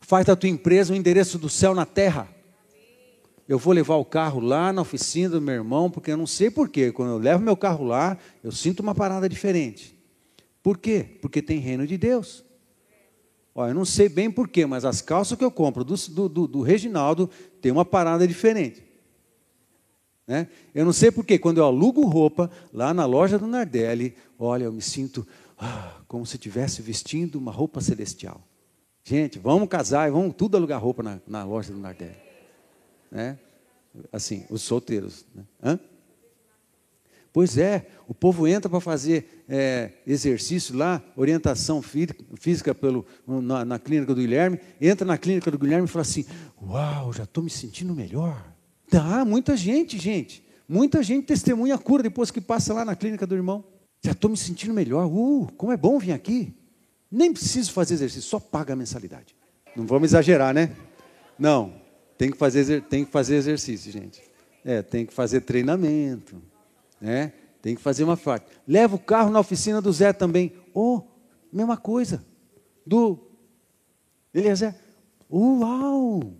Faz 0.00 0.26
da 0.26 0.36
tua 0.36 0.48
empresa 0.48 0.92
o 0.92 0.96
endereço 0.96 1.38
do 1.38 1.48
céu 1.48 1.74
na 1.74 1.86
terra. 1.86 2.28
Eu 3.48 3.58
vou 3.58 3.72
levar 3.72 3.96
o 3.96 4.04
carro 4.04 4.40
lá 4.40 4.72
na 4.72 4.82
oficina 4.82 5.30
do 5.30 5.40
meu 5.40 5.54
irmão, 5.54 5.90
porque 5.90 6.10
eu 6.10 6.16
não 6.16 6.26
sei 6.26 6.50
porquê. 6.50 6.92
Quando 6.92 7.10
eu 7.10 7.18
levo 7.18 7.42
meu 7.42 7.56
carro 7.56 7.84
lá, 7.84 8.16
eu 8.42 8.52
sinto 8.52 8.80
uma 8.80 8.94
parada 8.94 9.28
diferente. 9.28 9.96
Por 10.62 10.78
quê? 10.78 11.18
Porque 11.20 11.42
tem 11.42 11.58
reino 11.58 11.86
de 11.86 11.98
Deus. 11.98 12.44
Olha, 13.54 13.70
eu 13.70 13.74
não 13.74 13.84
sei 13.84 14.08
bem 14.08 14.30
porquê, 14.30 14.64
mas 14.64 14.84
as 14.84 15.02
calças 15.02 15.36
que 15.36 15.44
eu 15.44 15.50
compro 15.50 15.84
do, 15.84 15.94
do, 15.94 16.28
do, 16.28 16.46
do 16.46 16.62
Reginaldo 16.62 17.28
tem 17.60 17.70
uma 17.70 17.84
parada 17.84 18.26
diferente. 18.26 18.82
Né? 20.26 20.48
Eu 20.74 20.84
não 20.84 20.92
sei 20.92 21.10
porque, 21.10 21.38
quando 21.38 21.58
eu 21.58 21.64
alugo 21.64 22.04
roupa 22.06 22.50
lá 22.72 22.94
na 22.94 23.04
loja 23.04 23.38
do 23.38 23.46
Nardelli, 23.46 24.14
olha, 24.38 24.64
eu 24.64 24.72
me 24.72 24.82
sinto 24.82 25.26
ah, 25.58 26.00
como 26.06 26.24
se 26.24 26.36
estivesse 26.36 26.82
vestindo 26.82 27.36
uma 27.36 27.52
roupa 27.52 27.80
celestial. 27.80 28.40
Gente, 29.04 29.38
vamos 29.38 29.68
casar 29.68 30.08
e 30.08 30.12
vamos 30.12 30.34
tudo 30.34 30.56
alugar 30.56 30.80
roupa 30.80 31.02
na, 31.02 31.20
na 31.26 31.44
loja 31.44 31.72
do 31.72 31.78
Nardelli. 31.78 32.16
Né? 33.10 33.38
Assim, 34.12 34.46
os 34.48 34.62
solteiros. 34.62 35.26
Né? 35.34 35.44
Hã? 35.62 35.80
Pois 37.32 37.56
é, 37.56 37.86
o 38.06 38.12
povo 38.12 38.46
entra 38.46 38.68
para 38.68 38.78
fazer 38.78 39.44
é, 39.48 39.92
exercício 40.06 40.76
lá, 40.76 41.02
orientação 41.16 41.80
física 41.80 42.74
pelo, 42.74 43.06
na, 43.26 43.64
na, 43.64 43.78
clínica 43.78 44.14
do 44.14 44.20
Guilherme, 44.20 44.60
entra 44.78 45.06
na 45.06 45.16
clínica 45.16 45.50
do 45.50 45.58
Guilherme 45.58 45.86
e 45.86 45.88
fala 45.88 46.02
assim: 46.02 46.26
Uau, 46.62 47.10
já 47.10 47.24
estou 47.24 47.42
me 47.42 47.48
sentindo 47.48 47.94
melhor. 47.94 48.51
Tá, 48.92 49.24
muita 49.24 49.56
gente, 49.56 49.98
gente. 49.98 50.44
Muita 50.68 51.02
gente 51.02 51.24
testemunha 51.24 51.76
a 51.76 51.78
cura 51.78 52.02
depois 52.02 52.30
que 52.30 52.42
passa 52.42 52.74
lá 52.74 52.84
na 52.84 52.94
clínica 52.94 53.26
do 53.26 53.34
irmão. 53.34 53.64
Já 54.02 54.12
estou 54.12 54.30
me 54.30 54.36
sentindo 54.36 54.74
melhor. 54.74 55.06
Uh, 55.06 55.50
como 55.56 55.72
é 55.72 55.78
bom 55.78 55.98
vir 55.98 56.12
aqui. 56.12 56.54
Nem 57.10 57.32
preciso 57.32 57.72
fazer 57.72 57.94
exercício, 57.94 58.28
só 58.28 58.38
paga 58.38 58.74
a 58.74 58.76
mensalidade. 58.76 59.34
Não 59.74 59.86
vamos 59.86 60.10
exagerar, 60.10 60.52
né? 60.52 60.76
Não, 61.38 61.72
tem 62.18 62.30
que 62.30 62.36
fazer, 62.36 62.82
tem 62.82 63.02
que 63.02 63.10
fazer 63.10 63.36
exercício, 63.36 63.90
gente. 63.90 64.20
É, 64.62 64.82
tem 64.82 65.06
que 65.06 65.12
fazer 65.14 65.40
treinamento 65.40 66.40
né? 67.00 67.32
Tem 67.62 67.74
que 67.74 67.80
fazer 67.80 68.04
uma 68.04 68.16
parte. 68.16 68.46
Leva 68.66 68.96
o 68.96 68.98
carro 68.98 69.30
na 69.30 69.40
oficina 69.40 69.80
do 69.80 69.90
Zé 69.90 70.12
também. 70.12 70.52
Oh, 70.74 71.00
mesma 71.50 71.78
coisa. 71.78 72.22
Do 72.86 73.18
Eliezer. 74.34 74.74
Uau! 75.30 76.34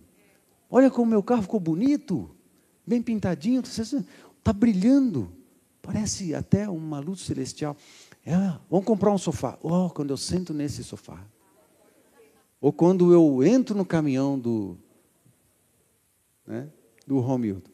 Olha 0.70 0.90
como 0.90 1.10
meu 1.10 1.22
carro 1.22 1.42
ficou 1.42 1.58
bonito. 1.58 2.30
Bem 2.86 3.02
pintadinho. 3.02 3.60
Está 3.60 4.52
brilhando. 4.52 5.32
Parece 5.80 6.34
até 6.34 6.68
uma 6.68 7.00
luz 7.00 7.20
celestial. 7.20 7.76
É, 8.24 8.34
vamos 8.70 8.86
comprar 8.86 9.12
um 9.12 9.18
sofá. 9.18 9.58
Oh, 9.62 9.90
quando 9.90 10.10
eu 10.10 10.16
sento 10.16 10.54
nesse 10.54 10.84
sofá. 10.84 11.24
Ou 12.60 12.72
quando 12.72 13.12
eu 13.12 13.42
entro 13.42 13.76
no 13.76 13.84
caminhão 13.84 14.38
do, 14.38 14.76
né, 16.46 16.68
do 17.06 17.18
Romildo. 17.18 17.70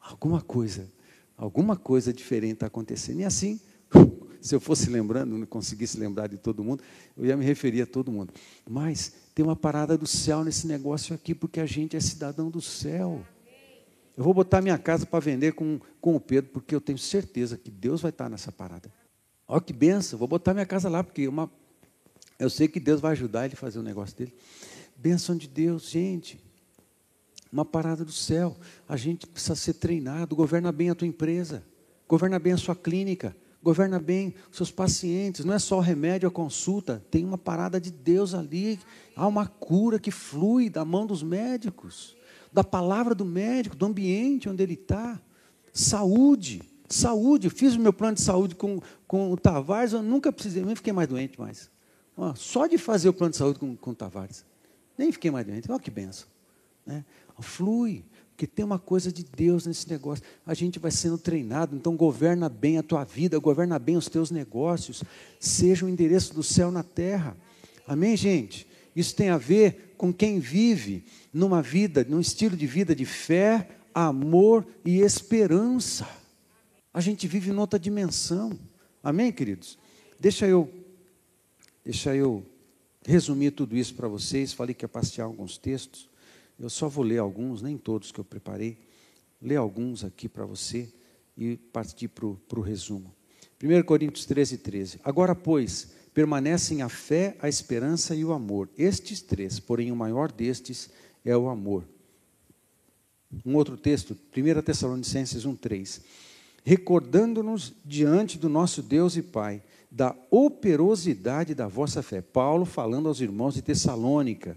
Alguma 0.00 0.40
coisa 0.40 0.92
alguma 1.36 1.76
coisa 1.76 2.12
diferente 2.12 2.54
está 2.54 2.66
acontecendo. 2.66 3.20
E 3.20 3.24
assim, 3.24 3.60
se 4.40 4.54
eu 4.54 4.60
fosse 4.60 4.88
lembrando, 4.90 5.36
não 5.36 5.46
conseguisse 5.46 5.98
lembrar 5.98 6.26
de 6.26 6.38
todo 6.38 6.64
mundo, 6.64 6.82
eu 7.16 7.26
ia 7.26 7.36
me 7.36 7.44
referir 7.44 7.82
a 7.82 7.86
todo 7.86 8.10
mundo. 8.10 8.32
Mas 8.68 9.12
tem 9.34 9.44
uma 9.44 9.56
parada 9.56 9.96
do 9.96 10.06
céu 10.06 10.44
nesse 10.44 10.66
negócio 10.66 11.14
aqui, 11.14 11.34
porque 11.34 11.60
a 11.60 11.66
gente 11.66 11.96
é 11.96 12.00
cidadão 12.00 12.50
do 12.50 12.60
céu. 12.60 13.24
Eu 14.16 14.24
vou 14.24 14.32
botar 14.34 14.60
minha 14.60 14.78
casa 14.78 15.04
para 15.04 15.20
vender 15.20 15.52
com, 15.52 15.80
com 16.00 16.14
o 16.14 16.20
Pedro, 16.20 16.50
porque 16.52 16.74
eu 16.74 16.80
tenho 16.80 16.98
certeza 16.98 17.56
que 17.56 17.70
Deus 17.70 18.00
vai 18.00 18.10
estar 18.10 18.28
nessa 18.28 18.52
parada. 18.52 18.92
Olha 19.46 19.60
que 19.60 19.72
benção, 19.72 20.18
vou 20.18 20.28
botar 20.28 20.54
minha 20.54 20.66
casa 20.66 20.88
lá, 20.88 21.02
porque 21.02 21.26
uma, 21.26 21.50
eu 22.38 22.48
sei 22.48 22.68
que 22.68 22.80
Deus 22.80 23.00
vai 23.00 23.12
ajudar 23.12 23.44
ele 23.44 23.54
a 23.54 23.56
fazer 23.56 23.78
o 23.78 23.82
negócio 23.82 24.16
dele. 24.16 24.34
Bênção 24.96 25.36
de 25.36 25.48
Deus, 25.48 25.90
gente 25.90 26.44
uma 27.54 27.64
parada 27.64 28.04
do 28.04 28.10
céu. 28.10 28.56
A 28.88 28.96
gente 28.96 29.28
precisa 29.28 29.54
ser 29.54 29.74
treinado. 29.74 30.34
Governa 30.34 30.72
bem 30.72 30.90
a 30.90 30.94
tua 30.94 31.06
empresa, 31.06 31.62
governa 32.08 32.36
bem 32.36 32.52
a 32.52 32.56
sua 32.56 32.74
clínica, 32.74 33.34
governa 33.62 34.00
bem 34.00 34.34
os 34.50 34.56
seus 34.56 34.72
pacientes. 34.72 35.44
Não 35.44 35.54
é 35.54 35.58
só 35.60 35.78
o 35.78 35.80
remédio, 35.80 36.28
a 36.28 36.32
consulta. 36.32 37.02
Tem 37.12 37.24
uma 37.24 37.38
parada 37.38 37.80
de 37.80 37.92
Deus 37.92 38.34
ali. 38.34 38.80
Há 39.14 39.28
uma 39.28 39.46
cura 39.46 40.00
que 40.00 40.10
flui 40.10 40.68
da 40.68 40.84
mão 40.84 41.06
dos 41.06 41.22
médicos, 41.22 42.16
da 42.54 42.62
palavra 42.62 43.16
do 43.16 43.24
médico, 43.24 43.74
do 43.74 43.84
ambiente 43.84 44.48
onde 44.48 44.62
ele 44.62 44.74
está. 44.74 45.20
Saúde, 45.72 46.62
saúde. 46.88 47.50
Fiz 47.50 47.74
o 47.74 47.80
meu 47.80 47.92
plano 47.92 48.14
de 48.14 48.22
saúde 48.22 48.54
com, 48.54 48.80
com 49.08 49.32
o 49.32 49.36
Tavares, 49.36 49.92
eu 49.92 50.02
nunca 50.02 50.32
precisei, 50.32 50.64
nem 50.64 50.76
fiquei 50.76 50.92
mais 50.92 51.08
doente 51.08 51.38
mais. 51.38 51.68
só 52.36 52.68
de 52.68 52.78
fazer 52.78 53.08
o 53.08 53.12
plano 53.12 53.32
de 53.32 53.36
saúde 53.38 53.58
com, 53.58 53.76
com 53.76 53.90
o 53.90 53.94
Tavares. 53.94 54.44
Nem 54.96 55.10
fiquei 55.10 55.32
mais 55.32 55.44
doente. 55.44 55.68
Olha 55.68 55.80
que 55.80 55.90
benção. 55.90 56.28
Né? 56.86 57.04
Flui, 57.40 58.04
porque 58.30 58.46
tem 58.46 58.64
uma 58.64 58.78
coisa 58.78 59.10
de 59.10 59.24
Deus 59.24 59.66
nesse 59.66 59.90
negócio. 59.90 60.24
A 60.46 60.54
gente 60.54 60.78
vai 60.78 60.92
sendo 60.92 61.18
treinado, 61.18 61.74
então 61.74 61.96
governa 61.96 62.48
bem 62.48 62.78
a 62.78 62.84
tua 62.84 63.02
vida, 63.02 63.36
governa 63.40 63.80
bem 63.80 63.96
os 63.96 64.08
teus 64.08 64.30
negócios, 64.30 65.02
seja 65.40 65.84
o 65.84 65.88
endereço 65.88 66.32
do 66.32 66.42
céu 66.44 66.70
na 66.70 66.84
terra. 66.84 67.36
Amém, 67.84 68.16
gente? 68.16 68.68
Isso 68.94 69.14
tem 69.14 69.28
a 69.28 69.38
ver 69.38 69.94
com 69.96 70.12
quem 70.12 70.38
vive 70.38 71.04
numa 71.32 71.62
vida, 71.62 72.04
num 72.08 72.20
estilo 72.20 72.56
de 72.56 72.66
vida 72.66 72.94
de 72.94 73.04
fé, 73.04 73.68
amor 73.92 74.66
e 74.84 75.00
esperança. 75.00 76.08
A 76.92 77.00
gente 77.00 77.26
vive 77.26 77.50
em 77.50 77.56
outra 77.56 77.78
dimensão. 77.78 78.58
Amém, 79.02 79.32
queridos? 79.32 79.78
Deixa 80.18 80.46
eu 80.46 80.70
deixa 81.84 82.14
eu 82.16 82.44
resumir 83.04 83.50
tudo 83.50 83.76
isso 83.76 83.94
para 83.94 84.08
vocês. 84.08 84.52
Falei 84.52 84.74
que 84.74 84.84
ia 84.84 84.88
passear 84.88 85.24
alguns 85.24 85.58
textos. 85.58 86.08
Eu 86.58 86.70
só 86.70 86.88
vou 86.88 87.04
ler 87.04 87.18
alguns, 87.18 87.60
nem 87.60 87.76
todos 87.76 88.12
que 88.12 88.20
eu 88.20 88.24
preparei. 88.24 88.78
Ler 89.42 89.56
alguns 89.56 90.04
aqui 90.04 90.28
para 90.28 90.46
você 90.46 90.88
e 91.36 91.56
partir 91.56 92.08
para 92.08 92.26
o 92.26 92.62
resumo. 92.62 93.14
1 93.62 93.82
Coríntios 93.82 94.24
13, 94.24 94.58
13. 94.58 95.00
Agora, 95.02 95.34
pois, 95.34 95.92
permanecem 96.14 96.80
a 96.80 96.88
fé, 96.88 97.36
a 97.40 97.48
esperança 97.48 98.14
e 98.14 98.24
o 98.24 98.32
amor. 98.32 98.70
Estes 98.78 99.20
três, 99.20 99.60
porém 99.60 99.90
o 99.90 99.96
maior 99.96 100.30
destes 100.30 100.88
é 101.24 101.36
o 101.36 101.48
amor. 101.48 101.84
Um 103.44 103.56
outro 103.56 103.76
texto, 103.76 104.16
1 104.34 104.62
Tessalonicenses 104.62 105.44
1, 105.44 105.56
3. 105.56 106.00
Recordando-nos 106.64 107.74
diante 107.84 108.38
do 108.38 108.48
nosso 108.48 108.80
Deus 108.80 109.16
e 109.16 109.22
Pai 109.22 109.62
da 109.90 110.16
operosidade 110.30 111.54
da 111.54 111.68
vossa 111.68 112.02
fé. 112.02 112.22
Paulo 112.22 112.64
falando 112.64 113.08
aos 113.08 113.20
irmãos 113.20 113.54
de 113.54 113.62
Tessalônica 113.62 114.56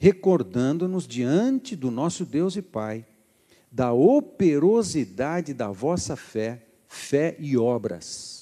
recordando-nos 0.00 1.06
diante 1.06 1.76
do 1.76 1.90
nosso 1.90 2.24
Deus 2.24 2.56
e 2.56 2.62
Pai 2.62 3.04
da 3.70 3.92
operosidade 3.92 5.52
da 5.52 5.70
vossa 5.70 6.16
fé, 6.16 6.66
fé 6.88 7.36
e 7.38 7.56
obras. 7.56 8.39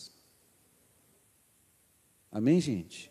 Amém, 2.30 2.60
gente? 2.60 3.10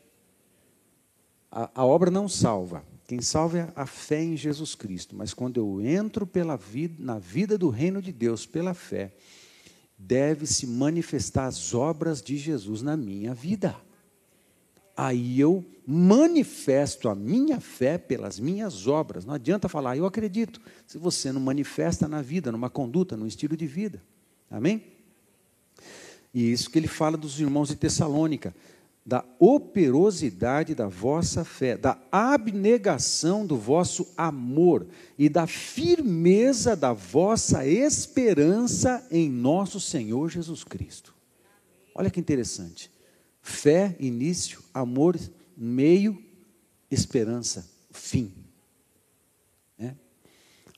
A, 1.52 1.70
a, 1.74 1.86
obra 1.86 2.12
não 2.12 2.28
salva. 2.28 2.84
Quem 3.08 3.22
salva 3.22 3.58
é 3.58 3.74
a 3.76 3.86
fé 3.86 4.22
em 4.22 4.36
Jesus 4.36 4.76
Cristo. 4.76 5.16
Mas 5.16 5.34
quando 5.34 5.58
eu 5.58 5.82
entro 5.82 6.28
pela 6.28 6.56
vida, 6.56 6.96
na 7.00 7.18
vida 7.18 7.58
do 7.58 7.70
reino 7.70 8.02
de 8.02 8.12
Deus 8.12 8.46
pela 8.46 8.74
fé, 8.74 9.14
deve 9.98 10.46
se 10.46 10.68
manifestar 10.68 11.46
as 11.46 11.74
obras 11.74 12.22
de 12.22 12.38
Jesus 12.38 12.82
na 12.82 12.96
minha 12.98 13.34
vida 13.34 13.76
aí 14.98 15.40
eu 15.40 15.64
manifesto 15.86 17.08
a 17.08 17.14
minha 17.14 17.62
fé 17.62 18.00
pelas 18.00 18.40
minhas 18.40 18.88
obras. 18.88 19.24
Não 19.24 19.36
adianta 19.36 19.70
falar, 19.70 19.96
eu 19.96 20.08
acredito, 20.08 20.60
se 20.88 20.98
você 20.98 21.32
não 21.32 21.40
manifesta 21.40 22.08
na 22.08 22.24
vida, 22.24 22.52
numa 22.52 22.70
conduta, 22.70 23.16
num 23.16 23.28
estilo 23.28 23.56
de 23.56 23.68
vida. 23.68 24.02
Amém? 24.50 24.84
E 26.34 26.52
isso 26.52 26.72
que 26.72 26.80
ele 26.80 26.88
fala 26.88 27.16
dos 27.16 27.40
irmãos 27.40 27.70
de 27.70 27.76
Tessalônica, 27.76 28.56
da 29.08 29.24
operosidade 29.40 30.76
da 30.76 30.90
vossa 30.90 31.46
fé, 31.46 31.78
da 31.78 31.98
abnegação 32.12 33.48
do 33.48 33.56
vosso 33.56 34.06
amor 34.18 34.86
e 35.18 35.30
da 35.30 35.48
firmeza 35.48 36.76
da 36.76 36.92
vossa 36.92 37.66
esperança 37.66 39.08
em 39.10 39.30
nosso 39.30 39.80
Senhor 39.80 40.30
Jesus 40.30 40.62
Cristo. 40.66 41.16
Olha 41.96 42.10
que 42.10 42.20
interessante. 42.20 42.92
Fé, 43.42 43.96
início, 43.98 44.62
amor, 44.74 45.18
meio, 45.56 46.22
esperança, 46.92 47.66
fim. 47.90 48.34
É? 49.80 49.94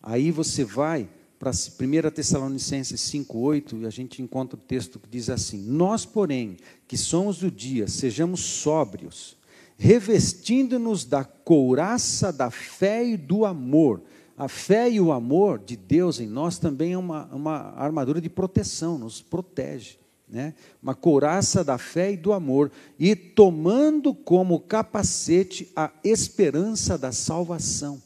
Aí 0.04 0.30
você 0.30 0.64
vai 0.64 1.10
para 1.40 1.52
1 1.52 2.12
Tessalonicenses 2.12 3.00
5,8 3.00 3.82
e 3.82 3.86
a 3.86 3.90
gente 3.90 4.22
encontra 4.22 4.58
o 4.58 4.62
texto 4.62 5.00
que 5.00 5.10
diz 5.10 5.30
assim: 5.30 5.58
Nós, 5.58 6.06
porém, 6.06 6.58
que 6.86 6.98
somos 6.98 7.40
do 7.40 7.50
dia, 7.50 7.88
sejamos 7.88 8.42
sóbrios, 8.42 9.38
revestindo-nos 9.78 11.06
da 11.06 11.24
couraça 11.24 12.34
da 12.34 12.52
fé 12.52 13.06
e 13.08 13.16
do 13.16 13.46
amor. 13.46 14.04
A 14.38 14.48
fé 14.48 14.90
e 14.90 15.02
o 15.02 15.12
amor 15.12 15.60
de 15.60 15.76
Deus 15.76 16.20
em 16.20 16.28
nós 16.28 16.60
também 16.60 16.94
é 16.94 16.98
uma, 16.98 17.26
uma 17.28 17.74
armadura 17.76 18.22
de 18.22 18.30
proteção, 18.30 18.98
nos 18.98 19.22
protege 19.22 20.00
né? 20.30 20.54
uma 20.82 20.94
couraça 20.94 21.64
da 21.64 21.78
fé 21.78 22.12
e 22.12 22.18
do 22.18 22.32
amor, 22.32 22.72
e 23.00 23.16
tomando 23.16 24.14
como 24.14 24.60
capacete 24.60 25.72
a 25.76 25.92
esperança 26.04 26.98
da 26.98 27.12
salvação. 27.12 28.00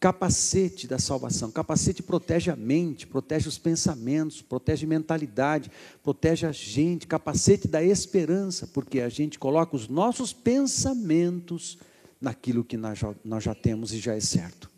Capacete 0.00 0.86
da 0.86 0.98
salvação. 0.98 1.50
Capacete 1.50 2.02
protege 2.02 2.50
a 2.50 2.56
mente, 2.56 3.06
protege 3.06 3.48
os 3.48 3.58
pensamentos, 3.58 4.40
protege 4.40 4.86
a 4.86 4.88
mentalidade, 4.88 5.70
protege 6.02 6.46
a 6.46 6.52
gente. 6.52 7.06
Capacete 7.06 7.66
da 7.66 7.82
esperança, 7.82 8.66
porque 8.68 9.00
a 9.00 9.08
gente 9.08 9.38
coloca 9.38 9.74
os 9.74 9.88
nossos 9.88 10.32
pensamentos 10.32 11.78
naquilo 12.20 12.64
que 12.64 12.76
nós 12.76 12.98
já, 12.98 13.14
nós 13.24 13.42
já 13.42 13.54
temos 13.54 13.92
e 13.92 13.98
já 13.98 14.14
é 14.14 14.20
certo. 14.20 14.70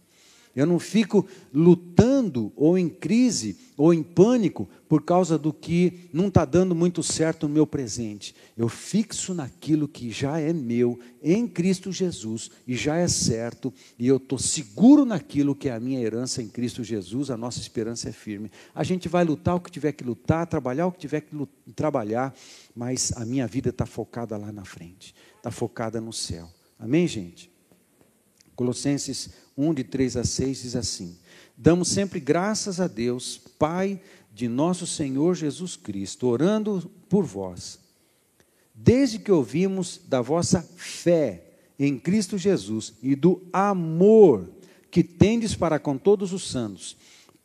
Eu 0.55 0.67
não 0.67 0.79
fico 0.81 1.27
lutando 1.55 2.53
ou 2.57 2.77
em 2.77 2.89
crise 2.89 3.57
ou 3.77 3.95
em 3.95 4.03
pânico 4.03 4.69
por 4.89 5.03
causa 5.03 5.39
do 5.39 5.53
que 5.53 6.11
não 6.13 6.27
está 6.27 6.45
dando 6.45 6.75
muito 6.75 7.03
certo 7.03 7.47
no 7.47 7.55
meu 7.55 7.67
presente. 7.67 8.35
Eu 8.57 8.69
fixo 8.69 9.33
naquilo 9.33 9.87
que 9.87 10.11
já 10.11 10.41
é 10.41 10.53
meu 10.53 10.99
em 11.23 11.47
Cristo 11.47 11.93
Jesus 11.93 12.51
e 12.67 12.75
já 12.75 12.97
é 12.97 13.07
certo, 13.07 13.73
e 13.99 14.07
eu 14.07 14.17
estou 14.17 14.39
seguro 14.39 15.05
naquilo 15.05 15.55
que 15.55 15.69
é 15.69 15.73
a 15.73 15.81
minha 15.81 16.01
herança 16.01 16.43
em 16.43 16.49
Cristo 16.49 16.83
Jesus, 16.83 17.31
a 17.31 17.37
nossa 17.37 17.61
esperança 17.61 18.09
é 18.09 18.13
firme. 18.13 18.51
A 18.75 18.83
gente 18.83 19.09
vai 19.09 19.25
lutar 19.25 19.55
o 19.55 19.61
que 19.61 19.71
tiver 19.71 19.93
que 19.93 20.03
lutar, 20.03 20.47
trabalhar 20.47 20.87
o 20.87 20.93
que 20.93 20.99
tiver 20.99 21.21
que 21.21 21.37
trabalhar, 21.75 22.35
mas 22.75 23.13
a 23.17 23.25
minha 23.25 23.47
vida 23.47 23.71
está 23.71 23.87
focada 23.87 24.37
lá 24.37 24.51
na 24.51 24.65
frente, 24.65 25.15
está 25.37 25.51
focada 25.51 26.01
no 26.01 26.13
céu. 26.13 26.51
Amém, 26.79 27.07
gente? 27.07 27.51
Colossenses 28.57 29.31
1, 29.61 29.75
de 29.75 29.85
3 29.85 30.17
a 30.17 30.25
6 30.25 30.63
diz 30.63 30.77
assim: 30.77 31.17
Damos 31.57 31.89
sempre 31.89 32.19
graças 32.19 32.81
a 32.81 32.87
Deus, 32.87 33.41
Pai 33.59 34.01
de 34.33 34.49
nosso 34.49 34.87
Senhor 34.87 35.35
Jesus 35.35 35.77
Cristo, 35.77 36.27
orando 36.29 36.91
por 37.09 37.25
vós, 37.25 37.79
desde 38.75 39.19
que 39.19 39.31
ouvimos 39.31 40.01
da 40.09 40.23
vossa 40.23 40.63
fé 40.77 41.45
em 41.79 41.99
Cristo 41.99 42.39
Jesus 42.39 42.95
e 43.03 43.15
do 43.15 43.43
amor 43.53 44.49
que 44.91 45.03
tendes 45.03 45.55
para 45.55 45.79
com 45.79 45.99
todos 45.99 46.33
os 46.33 46.49
santos, 46.51 46.97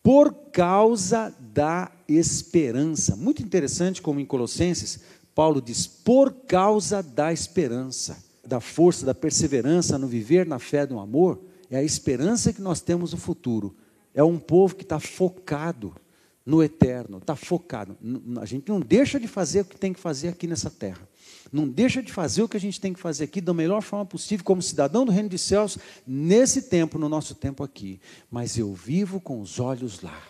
por 0.01 0.34
causa 0.51 1.36
da 1.53 1.91
esperança. 2.07 3.16
Muito 3.16 3.41
interessante 3.41 4.01
como 4.01 4.20
em 4.20 4.26
Colossenses, 4.26 5.01
Paulo 5.34 5.61
diz: 5.61 5.88
por 5.88 6.32
causa 6.32 7.01
da 7.03 7.34
esperança 7.34 8.24
da 8.45 8.59
força, 8.59 9.05
da 9.05 9.16
perseverança 9.16 9.97
no 9.97 10.07
viver 10.07 10.45
na 10.45 10.59
fé 10.59 10.86
no 10.86 10.99
amor, 10.99 11.39
é 11.76 11.80
a 11.80 11.84
esperança 11.84 12.53
que 12.53 12.61
nós 12.61 12.82
temos 12.82 13.11
no 13.11 13.17
futuro. 13.17 13.76
É 14.13 14.23
um 14.23 14.39
povo 14.39 14.76
que 14.76 14.84
está 14.84 14.99
focado 14.99 15.93
no 16.45 16.63
eterno, 16.63 17.17
está 17.17 17.36
focado. 17.36 17.97
A 18.39 18.45
gente 18.45 18.69
não 18.69 18.80
deixa 18.80 19.19
de 19.19 19.28
fazer 19.28 19.61
o 19.61 19.65
que 19.65 19.78
tem 19.78 19.91
que 19.91 19.99
fazer 19.99 20.30
aqui 20.30 20.47
nessa 20.47 20.69
terra. 20.69 21.07
Não 21.51 21.67
deixa 21.67 22.01
de 22.01 22.13
fazer 22.13 22.43
o 22.43 22.49
que 22.49 22.55
a 22.55 22.59
gente 22.59 22.80
tem 22.80 22.93
que 22.93 22.99
fazer 22.99 23.23
aqui 23.23 23.41
da 23.41 23.53
melhor 23.53 23.82
forma 23.82 24.05
possível, 24.05 24.45
como 24.45 24.61
cidadão 24.61 25.05
do 25.05 25.11
reino 25.11 25.30
dos 25.30 25.41
céus, 25.41 25.78
nesse 26.05 26.63
tempo, 26.63 26.99
no 26.99 27.09
nosso 27.09 27.36
tempo 27.36 27.63
aqui. 27.63 27.99
Mas 28.30 28.57
eu 28.57 28.73
vivo 28.73 29.19
com 29.19 29.41
os 29.41 29.59
olhos 29.59 30.01
lá. 30.01 30.21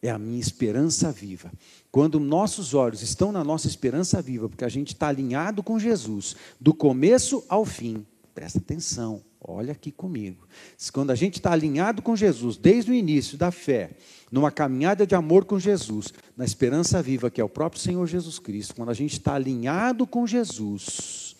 É 0.00 0.10
a 0.10 0.18
minha 0.18 0.38
esperança 0.38 1.10
viva. 1.10 1.50
Quando 1.90 2.20
nossos 2.20 2.74
olhos 2.74 3.02
estão 3.02 3.32
na 3.32 3.42
nossa 3.42 3.66
esperança 3.66 4.20
viva, 4.22 4.48
porque 4.48 4.64
a 4.64 4.68
gente 4.68 4.88
está 4.88 5.08
alinhado 5.08 5.62
com 5.62 5.78
Jesus, 5.78 6.36
do 6.60 6.74
começo 6.74 7.42
ao 7.48 7.64
fim, 7.64 8.06
presta 8.34 8.58
atenção, 8.58 9.22
olha 9.46 9.72
aqui 9.72 9.92
comigo. 9.92 10.46
Quando 10.92 11.10
a 11.10 11.14
gente 11.14 11.34
está 11.34 11.52
alinhado 11.52 12.02
com 12.02 12.16
Jesus, 12.16 12.56
desde 12.56 12.90
o 12.90 12.94
início 12.94 13.36
da 13.36 13.50
fé, 13.50 13.90
numa 14.32 14.50
caminhada 14.50 15.06
de 15.06 15.14
amor 15.14 15.44
com 15.44 15.58
Jesus, 15.58 16.12
na 16.36 16.44
esperança 16.44 17.02
viva, 17.02 17.30
que 17.30 17.40
é 17.40 17.44
o 17.44 17.48
próprio 17.48 17.80
Senhor 17.80 18.06
Jesus 18.06 18.38
Cristo, 18.38 18.74
quando 18.74 18.90
a 18.90 18.94
gente 18.94 19.12
está 19.12 19.34
alinhado 19.34 20.06
com 20.06 20.26
Jesus, 20.26 21.36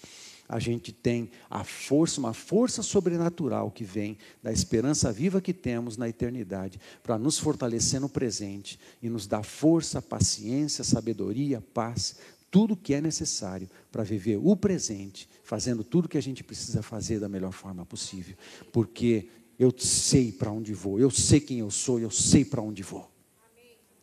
a 0.49 0.59
gente 0.59 0.93
tem 0.93 1.31
a 1.51 1.65
força, 1.65 2.21
uma 2.21 2.35
força 2.35 2.83
sobrenatural 2.83 3.71
que 3.71 3.83
vem 3.83 4.19
da 4.43 4.53
esperança 4.53 5.11
viva 5.11 5.41
que 5.41 5.55
temos 5.55 5.97
na 5.97 6.09
eternidade, 6.09 6.79
para 7.03 7.19
nos 7.19 7.39
fortalecer 7.39 8.01
no 8.01 8.09
presente 8.09 8.79
e 9.03 9.09
nos 9.09 9.27
dar 9.27 9.43
força, 9.43 10.03
paciência, 10.03 10.85
sabedoria, 10.85 11.63
paz, 11.73 12.17
tudo 12.55 12.77
que 12.77 12.95
é 12.95 13.01
necessário 13.01 13.69
para 13.91 14.05
viver 14.05 14.37
o 14.37 14.55
presente, 14.55 15.29
fazendo 15.43 15.83
tudo 15.83 16.09
que 16.09 16.17
a 16.17 16.23
gente 16.23 16.45
precisa 16.45 16.85
fazer 16.85 17.19
da 17.19 17.29
melhor 17.29 17.51
forma 17.51 17.85
possível, 17.85 18.37
porque 18.73 19.29
eu 19.59 19.75
sei 19.77 20.31
para 20.31 20.53
onde 20.53 20.73
vou, 20.73 21.01
eu 21.01 21.11
sei 21.11 21.41
quem 21.41 21.59
eu 21.59 21.69
sou, 21.69 21.99
eu 21.99 22.13
sei 22.13 22.45
para 22.45 22.63
onde 22.63 22.81
vou. 22.81 23.11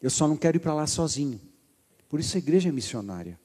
Eu 0.01 0.09
só 0.09 0.27
não 0.27 0.35
quero 0.35 0.57
ir 0.57 0.59
para 0.59 0.73
lá 0.73 0.85
sozinho. 0.85 1.39
Por 2.09 2.19
isso 2.19 2.35
a 2.35 2.39
igreja 2.39 2.67
é 2.67 2.73
missionária. 2.73 3.39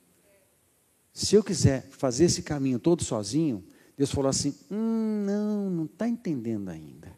Se 1.13 1.37
eu 1.37 1.45
quiser 1.45 1.89
fazer 1.91 2.25
esse 2.25 2.43
caminho 2.43 2.81
todo 2.81 3.05
sozinho, 3.05 3.65
Deus 3.97 4.11
falou 4.11 4.29
assim: 4.29 4.57
hum, 4.69 5.23
não, 5.25 5.71
não 5.71 5.85
está 5.85 6.09
entendendo 6.09 6.69
ainda. 6.69 7.17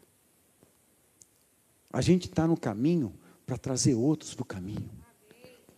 A 1.90 2.02
gente 2.02 2.26
está 2.26 2.46
no 2.46 2.54
caminho 2.54 3.14
para 3.46 3.56
trazer 3.56 3.94
outros 3.94 4.34
para 4.34 4.42
o 4.42 4.46
caminho. 4.46 4.90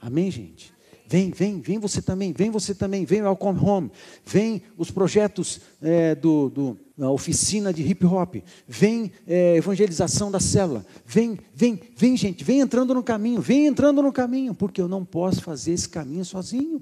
Amém, 0.00 0.28
gente? 0.28 0.74
Vem, 1.10 1.32
vem, 1.32 1.60
vem 1.60 1.76
você 1.76 2.00
também, 2.00 2.32
vem 2.32 2.50
você 2.50 2.72
também, 2.72 3.04
vem 3.04 3.20
Welcome 3.20 3.58
Home, 3.58 3.90
vem 4.24 4.62
os 4.78 4.92
projetos 4.92 5.60
é, 5.82 6.14
do, 6.14 6.48
do, 6.48 6.78
da 6.96 7.10
oficina 7.10 7.72
de 7.72 7.82
hip 7.82 8.06
hop, 8.06 8.36
vem 8.68 9.10
é, 9.26 9.56
evangelização 9.56 10.30
da 10.30 10.38
célula, 10.38 10.86
vem, 11.04 11.36
vem, 11.52 11.80
vem 11.96 12.16
gente, 12.16 12.44
vem 12.44 12.60
entrando 12.60 12.94
no 12.94 13.02
caminho, 13.02 13.40
vem 13.40 13.66
entrando 13.66 14.00
no 14.00 14.12
caminho, 14.12 14.54
porque 14.54 14.80
eu 14.80 14.86
não 14.86 15.04
posso 15.04 15.42
fazer 15.42 15.72
esse 15.72 15.88
caminho 15.88 16.24
sozinho. 16.24 16.80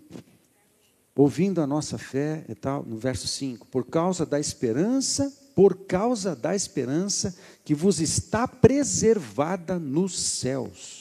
Ouvindo 1.17 1.63
a 1.63 1.67
nossa 1.67 1.97
fé 1.97 2.45
e 2.51 2.55
tal, 2.55 2.85
no 2.85 2.99
verso 2.99 3.27
5, 3.27 3.67
por 3.69 3.87
causa 3.87 4.27
da 4.27 4.39
esperança, 4.39 5.33
por 5.55 5.87
causa 5.87 6.37
da 6.37 6.55
esperança 6.55 7.35
que 7.65 7.75
vos 7.75 7.99
está 7.99 8.47
preservada 8.47 9.79
nos 9.79 10.19
céus, 10.19 10.98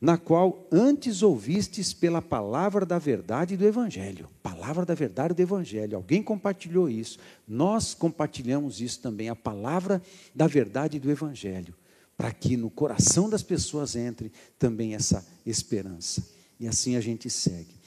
na 0.00 0.16
qual 0.16 0.66
antes 0.72 1.22
ouvistes 1.22 1.92
pela 1.92 2.22
palavra 2.22 2.86
da 2.86 2.98
verdade 2.98 3.56
do 3.56 3.66
evangelho. 3.66 4.28
Palavra 4.42 4.86
da 4.86 4.94
verdade 4.94 5.34
do 5.34 5.42
evangelho. 5.42 5.96
Alguém 5.96 6.22
compartilhou 6.22 6.88
isso. 6.88 7.18
Nós 7.46 7.92
compartilhamos 7.92 8.80
isso 8.80 9.00
também, 9.00 9.28
a 9.28 9.36
palavra 9.36 10.00
da 10.34 10.46
verdade 10.46 10.98
do 10.98 11.10
evangelho, 11.10 11.74
para 12.16 12.32
que 12.32 12.56
no 12.56 12.70
coração 12.70 13.28
das 13.28 13.42
pessoas 13.42 13.94
entre 13.94 14.32
também 14.58 14.94
essa 14.94 15.26
esperança. 15.44 16.26
E 16.58 16.66
assim 16.66 16.96
a 16.96 17.00
gente 17.00 17.28
segue 17.28 17.80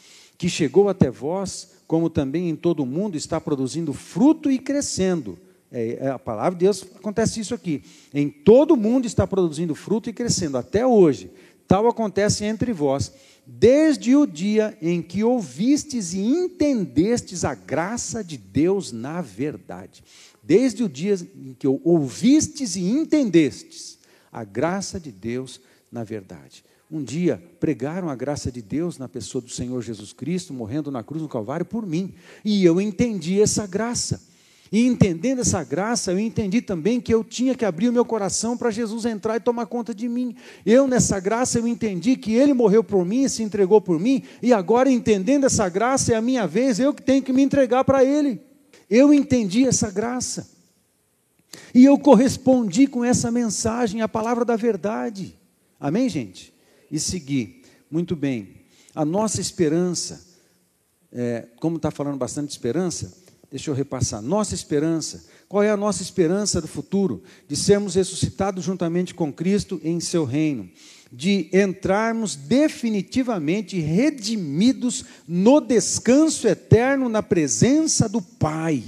que 0.43 0.49
chegou 0.49 0.89
até 0.89 1.09
vós, 1.09 1.69
como 1.87 2.09
também 2.09 2.49
em 2.49 2.55
todo 2.57 2.81
o 2.83 2.85
mundo 2.85 3.15
está 3.15 3.39
produzindo 3.39 3.93
fruto 3.93 4.51
e 4.51 4.59
crescendo. 4.59 5.39
É, 5.71 5.99
é, 6.01 6.09
a 6.09 6.19
palavra 6.19 6.51
de 6.51 6.65
Deus 6.65 6.85
acontece 6.95 7.39
isso 7.39 7.53
aqui. 7.53 7.81
Em 8.13 8.29
todo 8.29 8.71
o 8.71 8.77
mundo 8.77 9.05
está 9.05 9.25
produzindo 9.25 9.73
fruto 9.73 10.09
e 10.09 10.13
crescendo, 10.13 10.57
até 10.57 10.85
hoje. 10.85 11.31
Tal 11.73 11.87
acontece 11.87 12.45
entre 12.45 12.71
vós, 12.71 13.11
desde 13.47 14.15
o 14.15 14.27
dia 14.27 14.77
em 14.79 15.01
que 15.01 15.23
ouvistes 15.23 16.13
e 16.13 16.19
entendestes 16.19 17.43
a 17.43 17.55
graça 17.55 18.23
de 18.23 18.37
Deus 18.37 18.91
na 18.91 19.23
verdade. 19.23 20.03
Desde 20.43 20.83
o 20.83 20.87
dia 20.87 21.15
em 21.35 21.55
que 21.55 21.67
ouvistes 21.67 22.75
e 22.75 22.83
entendestes 22.83 23.97
a 24.31 24.43
graça 24.43 24.99
de 24.99 25.11
Deus 25.11 25.59
na 25.91 26.03
verdade 26.03 26.63
um 26.91 27.03
dia 27.03 27.41
pregaram 27.59 28.07
a 28.07 28.15
graça 28.15 28.51
de 28.51 28.61
Deus 28.61 28.99
na 28.99 29.09
pessoa 29.09 29.41
do 29.41 29.49
Senhor 29.49 29.81
Jesus 29.81 30.13
Cristo, 30.13 30.53
morrendo 30.53 30.91
na 30.91 31.01
cruz 31.01 31.23
no 31.23 31.27
Calvário 31.27 31.65
por 31.65 31.87
mim. 31.87 32.13
E 32.45 32.63
eu 32.63 32.79
entendi 32.79 33.41
essa 33.41 33.65
graça. 33.65 34.21
E 34.73 34.87
entendendo 34.87 35.39
essa 35.39 35.63
graça, 35.63 36.11
eu 36.11 36.17
entendi 36.17 36.59
também 36.59 36.99
que 36.99 37.13
eu 37.13 37.23
tinha 37.23 37.53
que 37.53 37.63
abrir 37.63 37.89
o 37.89 37.93
meu 37.93 38.03
coração 38.03 38.57
para 38.57 38.71
Jesus 38.71 39.05
entrar 39.05 39.37
e 39.37 39.39
tomar 39.39 39.67
conta 39.67 39.93
de 39.93 40.09
mim. 40.09 40.35
Eu, 40.65 40.87
nessa 40.87 41.19
graça, 41.19 41.59
eu 41.59 41.67
entendi 41.67 42.17
que 42.17 42.33
Ele 42.33 42.53
morreu 42.53 42.83
por 42.83 43.05
mim, 43.05 43.27
se 43.27 43.43
entregou 43.43 43.79
por 43.79 43.99
mim, 43.99 44.23
e 44.41 44.51
agora, 44.51 44.89
entendendo 44.89 45.45
essa 45.45 45.69
graça, 45.69 46.13
é 46.13 46.15
a 46.15 46.21
minha 46.21 46.47
vez, 46.47 46.79
eu 46.79 46.91
que 46.91 47.03
tenho 47.03 47.21
que 47.21 47.31
me 47.31 47.43
entregar 47.43 47.83
para 47.83 48.03
Ele. 48.03 48.41
Eu 48.89 49.13
entendi 49.13 49.63
essa 49.63 49.91
graça. 49.91 50.49
E 51.73 51.85
eu 51.85 51.99
correspondi 51.99 52.87
com 52.87 53.05
essa 53.05 53.29
mensagem, 53.29 54.01
a 54.01 54.09
palavra 54.09 54.43
da 54.43 54.55
verdade. 54.55 55.37
Amém, 55.79 56.09
gente? 56.09 56.53
e 56.93 56.99
seguir. 56.99 57.63
Muito 57.89 58.15
bem. 58.15 58.61
A 58.93 59.03
nossa 59.03 59.41
esperança, 59.41 60.23
é, 61.11 61.47
como 61.59 61.77
está 61.77 61.89
falando 61.89 62.17
bastante 62.17 62.49
de 62.49 62.53
esperança, 62.53 63.22
deixa 63.53 63.69
eu 63.69 63.75
repassar. 63.75 64.19
Nossa 64.19 64.55
esperança, 64.55 65.25
qual 65.47 65.61
é 65.61 65.69
a 65.69 65.77
nossa 65.77 66.01
esperança 66.01 66.59
do 66.59 66.67
futuro? 66.67 67.21
De 67.47 67.55
sermos 67.55 67.93
ressuscitados 67.93 68.63
juntamente 68.63 69.13
com 69.13 69.31
Cristo 69.31 69.79
em 69.83 69.99
seu 69.99 70.25
reino, 70.25 70.67
de 71.11 71.51
entrarmos 71.53 72.35
definitivamente 72.35 73.79
redimidos 73.79 75.05
no 75.27 75.61
descanso 75.61 76.47
eterno 76.47 77.07
na 77.07 77.21
presença 77.21 78.09
do 78.09 78.23
Pai. 78.23 78.83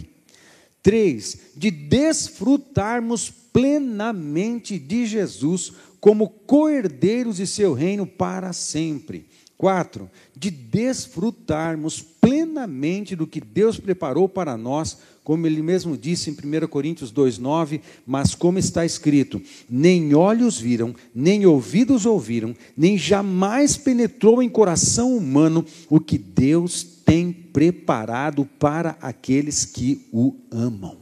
Três, 0.82 1.38
de 1.56 1.70
desfrutarmos 1.70 3.30
plenamente 3.54 4.80
de 4.80 5.06
Jesus 5.06 5.74
como 6.00 6.28
coerdeiros 6.28 7.38
de 7.38 7.46
seu 7.46 7.74
reino 7.74 8.08
para 8.08 8.52
sempre. 8.52 9.28
Quatro, 9.58 10.10
de 10.36 10.52
desfrutarmos 10.52 12.02
plenamente 12.02 13.16
do 13.16 13.26
que 13.26 13.40
Deus 13.40 13.80
preparou 13.80 14.28
para 14.28 14.58
nós, 14.58 14.98
como 15.24 15.48
ele 15.48 15.62
mesmo 15.62 15.98
disse 15.98 16.30
em 16.30 16.34
1 16.34 16.68
Coríntios 16.68 17.12
2,9, 17.14 17.80
mas 18.06 18.36
como 18.36 18.60
está 18.60 18.86
escrito: 18.86 19.42
nem 19.70 20.14
olhos 20.14 20.60
viram, 20.60 20.94
nem 21.14 21.46
ouvidos 21.46 22.06
ouviram, 22.06 22.54
nem 22.76 22.98
jamais 22.98 23.78
penetrou 23.78 24.44
em 24.44 24.50
coração 24.50 25.16
humano 25.16 25.66
o 25.90 26.02
que 26.02 26.18
Deus 26.18 26.84
tem 26.84 27.32
preparado 27.32 28.44
para 28.60 28.98
aqueles 29.00 29.64
que 29.64 30.06
o 30.12 30.36
amam. 30.52 30.98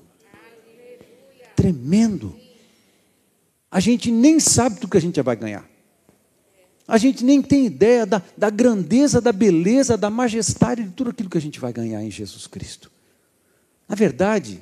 Tremendo 1.56 2.36
A 3.72 3.80
gente 3.80 4.12
nem 4.12 4.39
sabe 4.39 4.80
do 4.80 4.88
que 4.88 4.97
a 4.97 5.01
gente 5.01 5.20
vai 5.22 5.36
ganhar. 5.36 5.72
A 6.88 6.97
gente 6.97 7.23
nem 7.23 7.41
tem 7.41 7.65
ideia 7.65 8.05
da, 8.05 8.21
da 8.38 8.49
grandeza, 8.49 9.21
da 9.21 9.31
beleza, 9.31 9.97
da 9.97 10.09
majestade 10.09 10.84
de 10.84 10.91
tudo 10.91 11.11
aquilo 11.11 11.29
que 11.29 11.38
a 11.38 11.41
gente 11.41 11.59
vai 11.59 11.71
ganhar 11.71 12.03
em 12.03 12.11
Jesus 12.11 12.45
Cristo. 12.47 12.91
Na 13.88 13.95
verdade, 13.95 14.61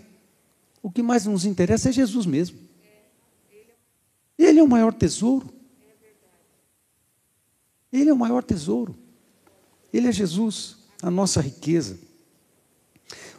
o 0.82 0.92
que 0.92 1.02
mais 1.02 1.26
nos 1.26 1.46
interessa 1.46 1.90
é 1.90 1.92
Jesus 1.92 2.26
mesmo. 2.26 2.58
Ele 4.38 4.60
é 4.60 4.64
o 4.64 4.68
maior 4.68 4.94
tesouro. 4.94 5.52
Ele 7.92 8.10
é 8.10 8.14
o 8.14 8.18
maior 8.18 8.44
tesouro. 8.44 8.96
Ele 9.94 10.08
é 10.08 10.12
Jesus, 10.12 10.78
a 11.02 11.12
nossa 11.12 11.42
riqueza. 11.42 12.00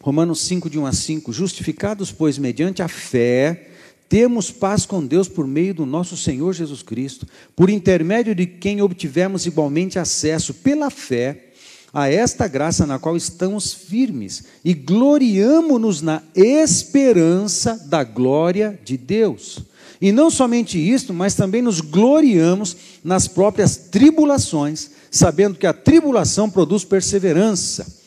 Romanos 0.00 0.40
5, 0.42 0.68
de 0.68 0.78
1 0.78 0.86
a 0.86 0.92
5. 0.92 1.32
Justificados, 1.32 2.12
pois, 2.12 2.36
mediante 2.36 2.82
a 2.82 2.88
fé, 2.88 3.71
temos 4.12 4.50
paz 4.50 4.84
com 4.84 5.02
Deus 5.02 5.26
por 5.26 5.46
meio 5.46 5.72
do 5.72 5.86
nosso 5.86 6.18
Senhor 6.18 6.52
Jesus 6.52 6.82
Cristo, 6.82 7.26
por 7.56 7.70
intermédio 7.70 8.34
de 8.34 8.44
quem 8.44 8.82
obtivemos 8.82 9.46
igualmente 9.46 9.98
acesso 9.98 10.52
pela 10.52 10.90
fé 10.90 11.46
a 11.94 12.10
esta 12.10 12.46
graça 12.46 12.86
na 12.86 12.98
qual 12.98 13.16
estamos 13.16 13.72
firmes 13.72 14.44
e 14.62 14.74
gloriamo-nos 14.74 16.02
na 16.02 16.22
esperança 16.34 17.82
da 17.86 18.04
glória 18.04 18.78
de 18.84 18.98
Deus. 18.98 19.60
E 19.98 20.12
não 20.12 20.30
somente 20.30 20.78
isto, 20.78 21.14
mas 21.14 21.34
também 21.34 21.62
nos 21.62 21.80
gloriamos 21.80 22.76
nas 23.02 23.26
próprias 23.26 23.78
tribulações, 23.78 24.90
sabendo 25.10 25.56
que 25.56 25.66
a 25.66 25.72
tribulação 25.72 26.50
produz 26.50 26.84
perseverança. 26.84 28.01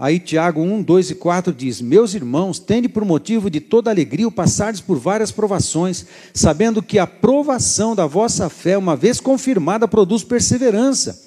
Aí 0.00 0.18
Tiago 0.18 0.62
1, 0.62 0.82
2 0.82 1.10
e 1.10 1.14
4 1.14 1.52
diz: 1.52 1.82
Meus 1.82 2.14
irmãos, 2.14 2.58
tende 2.58 2.88
por 2.88 3.04
motivo 3.04 3.50
de 3.50 3.60
toda 3.60 3.90
alegria 3.90 4.26
o 4.26 4.32
passardes 4.32 4.80
por 4.80 4.98
várias 4.98 5.30
provações, 5.30 6.06
sabendo 6.32 6.82
que 6.82 6.98
a 6.98 7.06
provação 7.06 7.94
da 7.94 8.06
vossa 8.06 8.48
fé, 8.48 8.78
uma 8.78 8.96
vez 8.96 9.20
confirmada, 9.20 9.86
produz 9.86 10.24
perseverança. 10.24 11.20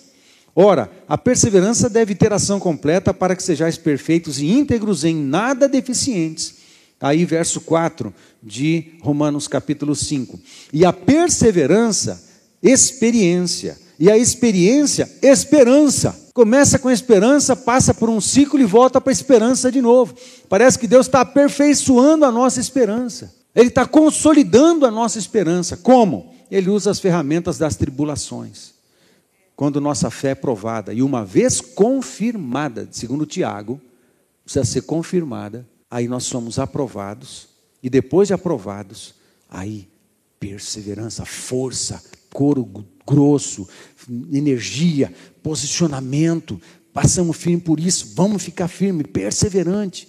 Ora, 0.55 0.89
a 1.07 1.15
perseverança 1.19 1.88
deve 1.88 2.15
ter 2.15 2.34
ação 2.34 2.59
completa 2.59 3.13
para 3.13 3.36
que 3.36 3.43
sejais 3.43 3.78
perfeitos 3.78 4.39
e 4.39 4.47
íntegros 4.47 5.03
em 5.03 5.15
nada 5.15 5.69
deficientes. 5.69 6.55
Aí, 6.99 7.26
verso 7.26 7.61
4 7.61 8.11
de 8.41 8.93
Romanos 9.03 9.47
capítulo 9.47 9.95
5. 9.95 10.39
E 10.74 10.84
a 10.84 10.91
perseverança, 10.91 12.24
experiência. 12.61 13.78
E 13.99 14.09
a 14.09 14.17
experiência, 14.17 15.07
esperança. 15.21 16.22
Começa 16.34 16.79
com 16.79 16.89
esperança, 16.89 17.55
passa 17.55 17.93
por 17.93 18.09
um 18.09 18.19
ciclo 18.19 18.59
e 18.59 18.65
volta 18.65 18.99
para 18.99 19.11
a 19.11 19.13
esperança 19.13 19.71
de 19.71 19.81
novo. 19.81 20.15
Parece 20.49 20.79
que 20.79 20.88
Deus 20.88 21.05
está 21.05 21.21
aperfeiçoando 21.21 22.25
a 22.25 22.31
nossa 22.31 22.59
esperança. 22.59 23.34
Ele 23.55 23.67
está 23.67 23.86
consolidando 23.86 24.86
a 24.86 24.91
nossa 24.91 25.19
esperança. 25.19 25.77
Como? 25.77 26.34
Ele 26.49 26.69
usa 26.69 26.89
as 26.89 26.99
ferramentas 26.99 27.59
das 27.59 27.75
tribulações. 27.75 28.73
Quando 29.55 29.79
nossa 29.79 30.09
fé 30.09 30.31
é 30.31 30.36
provada, 30.36 30.91
e 30.91 31.03
uma 31.03 31.23
vez 31.23 31.61
confirmada, 31.61 32.88
segundo 32.91 33.27
Tiago, 33.27 33.79
precisa 34.43 34.65
ser 34.65 34.81
confirmada, 34.81 35.67
aí 35.89 36.07
nós 36.07 36.23
somos 36.23 36.57
aprovados, 36.57 37.47
e 37.81 37.89
depois 37.89 38.29
de 38.29 38.34
aprovados, 38.34 39.13
aí 39.47 39.88
perseverança, 40.39 41.23
força, 41.23 42.03
couro 42.34 42.86
grosso, 43.05 43.67
energia, 44.31 45.13
posicionamento, 45.41 46.59
passamos 46.91 47.38
firme 47.38 47.61
por 47.61 47.79
isso, 47.79 48.13
vamos 48.15 48.43
ficar 48.43 48.67
firme, 48.67 49.03
perseverante, 49.03 50.07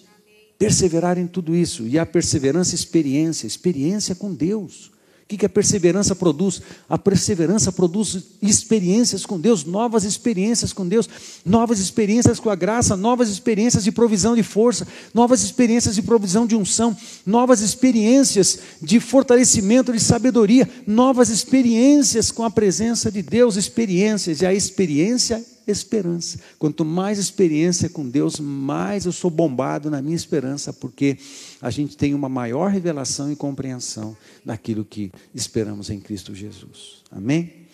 perseverar 0.58 1.18
em 1.18 1.26
tudo 1.26 1.54
isso, 1.54 1.86
e 1.86 1.98
a 1.98 2.06
perseverança, 2.06 2.74
experiência, 2.74 3.46
experiência 3.46 4.14
com 4.14 4.32
Deus. 4.32 4.93
O 5.24 5.26
que, 5.26 5.38
que 5.38 5.46
a 5.46 5.48
perseverança 5.48 6.14
produz? 6.14 6.60
A 6.86 6.98
perseverança 6.98 7.72
produz 7.72 8.18
experiências 8.42 9.24
com 9.24 9.40
Deus, 9.40 9.64
novas 9.64 10.04
experiências 10.04 10.70
com 10.70 10.86
Deus, 10.86 11.08
novas 11.46 11.78
experiências 11.78 12.38
com 12.38 12.50
a 12.50 12.54
graça, 12.54 12.94
novas 12.94 13.30
experiências 13.30 13.84
de 13.84 13.90
provisão 13.90 14.36
de 14.36 14.42
força, 14.42 14.86
novas 15.14 15.42
experiências 15.42 15.94
de 15.94 16.02
provisão 16.02 16.46
de 16.46 16.54
unção, 16.54 16.94
novas 17.24 17.62
experiências 17.62 18.58
de 18.82 19.00
fortalecimento 19.00 19.94
de 19.94 20.00
sabedoria, 20.00 20.68
novas 20.86 21.30
experiências 21.30 22.30
com 22.30 22.44
a 22.44 22.50
presença 22.50 23.10
de 23.10 23.22
Deus, 23.22 23.56
experiências, 23.56 24.42
e 24.42 24.46
a 24.46 24.52
experiência 24.52 25.42
esperança. 25.66 26.38
Quanto 26.58 26.84
mais 26.84 27.18
experiência 27.18 27.88
com 27.88 28.06
Deus, 28.08 28.38
mais 28.38 29.06
eu 29.06 29.12
sou 29.12 29.30
bombado 29.30 29.90
na 29.90 30.02
minha 30.02 30.16
esperança, 30.16 30.72
porque 30.72 31.16
a 31.64 31.70
gente 31.70 31.96
tem 31.96 32.12
uma 32.12 32.28
maior 32.28 32.70
revelação 32.70 33.32
e 33.32 33.36
compreensão 33.36 34.14
daquilo 34.44 34.84
que 34.84 35.10
esperamos 35.34 35.88
em 35.88 35.98
Cristo 35.98 36.34
Jesus. 36.34 37.02
Amém? 37.10 37.64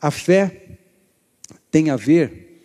A 0.00 0.10
fé 0.10 0.78
tem 1.70 1.90
a 1.90 1.96
ver 1.96 2.64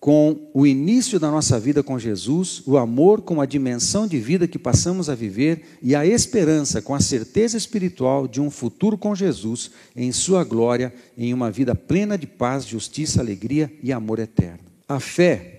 com 0.00 0.48
o 0.54 0.66
início 0.66 1.20
da 1.20 1.30
nossa 1.30 1.60
vida 1.60 1.82
com 1.82 1.98
Jesus, 1.98 2.62
o 2.64 2.78
amor 2.78 3.20
com 3.20 3.38
a 3.38 3.44
dimensão 3.44 4.06
de 4.06 4.18
vida 4.18 4.48
que 4.48 4.58
passamos 4.58 5.10
a 5.10 5.14
viver 5.14 5.76
e 5.82 5.94
a 5.94 6.06
esperança 6.06 6.80
com 6.80 6.94
a 6.94 7.00
certeza 7.00 7.58
espiritual 7.58 8.26
de 8.26 8.40
um 8.40 8.50
futuro 8.50 8.96
com 8.96 9.14
Jesus 9.14 9.70
em 9.94 10.10
Sua 10.10 10.42
glória, 10.42 10.90
em 11.18 11.34
uma 11.34 11.50
vida 11.50 11.74
plena 11.74 12.16
de 12.16 12.26
paz, 12.26 12.64
justiça, 12.64 13.20
alegria 13.20 13.70
e 13.82 13.92
amor 13.92 14.20
eterno. 14.20 14.60
A 14.88 14.98
fé 14.98 15.58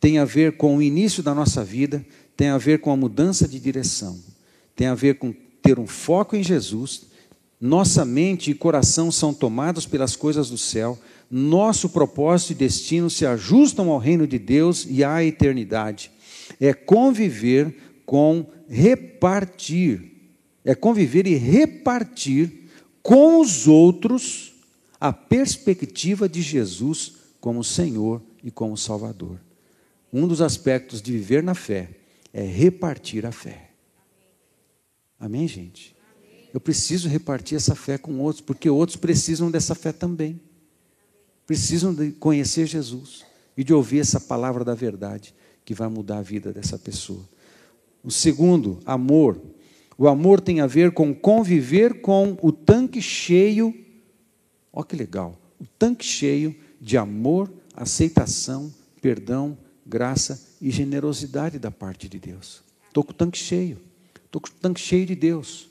tem 0.00 0.18
a 0.18 0.24
ver 0.24 0.56
com 0.56 0.78
o 0.78 0.82
início 0.82 1.22
da 1.22 1.34
nossa 1.34 1.62
vida, 1.62 2.04
tem 2.40 2.48
a 2.48 2.56
ver 2.56 2.80
com 2.80 2.90
a 2.90 2.96
mudança 2.96 3.46
de 3.46 3.60
direção, 3.60 4.18
tem 4.74 4.86
a 4.86 4.94
ver 4.94 5.18
com 5.18 5.30
ter 5.60 5.78
um 5.78 5.86
foco 5.86 6.34
em 6.34 6.42
Jesus. 6.42 7.02
Nossa 7.60 8.02
mente 8.02 8.50
e 8.50 8.54
coração 8.54 9.12
são 9.12 9.34
tomados 9.34 9.84
pelas 9.84 10.16
coisas 10.16 10.48
do 10.48 10.56
céu 10.56 10.98
nosso 11.30 11.90
propósito 11.90 12.52
e 12.52 12.54
destino 12.54 13.10
se 13.10 13.26
ajustam 13.26 13.90
ao 13.90 13.98
reino 13.98 14.26
de 14.26 14.38
Deus 14.38 14.86
e 14.88 15.04
à 15.04 15.22
eternidade. 15.22 16.10
É 16.58 16.72
conviver 16.72 17.76
com 18.06 18.46
repartir, 18.66 20.32
é 20.64 20.74
conviver 20.74 21.26
e 21.26 21.34
repartir 21.34 22.70
com 23.02 23.38
os 23.38 23.68
outros 23.68 24.54
a 24.98 25.12
perspectiva 25.12 26.26
de 26.26 26.40
Jesus 26.40 27.16
como 27.38 27.62
Senhor 27.62 28.22
e 28.42 28.50
como 28.50 28.78
Salvador. 28.78 29.38
Um 30.10 30.26
dos 30.26 30.40
aspectos 30.40 31.02
de 31.02 31.12
viver 31.12 31.42
na 31.42 31.54
fé 31.54 31.99
é 32.32 32.42
repartir 32.42 33.26
a 33.26 33.32
fé. 33.32 33.70
Amém, 35.18 35.46
gente? 35.46 35.94
Eu 36.52 36.60
preciso 36.60 37.08
repartir 37.08 37.56
essa 37.56 37.74
fé 37.74 37.98
com 37.98 38.18
outros, 38.20 38.40
porque 38.40 38.68
outros 38.68 38.96
precisam 38.96 39.50
dessa 39.50 39.74
fé 39.74 39.92
também 39.92 40.40
precisam 41.50 41.92
de 41.92 42.12
conhecer 42.12 42.64
Jesus 42.64 43.26
e 43.56 43.64
de 43.64 43.74
ouvir 43.74 43.98
essa 43.98 44.20
palavra 44.20 44.64
da 44.64 44.72
verdade 44.72 45.34
que 45.64 45.74
vai 45.74 45.88
mudar 45.88 46.18
a 46.18 46.22
vida 46.22 46.52
dessa 46.52 46.78
pessoa. 46.78 47.28
O 48.04 48.10
segundo, 48.12 48.78
amor. 48.86 49.36
O 49.98 50.06
amor 50.06 50.40
tem 50.40 50.60
a 50.60 50.68
ver 50.68 50.92
com 50.92 51.12
conviver 51.12 52.02
com 52.02 52.38
o 52.40 52.52
tanque 52.52 53.02
cheio. 53.02 53.74
Olha 54.72 54.86
que 54.86 54.94
legal! 54.94 55.36
O 55.58 55.66
tanque 55.76 56.04
cheio 56.04 56.54
de 56.80 56.96
amor, 56.96 57.52
aceitação, 57.74 58.72
perdão, 59.02 59.58
graça 59.90 60.40
e 60.62 60.70
generosidade 60.70 61.58
da 61.58 61.70
parte 61.70 62.08
de 62.08 62.18
Deus. 62.18 62.62
Estou 62.86 63.02
com 63.02 63.10
o 63.10 63.14
tanque 63.14 63.36
cheio. 63.36 63.78
Estou 64.24 64.40
com 64.40 64.48
o 64.48 64.52
tanque 64.62 64.80
cheio 64.80 65.04
de 65.04 65.16
Deus. 65.16 65.68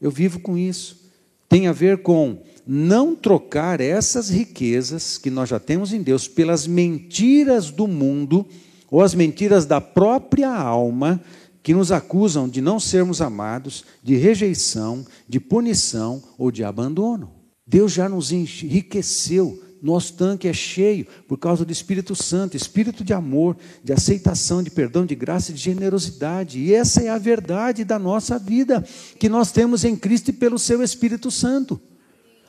Eu 0.00 0.10
vivo 0.10 0.40
com 0.40 0.56
isso. 0.56 1.04
Tem 1.48 1.68
a 1.68 1.72
ver 1.72 2.02
com 2.02 2.42
não 2.66 3.14
trocar 3.14 3.80
essas 3.80 4.30
riquezas 4.30 5.18
que 5.18 5.30
nós 5.30 5.50
já 5.50 5.60
temos 5.60 5.92
em 5.92 6.02
Deus 6.02 6.26
pelas 6.26 6.66
mentiras 6.66 7.70
do 7.70 7.86
mundo 7.86 8.46
ou 8.90 9.02
as 9.02 9.14
mentiras 9.14 9.66
da 9.66 9.80
própria 9.80 10.50
alma 10.50 11.20
que 11.62 11.74
nos 11.74 11.92
acusam 11.92 12.48
de 12.48 12.60
não 12.60 12.78
sermos 12.80 13.20
amados, 13.20 13.84
de 14.02 14.16
rejeição, 14.16 15.04
de 15.28 15.40
punição 15.40 16.22
ou 16.38 16.50
de 16.50 16.64
abandono. 16.64 17.30
Deus 17.66 17.92
já 17.92 18.08
nos 18.08 18.32
enriqueceu, 18.32 19.62
nosso 19.84 20.14
tanque 20.14 20.48
é 20.48 20.52
cheio 20.52 21.06
por 21.28 21.36
causa 21.36 21.64
do 21.64 21.70
Espírito 21.70 22.14
Santo, 22.16 22.56
espírito 22.56 23.04
de 23.04 23.12
amor, 23.12 23.56
de 23.82 23.92
aceitação, 23.92 24.62
de 24.62 24.70
perdão, 24.70 25.04
de 25.04 25.14
graça 25.14 25.50
e 25.50 25.54
de 25.54 25.60
generosidade. 25.60 26.58
E 26.58 26.74
essa 26.74 27.02
é 27.02 27.08
a 27.10 27.18
verdade 27.18 27.84
da 27.84 27.98
nossa 27.98 28.38
vida 28.38 28.82
que 29.18 29.28
nós 29.28 29.52
temos 29.52 29.84
em 29.84 29.94
Cristo 29.94 30.30
e 30.30 30.32
pelo 30.32 30.58
seu 30.58 30.82
Espírito 30.82 31.30
Santo. 31.30 31.80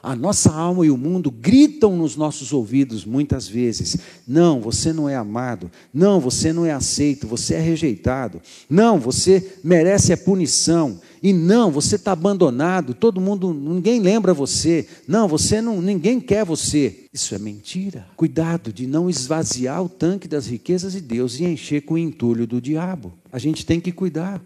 A 0.06 0.16
nossa 0.16 0.53
alma 0.53 0.86
e 0.86 0.91
o 0.91 0.97
mundo 0.97 1.32
gritam 1.32 1.97
nos 1.97 2.16
nossos 2.16 2.53
ouvidos 2.53 3.03
muitas 3.03 3.47
vezes: 3.47 3.97
não, 4.28 4.62
você 4.62 4.93
não 4.93 5.10
é 5.10 5.16
amado, 5.16 5.72
não, 5.91 6.20
você 6.20 6.53
não 6.53 6.64
é 6.64 6.72
aceito, 6.72 7.26
você 7.26 7.56
é 7.56 7.60
rejeitado, 7.60 8.39
não, 8.70 8.99
você 8.99 9.58
merece 9.64 10.14
a 10.14 10.18
punição, 10.18 11.01
e 11.24 11.34
não, 11.34 11.72
você 11.72 11.95
está 11.95 12.12
abandonado, 12.12 12.93
todo 12.93 13.20
mundo, 13.20 13.51
ninguém 13.51 13.99
lembra 13.99 14.32
você, 14.32 14.88
não, 15.08 15.28
você 15.28 15.60
não, 15.60 15.82
ninguém 15.82 16.20
quer 16.20 16.45
você. 16.45 17.08
Isso 17.12 17.34
é 17.34 17.39
mentira. 17.39 18.06
Cuidado 18.16 18.72
de 18.72 18.86
não 18.86 19.10
esvaziar 19.10 19.84
o 19.84 19.89
tanque 19.89 20.28
das 20.28 20.45
riquezas 20.45 20.93
de 20.93 21.01
Deus 21.01 21.39
e 21.39 21.45
encher 21.45 21.82
com 21.82 21.95
o 21.95 21.97
entulho 21.97 22.45
do 22.45 22.62
diabo. 22.62 23.12
A 23.32 23.39
gente 23.39 23.66
tem 23.66 23.82
que 23.82 23.91
cuidar 23.91 24.39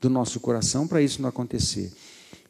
do 0.00 0.10
nosso 0.10 0.40
coração 0.40 0.88
para 0.88 1.00
isso 1.00 1.22
não 1.22 1.28
acontecer. 1.28 1.92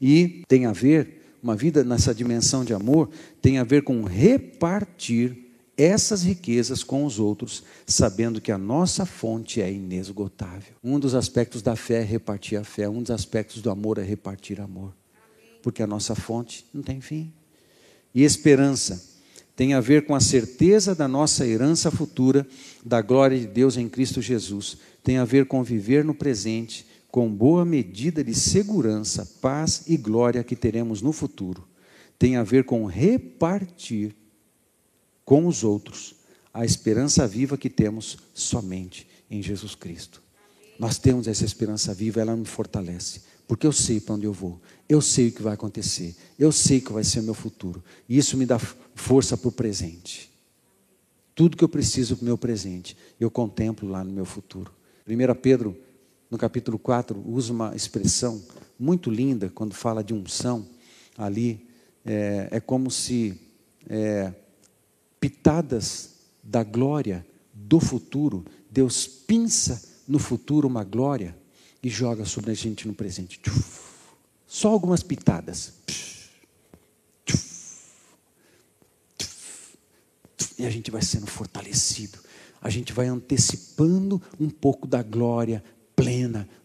E 0.01 0.43
tem 0.49 0.65
a 0.65 0.73
ver 0.73 1.24
uma 1.45 1.55
vida 1.55 1.84
nessa 1.84 2.14
dimensão 2.14 2.64
de 2.64 2.72
amor, 2.72 3.11
tem 3.42 3.59
a 3.59 3.64
ver 3.64 3.84
com 3.84 4.03
repartir 4.03 5.36
essas 5.76 6.22
riquezas 6.22 6.82
com 6.82 7.05
os 7.05 7.18
outros, 7.18 7.62
sabendo 7.86 8.40
que 8.40 8.51
a 8.51 8.57
nossa 8.57 9.05
fonte 9.05 9.61
é 9.61 9.70
inesgotável. 9.70 10.74
Um 10.82 10.99
dos 10.99 11.14
aspectos 11.14 11.61
da 11.61 11.76
fé 11.76 12.01
é 12.01 12.03
repartir 12.03 12.59
a 12.59 12.64
fé, 12.64 12.88
um 12.88 13.03
dos 13.03 13.11
aspectos 13.11 13.61
do 13.61 13.68
amor 13.68 13.99
é 13.99 14.03
repartir 14.03 14.59
amor, 14.59 14.95
porque 15.62 15.82
a 15.82 15.86
nossa 15.86 16.14
fonte 16.14 16.64
não 16.72 16.82
tem 16.82 17.03
fim. 17.03 17.30
E 18.14 18.22
esperança 18.22 19.12
tem 19.55 19.74
a 19.74 19.82
ver 19.82 20.07
com 20.07 20.14
a 20.14 20.20
certeza 20.20 20.95
da 20.95 21.07
nossa 21.07 21.47
herança 21.47 21.90
futura, 21.90 22.47
da 22.82 23.03
glória 23.03 23.38
de 23.38 23.47
Deus 23.47 23.76
em 23.76 23.86
Cristo 23.86 24.22
Jesus, 24.22 24.78
tem 25.03 25.18
a 25.18 25.26
ver 25.26 25.45
com 25.45 25.62
viver 25.62 26.07
no 26.07 26.14
presente 26.14 26.86
com 27.15 27.33
boa 27.33 27.65
medida 27.65 28.25
de 28.25 28.35
segurança, 28.35 29.25
paz 29.41 29.85
e 29.87 29.97
glória 29.97 30.43
que 30.43 30.57
teremos 30.57 31.01
no 31.01 31.12
futuro. 31.12 31.65
Tem 32.19 32.35
a 32.35 32.43
ver 32.43 32.65
com 32.65 32.87
repartir 32.87 34.17
com 35.25 35.47
os 35.47 35.62
outros 35.62 36.17
a 36.53 36.65
esperança 36.65 37.25
viva 37.25 37.57
que 37.57 37.71
temos 37.71 38.19
somente 38.35 39.07
em 39.31 39.41
Jesus 39.41 39.77
Cristo. 39.77 40.21
Nós 40.77 40.99
temos 40.99 41.29
essa 41.29 41.45
esperança 41.45 41.95
viva, 41.95 42.21
ela 42.21 42.35
me 42.35 42.45
fortalece, 42.45 43.23
porque 43.47 43.65
eu 43.65 43.73
sei 43.73 44.01
para 44.01 44.17
onde 44.17 44.27
eu 44.27 44.33
vou, 44.33 44.61
eu 44.89 45.01
sei 45.01 45.29
o 45.29 45.33
que 45.33 45.41
vai 45.41 45.55
acontecer, 45.55 46.17
eu 46.37 46.51
sei 46.51 46.81
que 46.81 46.93
vai 46.93 47.05
ser 47.05 47.21
o 47.21 47.23
meu 47.23 47.35
futuro, 47.35 47.81
e 48.09 48.19
isso 48.19 48.37
me 48.37 48.45
dá 48.45 48.59
força 48.59 49.37
para 49.37 49.49
o 49.51 49.53
presente. 49.53 50.33
Tudo 51.33 51.57
que 51.57 51.62
eu 51.62 51.69
preciso 51.69 52.17
para 52.17 52.23
o 52.23 52.27
meu 52.27 52.37
presente, 52.37 52.97
eu 53.21 53.31
contemplo 53.31 53.89
lá 53.89 54.03
no 54.03 54.11
meu 54.11 54.25
futuro. 54.25 54.73
1 55.07 55.41
Pedro 55.41 55.77
no 56.31 56.39
capítulo 56.39 56.79
4, 56.79 57.22
usa 57.27 57.53
uma 57.53 57.75
expressão 57.75 58.43
muito 58.79 59.11
linda 59.11 59.49
quando 59.49 59.75
fala 59.75 60.03
de 60.03 60.12
unção. 60.12 60.66
Ali 61.16 61.66
é, 62.05 62.49
é 62.51 62.61
como 62.61 62.91
se 62.91 63.41
é, 63.89 64.33
pitadas 65.20 66.11
da 66.43 66.62
glória 66.62 67.25
do 67.53 67.81
futuro, 67.81 68.45
Deus 68.70 69.07
pinça 69.07 69.83
no 70.07 70.18
futuro 70.18 70.68
uma 70.68 70.85
glória 70.85 71.37
e 71.83 71.89
joga 71.89 72.25
sobre 72.25 72.51
a 72.51 72.55
gente 72.55 72.87
no 72.87 72.95
presente. 72.95 73.41
Só 74.47 74.68
algumas 74.68 75.03
pitadas. 75.03 75.75
E 80.59 80.64
a 80.64 80.70
gente 80.70 80.91
vai 80.91 81.03
sendo 81.03 81.27
fortalecido. 81.27 82.18
A 82.61 82.70
gente 82.70 82.93
vai 82.93 83.07
antecipando 83.07 84.22
um 84.41 84.49
pouco 84.49 84.87
da 84.87 85.03
glória, 85.03 85.62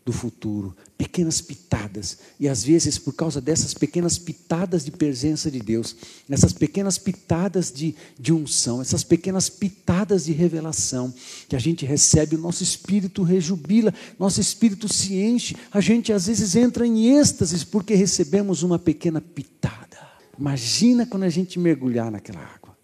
do 0.09 0.13
futuro, 0.13 0.75
pequenas 0.97 1.39
pitadas. 1.39 2.17
E 2.39 2.49
às 2.49 2.63
vezes, 2.63 2.97
por 2.97 3.13
causa 3.13 3.39
dessas 3.39 3.75
pequenas 3.75 4.17
pitadas 4.17 4.83
de 4.83 4.89
presença 4.89 5.51
de 5.51 5.59
Deus, 5.59 5.95
essas 6.27 6.51
pequenas 6.51 6.97
pitadas 6.97 7.71
de, 7.71 7.95
de 8.19 8.33
unção, 8.33 8.81
essas 8.81 9.03
pequenas 9.03 9.49
pitadas 9.49 10.25
de 10.25 10.31
revelação 10.31 11.13
que 11.47 11.55
a 11.55 11.59
gente 11.59 11.85
recebe, 11.85 12.35
o 12.35 12.39
nosso 12.39 12.63
espírito 12.63 13.21
rejubila, 13.21 13.93
nosso 14.17 14.41
espírito 14.41 14.91
se 14.91 15.13
enche, 15.13 15.55
a 15.71 15.79
gente 15.79 16.11
às 16.11 16.25
vezes 16.25 16.55
entra 16.55 16.87
em 16.87 17.15
êxtase 17.15 17.63
porque 17.67 17.93
recebemos 17.93 18.63
uma 18.63 18.79
pequena 18.79 19.21
pitada. 19.21 19.99
Imagina 20.39 21.05
quando 21.05 21.23
a 21.23 21.29
gente 21.29 21.59
mergulhar 21.59 22.09
naquela 22.09 22.41
água, 22.41 22.75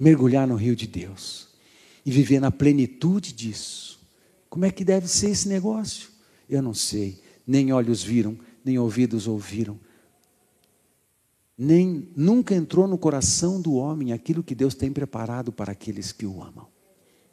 mergulhar 0.00 0.48
no 0.48 0.56
rio 0.56 0.74
de 0.74 0.86
Deus 0.86 1.48
e 2.06 2.10
viver 2.10 2.40
na 2.40 2.50
plenitude 2.50 3.34
disso 3.34 3.92
como 4.52 4.66
é 4.66 4.70
que 4.70 4.84
deve 4.84 5.08
ser 5.08 5.30
esse 5.30 5.48
negócio? 5.48 6.10
Eu 6.52 6.60
não 6.60 6.74
sei. 6.74 7.18
Nem 7.46 7.72
olhos 7.72 8.02
viram, 8.02 8.38
nem 8.62 8.78
ouvidos 8.78 9.26
ouviram. 9.26 9.80
Nem 11.56 12.10
nunca 12.14 12.54
entrou 12.54 12.86
no 12.86 12.98
coração 12.98 13.58
do 13.58 13.72
homem 13.72 14.12
aquilo 14.12 14.42
que 14.42 14.54
Deus 14.54 14.74
tem 14.74 14.92
preparado 14.92 15.50
para 15.50 15.72
aqueles 15.72 16.12
que 16.12 16.26
o 16.26 16.42
amam. 16.42 16.68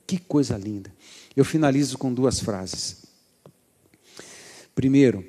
Que 0.07 0.17
coisa 0.17 0.57
linda. 0.57 0.95
Eu 1.35 1.43
finalizo 1.43 1.97
com 1.97 2.13
duas 2.13 2.39
frases. 2.39 3.07
Primeiro, 4.73 5.25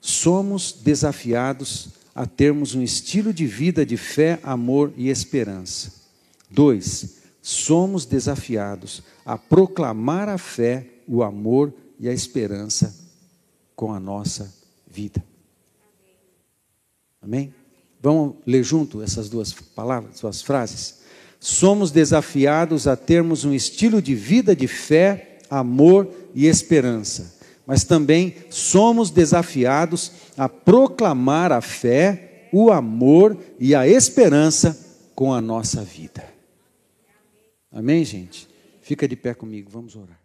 somos 0.00 0.72
desafiados 0.72 1.88
a 2.14 2.24
termos 2.26 2.76
um 2.76 2.82
estilo 2.82 3.34
de 3.34 3.44
vida 3.44 3.84
de 3.84 3.96
fé, 3.96 4.38
amor 4.44 4.92
e 4.96 5.08
esperança. 5.08 5.92
Dois, 6.48 7.22
somos 7.42 8.06
desafiados 8.06 9.02
a 9.26 9.36
proclamar 9.36 10.28
a 10.28 10.38
fé 10.38 10.86
o 11.08 11.24
amor 11.24 11.74
e 11.98 12.08
a 12.08 12.12
esperança 12.12 13.01
com 13.82 13.92
a 13.92 13.98
nossa 13.98 14.54
vida. 14.86 15.24
Amém? 17.20 17.52
Vamos 18.00 18.36
ler 18.46 18.62
junto 18.62 19.02
essas 19.02 19.28
duas 19.28 19.52
palavras, 19.52 20.20
duas 20.20 20.40
frases? 20.40 21.00
Somos 21.40 21.90
desafiados 21.90 22.86
a 22.86 22.94
termos 22.94 23.44
um 23.44 23.52
estilo 23.52 24.00
de 24.00 24.14
vida 24.14 24.54
de 24.54 24.68
fé, 24.68 25.38
amor 25.50 26.08
e 26.32 26.46
esperança, 26.46 27.36
mas 27.66 27.82
também 27.82 28.36
somos 28.50 29.10
desafiados 29.10 30.12
a 30.36 30.48
proclamar 30.48 31.50
a 31.50 31.60
fé, 31.60 32.48
o 32.52 32.70
amor 32.70 33.36
e 33.58 33.74
a 33.74 33.88
esperança 33.88 34.78
com 35.12 35.34
a 35.34 35.40
nossa 35.40 35.82
vida. 35.82 36.22
Amém, 37.72 38.04
gente? 38.04 38.48
Fica 38.80 39.08
de 39.08 39.16
pé 39.16 39.34
comigo, 39.34 39.68
vamos 39.72 39.96
orar. 39.96 40.21